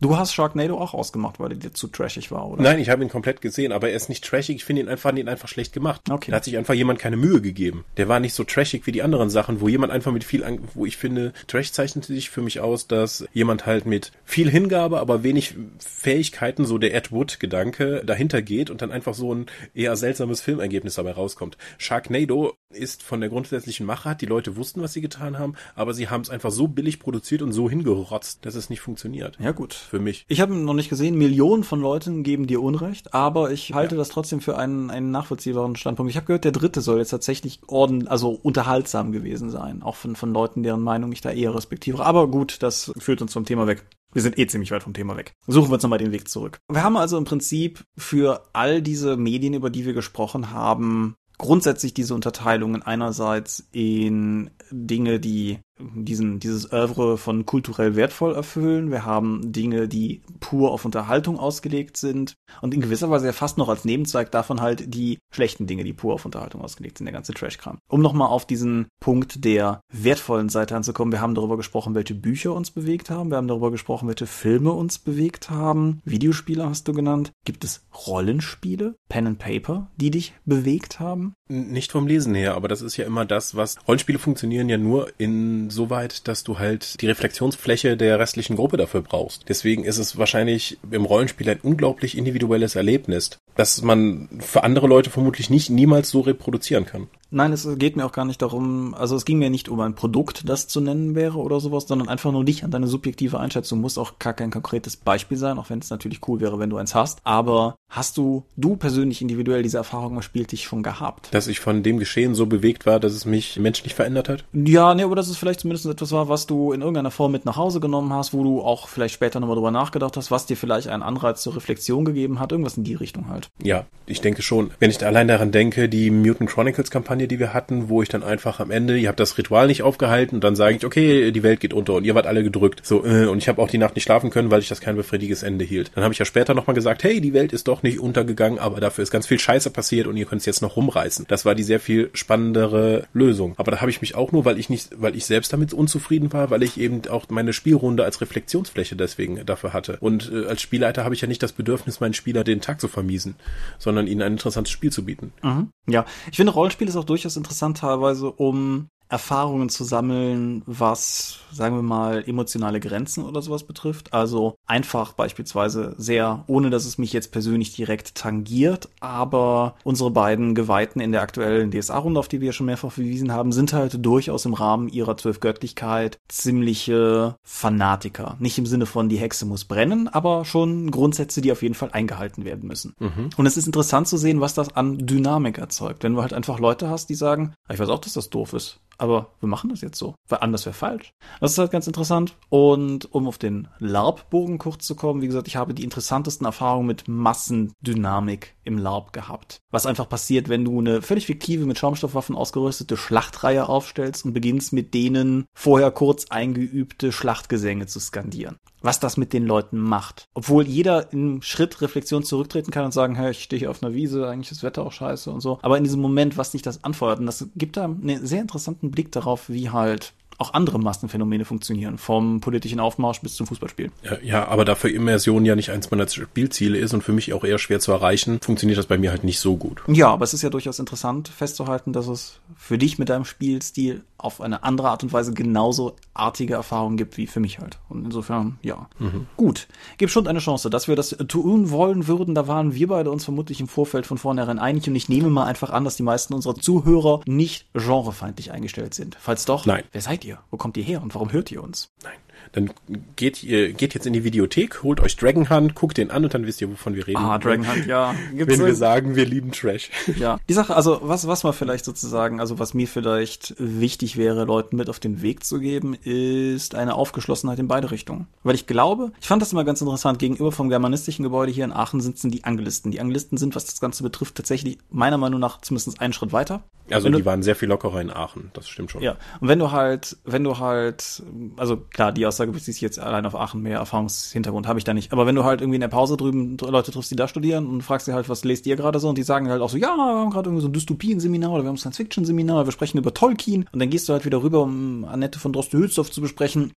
Du 0.00 0.16
hast 0.16 0.32
Sharknado 0.32 0.78
auch 0.78 0.94
ausgemacht, 0.94 1.38
weil 1.40 1.52
er 1.52 1.56
dir 1.58 1.72
zu 1.72 1.86
trashig 1.86 2.30
war, 2.30 2.48
oder? 2.48 2.62
Nein, 2.62 2.78
ich 2.78 2.88
habe 2.88 3.02
ihn 3.02 3.10
komplett 3.10 3.42
gesehen, 3.42 3.70
aber 3.70 3.90
er 3.90 3.96
ist 3.96 4.08
nicht 4.08 4.24
trashig. 4.24 4.56
Ich 4.56 4.64
finde 4.64 4.80
ihn 4.82 4.88
einfach, 4.88 5.14
ihn 5.14 5.28
einfach 5.28 5.48
schlecht 5.48 5.74
gemacht. 5.74 6.00
Okay. 6.10 6.30
Da 6.30 6.38
hat 6.38 6.44
sich 6.44 6.56
einfach 6.56 6.72
jemand 6.72 6.98
keine 6.98 7.18
Mühe 7.18 7.42
gegeben. 7.42 7.84
Der 7.98 8.08
war 8.08 8.18
nicht 8.18 8.32
so 8.32 8.44
trashig 8.44 8.86
wie 8.86 8.92
die 8.92 9.02
anderen 9.02 9.28
Sachen, 9.28 9.60
wo 9.60 9.68
jemand 9.68 9.92
einfach 9.92 10.10
mit 10.10 10.24
viel, 10.24 10.42
wo 10.74 10.86
ich 10.86 10.96
finde, 10.96 11.34
Trash 11.48 11.72
zeichnete 11.72 12.14
sich 12.14 12.30
für 12.30 12.40
mich 12.40 12.60
aus, 12.60 12.86
dass 12.86 13.26
jemand 13.34 13.66
halt 13.66 13.84
mit 13.84 14.12
viel 14.24 14.50
Hingabe, 14.50 15.00
aber 15.00 15.22
wenig 15.22 15.54
Fähigkeiten, 15.78 16.64
so 16.64 16.78
der 16.78 16.94
Ed 16.94 17.12
Wood-Gedanke, 17.12 18.02
dahinter 18.06 18.40
geht 18.40 18.70
und 18.70 18.80
dann 18.80 18.92
einfach 18.92 19.12
so 19.12 19.34
ein 19.34 19.46
eher 19.74 19.96
seltsames 19.96 20.40
Filmergebnis 20.40 20.94
dabei 20.94 21.12
rauskommt. 21.12 21.58
Sharknado 21.76 22.54
ist 22.70 23.02
von 23.02 23.20
der 23.20 23.28
grundsätzlichen 23.28 23.84
Machart. 23.84 24.22
Die 24.22 24.26
Leute 24.26 24.56
wussten, 24.56 24.80
was 24.80 24.94
sie 24.94 25.00
getan 25.02 25.38
haben, 25.38 25.56
aber 25.74 25.92
sie 25.92 26.08
haben 26.08 26.22
es 26.22 26.30
einfach 26.30 26.50
so 26.50 26.68
billig 26.68 27.00
produziert 27.00 27.42
und 27.42 27.52
so 27.52 27.68
hingerotzt, 27.68 28.46
dass 28.46 28.54
es 28.54 28.70
nicht 28.70 28.80
funktioniert. 28.80 29.36
Ja, 29.40 29.50
gut. 29.50 29.89
Für 29.90 29.98
mich. 29.98 30.24
Ich 30.28 30.40
habe 30.40 30.54
noch 30.54 30.74
nicht 30.74 30.88
gesehen, 30.88 31.18
Millionen 31.18 31.64
von 31.64 31.80
Leuten 31.80 32.22
geben 32.22 32.46
dir 32.46 32.62
Unrecht, 32.62 33.12
aber 33.12 33.50
ich 33.50 33.74
halte 33.74 33.96
ja. 33.96 33.98
das 33.98 34.10
trotzdem 34.10 34.40
für 34.40 34.56
einen, 34.56 34.88
einen 34.88 35.10
nachvollziehbaren 35.10 35.74
Standpunkt. 35.74 36.10
Ich 36.10 36.16
habe 36.16 36.26
gehört, 36.26 36.44
der 36.44 36.52
dritte 36.52 36.80
soll 36.80 36.98
jetzt 36.98 37.10
tatsächlich 37.10 37.58
orden, 37.66 38.06
also 38.06 38.30
unterhaltsam 38.30 39.10
gewesen 39.10 39.50
sein. 39.50 39.82
Auch 39.82 39.96
von, 39.96 40.14
von 40.14 40.32
Leuten, 40.32 40.62
deren 40.62 40.80
Meinung 40.80 41.10
ich 41.10 41.22
da 41.22 41.32
eher 41.32 41.56
respektiere. 41.56 42.06
Aber 42.06 42.28
gut, 42.28 42.62
das 42.62 42.92
führt 42.98 43.20
uns 43.20 43.32
zum 43.32 43.44
Thema 43.44 43.66
weg. 43.66 43.84
Wir 44.12 44.22
sind 44.22 44.38
eh 44.38 44.46
ziemlich 44.46 44.70
weit 44.70 44.84
vom 44.84 44.94
Thema 44.94 45.16
weg. 45.16 45.32
Suchen 45.48 45.70
wir 45.70 45.74
uns 45.74 45.82
nochmal 45.82 45.98
den 45.98 46.12
Weg 46.12 46.28
zurück. 46.28 46.60
Wir 46.70 46.84
haben 46.84 46.96
also 46.96 47.18
im 47.18 47.24
Prinzip 47.24 47.82
für 47.96 48.44
all 48.52 48.82
diese 48.82 49.16
Medien, 49.16 49.54
über 49.54 49.70
die 49.70 49.86
wir 49.86 49.92
gesprochen 49.92 50.52
haben, 50.52 51.16
grundsätzlich 51.36 51.94
diese 51.94 52.14
Unterteilungen 52.14 52.82
einerseits 52.82 53.66
in 53.72 54.50
Dinge, 54.70 55.18
die 55.18 55.58
diesen, 55.94 56.38
dieses 56.40 56.72
Oeuvre 56.72 57.18
von 57.18 57.46
kulturell 57.46 57.96
wertvoll 57.96 58.34
erfüllen. 58.34 58.90
Wir 58.90 59.04
haben 59.04 59.52
Dinge, 59.52 59.88
die 59.88 60.22
pur 60.40 60.70
auf 60.72 60.84
Unterhaltung 60.84 61.38
ausgelegt 61.38 61.96
sind. 61.96 62.34
Und 62.60 62.74
in 62.74 62.80
gewisser 62.80 63.10
Weise 63.10 63.26
ja 63.26 63.32
fast 63.32 63.58
noch 63.58 63.68
als 63.68 63.84
Nebenzweig 63.84 64.30
davon 64.30 64.60
halt 64.60 64.94
die 64.94 65.18
schlechten 65.32 65.66
Dinge, 65.66 65.84
die 65.84 65.92
pur 65.92 66.14
auf 66.14 66.24
Unterhaltung 66.24 66.62
ausgelegt 66.62 66.98
sind, 66.98 67.06
der 67.06 67.12
ganze 67.12 67.34
Trashkram. 67.34 67.78
Um 67.88 68.02
nochmal 68.02 68.28
auf 68.28 68.46
diesen 68.46 68.88
Punkt 69.00 69.44
der 69.44 69.80
wertvollen 69.92 70.48
Seite 70.48 70.76
anzukommen, 70.76 71.12
wir 71.12 71.20
haben 71.20 71.34
darüber 71.34 71.56
gesprochen, 71.56 71.94
welche 71.94 72.14
Bücher 72.14 72.54
uns 72.54 72.70
bewegt 72.70 73.10
haben. 73.10 73.30
Wir 73.30 73.36
haben 73.36 73.48
darüber 73.48 73.70
gesprochen, 73.70 74.08
welche 74.08 74.26
Filme 74.26 74.72
uns 74.72 74.98
bewegt 74.98 75.50
haben. 75.50 76.00
Videospiele 76.04 76.68
hast 76.68 76.88
du 76.88 76.92
genannt. 76.92 77.32
Gibt 77.44 77.64
es 77.64 77.86
Rollenspiele, 78.06 78.96
Pen 79.08 79.26
and 79.26 79.38
Paper, 79.38 79.90
die 79.96 80.10
dich 80.10 80.34
bewegt 80.44 81.00
haben? 81.00 81.34
Nicht 81.48 81.92
vom 81.92 82.06
Lesen 82.06 82.34
her, 82.34 82.54
aber 82.54 82.68
das 82.68 82.82
ist 82.82 82.96
ja 82.96 83.04
immer 83.04 83.24
das, 83.24 83.56
was 83.56 83.76
Rollenspiele 83.88 84.18
funktionieren 84.18 84.68
ja 84.68 84.78
nur 84.78 85.08
in 85.18 85.69
insoweit, 85.70 86.26
dass 86.26 86.42
du 86.42 86.58
halt 86.58 87.00
die 87.00 87.06
Reflexionsfläche 87.06 87.96
der 87.96 88.18
restlichen 88.18 88.56
Gruppe 88.56 88.76
dafür 88.76 89.02
brauchst. 89.02 89.48
Deswegen 89.48 89.84
ist 89.84 89.98
es 89.98 90.18
wahrscheinlich 90.18 90.78
im 90.90 91.04
Rollenspiel 91.04 91.48
ein 91.48 91.60
unglaublich 91.62 92.18
individuelles 92.18 92.74
Erlebnis, 92.74 93.30
das 93.54 93.80
man 93.82 94.28
für 94.40 94.64
andere 94.64 94.88
Leute 94.88 95.10
vermutlich 95.10 95.48
nicht 95.48 95.70
niemals 95.70 96.10
so 96.10 96.20
reproduzieren 96.20 96.86
kann. 96.86 97.08
Nein, 97.30 97.52
es 97.52 97.68
geht 97.78 97.96
mir 97.96 98.06
auch 98.06 98.12
gar 98.12 98.24
nicht 98.24 98.42
darum, 98.42 98.94
also 98.94 99.16
es 99.16 99.24
ging 99.24 99.38
mir 99.38 99.50
nicht 99.50 99.68
um 99.68 99.80
ein 99.80 99.94
Produkt, 99.94 100.48
das 100.48 100.68
zu 100.68 100.80
nennen 100.80 101.14
wäre 101.14 101.38
oder 101.38 101.60
sowas, 101.60 101.86
sondern 101.86 102.08
einfach 102.08 102.32
nur 102.32 102.44
dich 102.44 102.64
an 102.64 102.70
deine 102.70 102.86
subjektive 102.86 103.38
Einschätzung. 103.38 103.80
Muss 103.80 103.98
auch 103.98 104.18
gar 104.18 104.32
kein 104.32 104.50
konkretes 104.50 104.96
Beispiel 104.96 105.36
sein, 105.36 105.58
auch 105.58 105.70
wenn 105.70 105.78
es 105.78 105.90
natürlich 105.90 106.26
cool 106.28 106.40
wäre, 106.40 106.58
wenn 106.58 106.70
du 106.70 106.76
eins 106.76 106.94
hast. 106.94 107.20
Aber 107.24 107.76
hast 107.88 108.16
du, 108.16 108.44
du 108.56 108.76
persönlich 108.76 109.22
individuell 109.22 109.62
diese 109.62 109.78
Erfahrung 109.78 110.20
Spiel 110.22 110.44
dich 110.44 110.64
schon 110.64 110.82
gehabt? 110.82 111.32
Dass 111.32 111.46
ich 111.46 111.60
von 111.60 111.82
dem 111.82 111.98
Geschehen 111.98 112.34
so 112.34 112.46
bewegt 112.46 112.86
war, 112.86 113.00
dass 113.00 113.12
es 113.12 113.24
mich 113.24 113.58
menschlich 113.58 113.94
verändert 113.94 114.28
hat? 114.28 114.44
Ja, 114.52 114.94
nee, 114.94 115.02
aber 115.02 115.16
dass 115.16 115.28
es 115.28 115.36
vielleicht 115.36 115.60
zumindest 115.60 115.86
etwas 115.86 116.12
war, 116.12 116.28
was 116.28 116.46
du 116.46 116.72
in 116.72 116.80
irgendeiner 116.80 117.10
Form 117.10 117.32
mit 117.32 117.44
nach 117.44 117.56
Hause 117.56 117.80
genommen 117.80 118.12
hast, 118.12 118.32
wo 118.32 118.42
du 118.42 118.60
auch 118.60 118.88
vielleicht 118.88 119.14
später 119.14 119.40
nochmal 119.40 119.56
drüber 119.56 119.70
nachgedacht 119.70 120.16
hast, 120.16 120.30
was 120.30 120.46
dir 120.46 120.56
vielleicht 120.56 120.88
einen 120.88 121.02
Anreiz 121.02 121.42
zur 121.42 121.56
Reflexion 121.56 122.04
gegeben 122.04 122.38
hat, 122.38 122.52
irgendwas 122.52 122.76
in 122.76 122.84
die 122.84 122.94
Richtung 122.94 123.28
halt. 123.28 123.48
Ja, 123.62 123.86
ich 124.06 124.20
denke 124.20 124.42
schon. 124.42 124.70
Wenn 124.78 124.90
ich 124.90 125.04
allein 125.04 125.28
daran 125.28 125.52
denke, 125.52 125.88
die 125.88 126.10
Mutant 126.10 126.50
Chronicles 126.50 126.90
Kampagne, 126.90 127.19
die 127.26 127.38
wir 127.38 127.54
hatten, 127.54 127.88
wo 127.88 128.02
ich 128.02 128.08
dann 128.08 128.22
einfach 128.22 128.60
am 128.60 128.70
Ende, 128.70 128.98
ihr 128.98 129.08
habt 129.08 129.20
das 129.20 129.36
Ritual 129.38 129.66
nicht 129.66 129.82
aufgehalten 129.82 130.36
und 130.36 130.44
dann 130.44 130.56
sage 130.56 130.76
ich, 130.76 130.84
okay, 130.84 131.32
die 131.32 131.42
Welt 131.42 131.60
geht 131.60 131.74
unter 131.74 131.94
und 131.94 132.04
ihr 132.04 132.14
wart 132.14 132.26
alle 132.26 132.42
gedrückt. 132.42 132.80
So, 132.84 133.04
äh, 133.04 133.26
und 133.26 133.38
ich 133.38 133.48
habe 133.48 133.60
auch 133.60 133.68
die 133.68 133.78
Nacht 133.78 133.94
nicht 133.94 134.04
schlafen 134.04 134.30
können, 134.30 134.50
weil 134.50 134.60
ich 134.60 134.68
das 134.68 134.80
kein 134.80 134.96
befriediges 134.96 135.42
Ende 135.42 135.64
hielt. 135.64 135.90
Dann 135.94 136.04
habe 136.04 136.12
ich 136.12 136.18
ja 136.18 136.24
später 136.24 136.54
nochmal 136.54 136.74
gesagt, 136.74 137.04
hey, 137.04 137.20
die 137.20 137.32
Welt 137.32 137.52
ist 137.52 137.68
doch 137.68 137.82
nicht 137.82 138.00
untergegangen, 138.00 138.58
aber 138.58 138.80
dafür 138.80 139.02
ist 139.02 139.10
ganz 139.10 139.26
viel 139.26 139.38
Scheiße 139.38 139.70
passiert 139.70 140.06
und 140.06 140.16
ihr 140.16 140.26
könnt 140.26 140.40
es 140.40 140.46
jetzt 140.46 140.62
noch 140.62 140.76
rumreißen. 140.76 141.26
Das 141.28 141.44
war 141.44 141.54
die 141.54 141.62
sehr 141.62 141.80
viel 141.80 142.10
spannendere 142.12 143.04
Lösung. 143.12 143.54
Aber 143.56 143.70
da 143.70 143.80
habe 143.80 143.90
ich 143.90 144.00
mich 144.00 144.14
auch 144.14 144.32
nur, 144.32 144.44
weil 144.44 144.58
ich 144.58 144.70
nicht, 144.70 144.90
weil 144.96 145.16
ich 145.16 145.26
selbst 145.26 145.52
damit 145.52 145.72
unzufrieden 145.72 146.32
war, 146.32 146.50
weil 146.50 146.62
ich 146.62 146.78
eben 146.80 147.02
auch 147.08 147.26
meine 147.28 147.52
Spielrunde 147.52 148.04
als 148.04 148.20
Reflexionsfläche 148.20 148.96
deswegen 148.96 149.44
dafür 149.46 149.72
hatte. 149.72 149.98
Und 150.00 150.30
äh, 150.32 150.46
als 150.46 150.62
Spielleiter 150.62 151.04
habe 151.04 151.14
ich 151.14 151.20
ja 151.20 151.28
nicht 151.28 151.42
das 151.42 151.52
Bedürfnis, 151.52 152.00
meinen 152.00 152.14
Spieler 152.14 152.44
den 152.44 152.60
Tag 152.60 152.80
zu 152.80 152.88
vermiesen, 152.88 153.36
sondern 153.78 154.06
ihnen 154.06 154.22
ein 154.22 154.32
interessantes 154.32 154.72
Spiel 154.72 154.92
zu 154.92 155.04
bieten. 155.04 155.32
Mhm. 155.42 155.68
Ja, 155.86 156.04
ich 156.30 156.36
finde 156.36 156.52
Rollenspiel 156.52 156.88
ist 156.88 156.96
auch 156.96 157.04
durchaus 157.10 157.36
interessant 157.36 157.76
teilweise, 157.76 158.32
um 158.38 158.88
Erfahrungen 159.10 159.68
zu 159.68 159.82
sammeln, 159.82 160.62
was, 160.66 161.40
sagen 161.52 161.74
wir 161.74 161.82
mal, 161.82 162.22
emotionale 162.26 162.78
Grenzen 162.78 163.24
oder 163.24 163.42
sowas 163.42 163.64
betrifft. 163.64 164.14
Also 164.14 164.54
einfach 164.66 165.12
beispielsweise 165.12 165.94
sehr, 165.98 166.44
ohne 166.46 166.70
dass 166.70 166.86
es 166.86 166.96
mich 166.96 167.12
jetzt 167.12 167.32
persönlich 167.32 167.74
direkt 167.74 168.14
tangiert, 168.14 168.88
aber 169.00 169.74
unsere 169.82 170.12
beiden 170.12 170.54
Geweihten 170.54 171.00
in 171.00 171.10
der 171.10 171.22
aktuellen 171.22 171.72
DSA-Runde, 171.72 172.20
auf 172.20 172.28
die 172.28 172.40
wir 172.40 172.52
schon 172.52 172.66
mehrfach 172.66 172.92
verwiesen 172.92 173.32
haben, 173.32 173.50
sind 173.50 173.72
halt 173.72 174.04
durchaus 174.04 174.44
im 174.44 174.54
Rahmen 174.54 174.88
ihrer 174.88 175.16
Zwölfgöttlichkeit 175.16 176.18
ziemliche 176.28 177.34
Fanatiker. 177.42 178.36
Nicht 178.38 178.58
im 178.58 178.66
Sinne 178.66 178.86
von 178.86 179.08
die 179.08 179.18
Hexe 179.18 179.44
muss 179.44 179.64
brennen, 179.64 180.06
aber 180.06 180.44
schon 180.44 180.92
Grundsätze, 180.92 181.40
die 181.40 181.50
auf 181.50 181.62
jeden 181.62 181.74
Fall 181.74 181.90
eingehalten 181.92 182.44
werden 182.44 182.68
müssen. 182.68 182.94
Mhm. 183.00 183.30
Und 183.36 183.46
es 183.46 183.56
ist 183.56 183.66
interessant 183.66 184.06
zu 184.06 184.16
sehen, 184.16 184.40
was 184.40 184.54
das 184.54 184.76
an 184.76 184.98
Dynamik 184.98 185.58
erzeugt. 185.58 186.04
Wenn 186.04 186.14
du 186.14 186.22
halt 186.22 186.32
einfach 186.32 186.60
Leute 186.60 186.88
hast, 186.88 187.08
die 187.08 187.16
sagen, 187.16 187.54
ich 187.68 187.78
weiß 187.80 187.88
auch, 187.88 187.98
dass 187.98 188.12
das 188.12 188.30
doof 188.30 188.52
ist 188.52 188.78
aber 189.00 189.32
wir 189.40 189.48
machen 189.48 189.70
das 189.70 189.80
jetzt 189.80 189.98
so, 189.98 190.14
weil 190.28 190.40
anders 190.40 190.66
wäre 190.66 190.74
falsch. 190.74 191.14
Das 191.40 191.52
ist 191.52 191.58
halt 191.58 191.70
ganz 191.70 191.86
interessant. 191.86 192.36
Und 192.48 193.12
um 193.14 193.26
auf 193.26 193.38
den 193.38 193.68
LARP-Bogen 193.78 194.58
kurz 194.58 194.86
zu 194.86 194.94
kommen, 194.94 195.22
wie 195.22 195.26
gesagt, 195.26 195.48
ich 195.48 195.56
habe 195.56 195.74
die 195.74 195.84
interessantesten 195.84 196.44
Erfahrungen 196.44 196.86
mit 196.86 197.08
Massendynamik 197.08 198.56
im 198.64 198.78
LARP 198.78 199.12
gehabt. 199.12 199.60
Was 199.70 199.86
einfach 199.86 200.08
passiert, 200.08 200.48
wenn 200.48 200.64
du 200.64 200.78
eine 200.78 201.02
völlig 201.02 201.26
fiktive, 201.26 201.64
mit 201.64 201.78
Schaumstoffwaffen 201.78 202.36
ausgerüstete 202.36 202.96
Schlachtreihe 202.96 203.68
aufstellst 203.68 204.24
und 204.24 204.32
beginnst 204.32 204.72
mit 204.72 204.94
denen 204.94 205.46
vorher 205.54 205.90
kurz 205.90 206.26
eingeübte 206.26 207.12
Schlachtgesänge 207.12 207.86
zu 207.86 208.00
skandieren 208.00 208.58
was 208.80 209.00
das 209.00 209.16
mit 209.16 209.32
den 209.32 209.46
Leuten 209.46 209.78
macht. 209.78 210.28
Obwohl 210.34 210.66
jeder 210.66 211.12
im 211.12 211.42
Schritt 211.42 211.80
Reflexion 211.80 212.22
zurücktreten 212.22 212.70
kann 212.70 212.84
und 212.84 212.92
sagen, 212.92 213.14
hey, 213.14 213.32
ich 213.32 213.42
stehe 213.42 213.58
hier 213.58 213.70
auf 213.70 213.82
einer 213.82 213.94
Wiese, 213.94 214.28
eigentlich 214.28 214.50
ist 214.50 214.58
das 214.58 214.66
Wetter 214.66 214.84
auch 214.84 214.92
scheiße 214.92 215.30
und 215.30 215.40
so. 215.40 215.58
Aber 215.62 215.76
in 215.76 215.84
diesem 215.84 216.00
Moment, 216.00 216.36
was 216.36 216.52
sich 216.52 216.62
das 216.62 216.84
anfeuert, 216.84 217.20
und 217.20 217.26
das 217.26 217.48
gibt 217.56 217.76
da 217.76 217.84
einen 217.84 218.26
sehr 218.26 218.40
interessanten 218.40 218.90
Blick 218.90 219.12
darauf, 219.12 219.48
wie 219.48 219.70
halt 219.70 220.12
auch 220.40 220.54
andere 220.54 220.78
Massenphänomene 220.78 221.44
funktionieren, 221.44 221.98
vom 221.98 222.40
politischen 222.40 222.80
Aufmarsch 222.80 223.20
bis 223.20 223.34
zum 223.34 223.46
Fußballspiel. 223.46 223.90
Ja, 224.02 224.18
ja, 224.22 224.48
aber 224.48 224.64
da 224.64 224.74
für 224.74 224.90
Immersion 224.90 225.44
ja 225.44 225.54
nicht 225.54 225.70
eins 225.70 225.90
meiner 225.90 226.08
Spielziele 226.08 226.78
ist 226.78 226.94
und 226.94 227.02
für 227.02 227.12
mich 227.12 227.32
auch 227.32 227.44
eher 227.44 227.58
schwer 227.58 227.80
zu 227.80 227.92
erreichen, 227.92 228.40
funktioniert 228.40 228.78
das 228.78 228.86
bei 228.86 228.98
mir 228.98 229.10
halt 229.10 229.24
nicht 229.24 229.38
so 229.38 229.56
gut. 229.56 229.82
Ja, 229.86 230.08
aber 230.08 230.24
es 230.24 230.34
ist 230.34 230.42
ja 230.42 230.50
durchaus 230.50 230.78
interessant 230.78 231.28
festzuhalten, 231.28 231.92
dass 231.92 232.08
es 232.08 232.40
für 232.56 232.78
dich 232.78 232.98
mit 232.98 233.10
deinem 233.10 233.24
Spielstil 233.24 234.02
auf 234.16 234.40
eine 234.40 234.62
andere 234.62 234.90
Art 234.90 235.02
und 235.02 235.12
Weise 235.12 235.32
genauso 235.32 235.96
artige 236.14 236.54
Erfahrungen 236.54 236.96
gibt 236.96 237.16
wie 237.16 237.26
für 237.26 237.40
mich 237.40 237.58
halt. 237.58 237.78
Und 237.88 238.04
insofern, 238.04 238.58
ja. 238.62 238.88
Mhm. 238.98 239.26
Gut. 239.36 239.66
Gibt 239.98 240.12
schon 240.12 240.26
eine 240.26 240.38
Chance, 240.38 240.70
dass 240.70 240.88
wir 240.88 240.96
das 240.96 241.16
tun 241.28 241.70
wollen 241.70 242.06
würden. 242.06 242.34
Da 242.34 242.46
waren 242.46 242.74
wir 242.74 242.88
beide 242.88 243.10
uns 243.10 243.24
vermutlich 243.24 243.60
im 243.60 243.68
Vorfeld 243.68 244.06
von 244.06 244.18
vornherein 244.18 244.58
einig 244.58 244.88
und 244.88 244.96
ich 244.96 245.08
nehme 245.08 245.30
mal 245.30 245.44
einfach 245.44 245.70
an, 245.70 245.84
dass 245.84 245.96
die 245.96 246.02
meisten 246.02 246.34
unserer 246.34 246.54
Zuhörer 246.54 247.20
nicht 247.26 247.66
genrefeindlich 247.72 248.52
eingestellt 248.52 248.94
sind. 248.94 249.16
Falls 249.20 249.44
doch, 249.44 249.66
Nein. 249.66 249.84
wer 249.92 250.00
seid 250.00 250.24
ihr? 250.24 250.29
Wo 250.50 250.56
kommt 250.56 250.76
ihr 250.76 250.84
her 250.84 251.02
und 251.02 251.14
warum 251.14 251.32
hört 251.32 251.50
ihr 251.50 251.62
uns? 251.62 251.92
Nein 252.02 252.18
dann 252.52 252.70
geht 253.16 253.42
ihr 253.42 253.72
geht 253.72 253.94
jetzt 253.94 254.06
in 254.06 254.12
die 254.12 254.24
Videothek, 254.24 254.82
holt 254.82 255.00
euch 255.00 255.16
Dragonhunt, 255.16 255.74
guckt 255.74 255.98
den 255.98 256.10
an 256.10 256.24
und 256.24 256.34
dann 256.34 256.46
wisst 256.46 256.60
ihr, 256.60 256.70
wovon 256.70 256.94
wir 256.94 257.06
reden. 257.06 257.18
Ah, 257.18 257.38
Dragonhunt, 257.38 257.86
ja. 257.86 258.14
Gibt's 258.34 258.58
Wenn 258.58 258.66
wir 258.66 258.74
sagen, 258.74 259.16
wir 259.16 259.26
lieben 259.26 259.52
Trash. 259.52 259.90
Ja. 260.18 260.38
Die 260.48 260.54
Sache, 260.54 260.74
also 260.74 261.00
was 261.02 261.26
was 261.26 261.44
man 261.44 261.52
vielleicht 261.52 261.84
sozusagen, 261.84 262.40
also 262.40 262.58
was 262.58 262.74
mir 262.74 262.88
vielleicht 262.88 263.54
wichtig 263.58 264.16
wäre, 264.16 264.44
Leuten 264.44 264.76
mit 264.76 264.88
auf 264.88 264.98
den 264.98 265.22
Weg 265.22 265.44
zu 265.44 265.60
geben, 265.60 265.94
ist 265.94 266.74
eine 266.74 266.94
Aufgeschlossenheit 266.94 267.58
in 267.58 267.68
beide 267.68 267.90
Richtungen. 267.90 268.26
Weil 268.42 268.54
ich 268.54 268.66
glaube, 268.66 269.12
ich 269.20 269.26
fand 269.26 269.42
das 269.42 269.52
immer 269.52 269.64
ganz 269.64 269.80
interessant, 269.80 270.18
gegenüber 270.18 270.52
vom 270.52 270.68
germanistischen 270.68 271.22
Gebäude 271.22 271.52
hier 271.52 271.64
in 271.64 271.72
Aachen 271.72 272.00
sitzen 272.00 272.30
die 272.30 272.44
Angelisten. 272.44 272.90
Die 272.90 273.00
Angelisten 273.00 273.36
sind, 273.36 273.54
was 273.54 273.66
das 273.66 273.80
Ganze 273.80 274.02
betrifft, 274.02 274.34
tatsächlich 274.34 274.78
meiner 274.90 275.18
Meinung 275.18 275.40
nach 275.40 275.60
zumindest 275.60 276.00
einen 276.00 276.12
Schritt 276.12 276.32
weiter. 276.32 276.62
Also 276.90 277.06
wenn 277.06 277.12
die 277.12 277.20
du, 277.20 277.24
waren 277.24 277.42
sehr 277.42 277.54
viel 277.54 277.68
lockerer 277.68 278.00
in 278.00 278.10
Aachen, 278.10 278.50
das 278.52 278.68
stimmt 278.68 278.90
schon. 278.90 279.02
Ja. 279.02 279.16
Und 279.40 279.48
wenn 279.48 279.58
du 279.58 279.70
halt, 279.70 280.16
wenn 280.24 280.42
du 280.42 280.58
halt, 280.58 281.22
also 281.56 281.76
klar, 281.76 282.12
die 282.12 282.26
Aussage 282.26 282.39
bezieht 282.46 282.74
sich 282.74 282.80
jetzt 282.80 282.98
allein 282.98 283.26
auf 283.26 283.34
Aachen, 283.34 283.62
mehr 283.62 283.78
Erfahrungshintergrund 283.78 284.66
habe 284.66 284.78
ich 284.78 284.84
da 284.84 284.94
nicht. 284.94 285.12
Aber 285.12 285.26
wenn 285.26 285.34
du 285.34 285.44
halt 285.44 285.60
irgendwie 285.60 285.76
in 285.76 285.80
der 285.80 285.88
Pause 285.88 286.16
drüben 286.16 286.56
Leute 286.58 286.92
triffst, 286.92 287.10
die 287.10 287.16
da 287.16 287.28
studieren 287.28 287.66
und 287.66 287.82
fragst 287.82 288.06
sie 288.06 288.12
halt, 288.12 288.28
was 288.28 288.44
lest 288.44 288.66
ihr 288.66 288.76
gerade 288.76 288.98
so 288.98 289.08
und 289.08 289.18
die 289.18 289.22
sagen 289.22 289.48
halt 289.48 289.62
auch 289.62 289.70
so, 289.70 289.76
ja, 289.76 289.94
wir 289.96 290.20
haben 290.20 290.30
gerade 290.30 290.48
irgendwie 290.48 290.62
so 290.62 290.68
ein 290.68 290.72
Dystopien-Seminar 290.72 291.52
oder 291.52 291.62
wir 291.62 291.68
haben 291.68 291.76
ein 291.76 291.78
Science-Fiction-Seminar, 291.78 292.66
wir 292.66 292.72
sprechen 292.72 292.98
über 292.98 293.14
Tolkien 293.14 293.68
und 293.72 293.78
dann 293.78 293.90
gehst 293.90 294.08
du 294.08 294.12
halt 294.12 294.24
wieder 294.24 294.42
rüber, 294.42 294.62
um 294.62 295.04
Annette 295.04 295.38
von 295.38 295.52
Droste-Hülsdorf 295.52 296.10
zu 296.10 296.20
besprechen. 296.20 296.72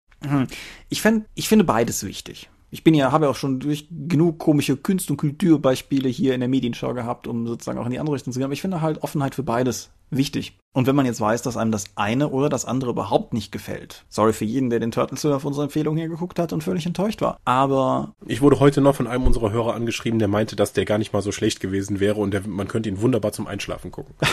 Ich, 0.89 1.03
fänd, 1.03 1.27
ich 1.35 1.49
finde 1.49 1.65
beides 1.65 2.05
wichtig. 2.05 2.49
Ich 2.73 2.85
bin 2.85 2.95
ja, 2.95 3.12
habe 3.12 3.27
ja 3.27 3.31
auch 3.31 3.37
schon 3.37 3.61
durch 3.61 3.87
genug 3.91 4.39
komische 4.39 4.79
Kunst- 4.79 5.11
und 5.11 5.18
Kulturbeispiele 5.18 6.09
hier 6.09 6.33
in 6.33 6.41
der 6.41 6.49
Medienschau 6.49 6.95
gehabt, 6.95 7.27
um 7.27 7.47
sozusagen 7.47 7.79
auch 7.79 7.85
in 7.85 7.93
die 7.93 7.99
andere 7.99 8.14
Richtung 8.14 8.33
zu 8.33 8.39
gehen. 8.39 8.47
Aber 8.47 8.55
ich 8.55 8.62
finde 8.62 8.81
halt 8.81 9.03
Offenheit 9.03 9.35
für 9.35 9.43
beides 9.43 9.91
wichtig. 10.09 10.57
Und 10.73 10.87
wenn 10.87 10.97
man 10.97 11.05
jetzt 11.05 11.20
weiß, 11.20 11.43
dass 11.43 11.59
einem 11.59 11.70
das 11.70 11.85
eine 11.97 12.31
oder 12.31 12.49
das 12.49 12.64
andere 12.64 12.93
überhaupt 12.93 13.35
nicht 13.35 13.53
gefällt, 13.53 14.07
sorry 14.09 14.33
für 14.33 14.47
jeden, 14.47 14.70
der 14.70 14.81
den 14.81 14.91
Turtles 14.91 15.23
auf 15.27 15.45
unsere 15.45 15.64
Empfehlung 15.64 15.99
hier 15.99 16.09
geguckt 16.09 16.39
hat 16.39 16.55
und 16.55 16.64
völlig 16.64 16.87
enttäuscht 16.87 17.20
war. 17.20 17.37
Aber 17.45 18.14
ich 18.27 18.41
wurde 18.41 18.59
heute 18.59 18.81
noch 18.81 18.97
von 18.97 19.07
einem 19.07 19.27
unserer 19.27 19.53
Hörer 19.53 19.75
angeschrieben, 19.75 20.18
der 20.18 20.29
meinte, 20.29 20.57
dass 20.57 20.73
der 20.73 20.87
gar 20.87 20.97
nicht 20.97 21.12
mal 21.12 21.20
so 21.20 21.31
schlecht 21.31 21.61
gewesen 21.61 22.01
wäre 22.01 22.20
und 22.20 22.33
der, 22.33 22.49
man 22.49 22.68
könnte 22.68 22.89
ihn 22.89 23.03
wunderbar 23.03 23.33
zum 23.33 23.47
Einschlafen 23.47 23.91
gucken. 23.91 24.14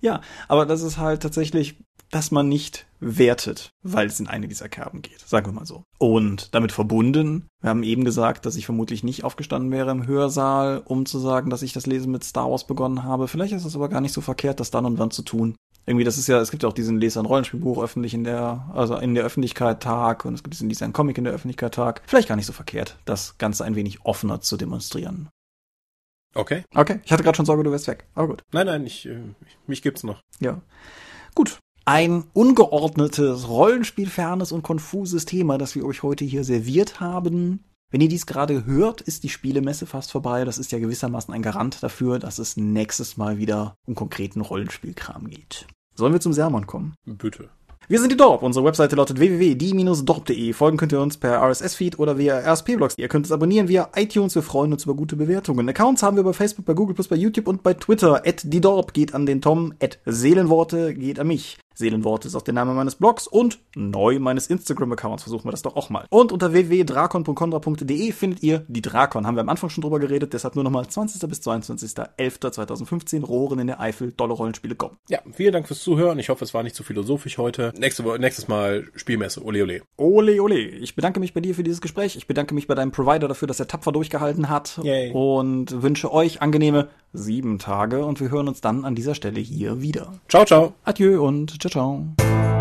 Ja, 0.00 0.20
aber 0.46 0.66
das 0.66 0.82
ist 0.82 0.98
halt 0.98 1.22
tatsächlich, 1.22 1.76
dass 2.10 2.30
man 2.30 2.48
nicht 2.48 2.86
wertet, 3.00 3.70
weil 3.82 4.06
es 4.06 4.18
in 4.18 4.26
eine 4.26 4.48
dieser 4.48 4.68
Kerben 4.68 5.02
geht, 5.02 5.20
sagen 5.20 5.46
wir 5.46 5.52
mal 5.52 5.66
so. 5.66 5.84
Und 5.98 6.54
damit 6.54 6.72
verbunden, 6.72 7.48
wir 7.60 7.70
haben 7.70 7.82
eben 7.82 8.04
gesagt, 8.04 8.46
dass 8.46 8.56
ich 8.56 8.66
vermutlich 8.66 9.04
nicht 9.04 9.24
aufgestanden 9.24 9.70
wäre 9.70 9.90
im 9.90 10.06
Hörsaal, 10.06 10.82
um 10.84 11.06
zu 11.06 11.18
sagen, 11.18 11.50
dass 11.50 11.62
ich 11.62 11.72
das 11.72 11.86
Lesen 11.86 12.10
mit 12.10 12.24
Star 12.24 12.50
Wars 12.50 12.66
begonnen 12.66 13.04
habe. 13.04 13.28
Vielleicht 13.28 13.52
ist 13.52 13.64
es 13.64 13.76
aber 13.76 13.88
gar 13.88 14.00
nicht 14.00 14.12
so 14.12 14.20
verkehrt, 14.20 14.60
das 14.60 14.70
dann 14.70 14.86
und 14.86 14.98
wann 14.98 15.10
zu 15.10 15.22
tun. 15.22 15.54
Irgendwie, 15.86 16.04
das 16.04 16.18
ist 16.18 16.26
ja, 16.26 16.38
es 16.38 16.50
gibt 16.50 16.64
ja 16.64 16.68
auch 16.68 16.74
diesen 16.74 17.00
Leser 17.00 17.22
ein 17.22 17.26
Rollenspielbuch 17.26 17.82
öffentlich 17.82 18.12
in 18.12 18.24
der, 18.24 18.68
also 18.74 18.96
in 18.96 19.14
der 19.14 19.24
Öffentlichkeit 19.24 19.82
Tag 19.82 20.26
und 20.26 20.34
es 20.34 20.42
gibt 20.42 20.54
diesen 20.54 20.68
Leser 20.68 20.84
ein 20.84 20.92
Comic 20.92 21.16
in 21.16 21.24
der 21.24 21.32
Öffentlichkeit 21.32 21.74
Tag. 21.74 22.02
Vielleicht 22.06 22.28
gar 22.28 22.36
nicht 22.36 22.46
so 22.46 22.52
verkehrt, 22.52 22.98
das 23.06 23.38
Ganze 23.38 23.64
ein 23.64 23.74
wenig 23.74 24.04
offener 24.04 24.40
zu 24.42 24.58
demonstrieren. 24.58 25.30
Okay. 26.34 26.62
Okay, 26.74 27.00
ich 27.04 27.10
hatte 27.10 27.22
gerade 27.22 27.36
schon 27.36 27.46
Sorge, 27.46 27.62
du 27.62 27.70
wärst 27.70 27.88
weg, 27.88 28.06
aber 28.14 28.28
gut. 28.28 28.42
Nein, 28.52 28.66
nein, 28.66 28.84
ich, 28.84 29.06
äh, 29.06 29.18
mich 29.66 29.80
gibt's 29.80 30.04
noch. 30.04 30.20
Ja. 30.40 30.60
Gut. 31.34 31.58
Ein 31.90 32.24
ungeordnetes, 32.34 33.48
rollenspielfernes 33.48 34.52
und 34.52 34.62
konfuses 34.62 35.24
Thema, 35.24 35.56
das 35.56 35.74
wir 35.74 35.86
euch 35.86 36.02
heute 36.02 36.22
hier 36.26 36.44
serviert 36.44 37.00
haben. 37.00 37.64
Wenn 37.90 38.02
ihr 38.02 38.10
dies 38.10 38.26
gerade 38.26 38.66
hört, 38.66 39.00
ist 39.00 39.24
die 39.24 39.30
Spielemesse 39.30 39.86
fast 39.86 40.12
vorbei. 40.12 40.44
Das 40.44 40.58
ist 40.58 40.70
ja 40.70 40.80
gewissermaßen 40.80 41.32
ein 41.32 41.40
Garant 41.40 41.82
dafür, 41.82 42.18
dass 42.18 42.38
es 42.38 42.58
nächstes 42.58 43.16
Mal 43.16 43.38
wieder 43.38 43.74
um 43.86 43.94
konkreten 43.94 44.42
Rollenspielkram 44.42 45.30
geht. 45.30 45.66
Sollen 45.94 46.12
wir 46.12 46.20
zum 46.20 46.34
Sermon 46.34 46.66
kommen? 46.66 46.92
Bitte. 47.06 47.48
Wir 47.88 48.00
sind 48.00 48.12
die 48.12 48.18
Dorp. 48.18 48.42
Unsere 48.42 48.66
Webseite 48.66 48.94
lautet 48.94 49.18
www.die-dorp.de. 49.18 50.52
Folgen 50.52 50.76
könnt 50.76 50.92
ihr 50.92 51.00
uns 51.00 51.16
per 51.16 51.40
RSS-Feed 51.40 51.98
oder 51.98 52.18
via 52.18 52.38
RSP-Blogs. 52.38 52.98
Ihr 52.98 53.08
könnt 53.08 53.24
es 53.24 53.32
abonnieren 53.32 53.68
via 53.68 53.88
iTunes. 53.96 54.34
Wir 54.34 54.42
freuen 54.42 54.74
uns 54.74 54.84
über 54.84 54.92
gute 54.92 55.16
Bewertungen. 55.16 55.66
Accounts 55.66 56.02
haben 56.02 56.18
wir 56.18 56.22
bei 56.24 56.34
Facebook, 56.34 56.66
bei 56.66 56.74
Google+, 56.74 56.94
bei 57.08 57.16
YouTube 57.16 57.48
und 57.48 57.62
bei 57.62 57.72
Twitter. 57.72 58.26
At 58.26 58.42
die 58.44 58.60
Dorp 58.60 58.92
geht 58.92 59.14
an 59.14 59.24
den 59.24 59.40
Tom. 59.40 59.72
At 59.82 60.00
Seelenworte 60.04 60.92
geht 60.92 61.18
an 61.18 61.28
mich. 61.28 61.56
Seelenworte 61.78 62.26
ist 62.26 62.34
auch 62.34 62.42
der 62.42 62.54
Name 62.54 62.74
meines 62.74 62.96
Blogs 62.96 63.28
und 63.28 63.60
neu 63.76 64.18
meines 64.18 64.48
Instagram-Accounts. 64.48 65.22
Versuchen 65.22 65.46
wir 65.46 65.52
das 65.52 65.62
doch 65.62 65.76
auch 65.76 65.90
mal. 65.90 66.06
Und 66.10 66.32
unter 66.32 66.52
www.drakon.contra.de 66.52 68.12
findet 68.12 68.42
ihr 68.42 68.64
die 68.66 68.82
Drakon. 68.82 69.26
Haben 69.26 69.36
wir 69.36 69.42
am 69.42 69.48
Anfang 69.48 69.70
schon 69.70 69.82
drüber 69.82 70.00
geredet, 70.00 70.32
deshalb 70.32 70.56
nur 70.56 70.64
nochmal 70.64 70.88
20. 70.88 71.28
bis 71.28 71.40
22.11.2015 71.40 73.24
Rohren 73.24 73.60
in 73.60 73.68
der 73.68 73.80
Eifel, 73.80 74.12
dolle 74.12 74.34
Rollenspiele 74.34 74.74
kommen. 74.74 74.96
Ja, 75.08 75.20
vielen 75.32 75.52
Dank 75.52 75.68
fürs 75.68 75.82
Zuhören. 75.82 76.18
Ich 76.18 76.28
hoffe, 76.30 76.44
es 76.44 76.52
war 76.52 76.64
nicht 76.64 76.74
zu 76.74 76.82
philosophisch 76.82 77.38
heute. 77.38 77.72
Nächste, 77.78 78.02
nächstes 78.18 78.48
Mal 78.48 78.88
Spielmesse. 78.96 79.44
Ole, 79.44 79.62
ole. 79.62 79.82
Ole, 79.96 80.42
ole. 80.42 80.58
Ich 80.58 80.96
bedanke 80.96 81.20
mich 81.20 81.32
bei 81.32 81.40
dir 81.40 81.54
für 81.54 81.62
dieses 81.62 81.80
Gespräch. 81.80 82.16
Ich 82.16 82.26
bedanke 82.26 82.54
mich 82.54 82.66
bei 82.66 82.74
deinem 82.74 82.90
Provider 82.90 83.28
dafür, 83.28 83.46
dass 83.46 83.60
er 83.60 83.68
tapfer 83.68 83.92
durchgehalten 83.92 84.48
hat. 84.48 84.80
Yay. 84.82 85.12
Und 85.12 85.82
wünsche 85.82 86.12
euch 86.12 86.42
angenehme 86.42 86.88
sieben 87.12 87.58
Tage 87.58 88.04
und 88.04 88.20
wir 88.20 88.30
hören 88.30 88.48
uns 88.48 88.60
dann 88.60 88.84
an 88.84 88.94
dieser 88.94 89.14
Stelle 89.14 89.40
hier 89.40 89.80
wieder. 89.80 90.12
Ciao, 90.28 90.44
ciao. 90.44 90.74
Adieu 90.84 91.24
und 91.24 91.60
Ciao, 91.68 92.14
ciao. 92.16 92.57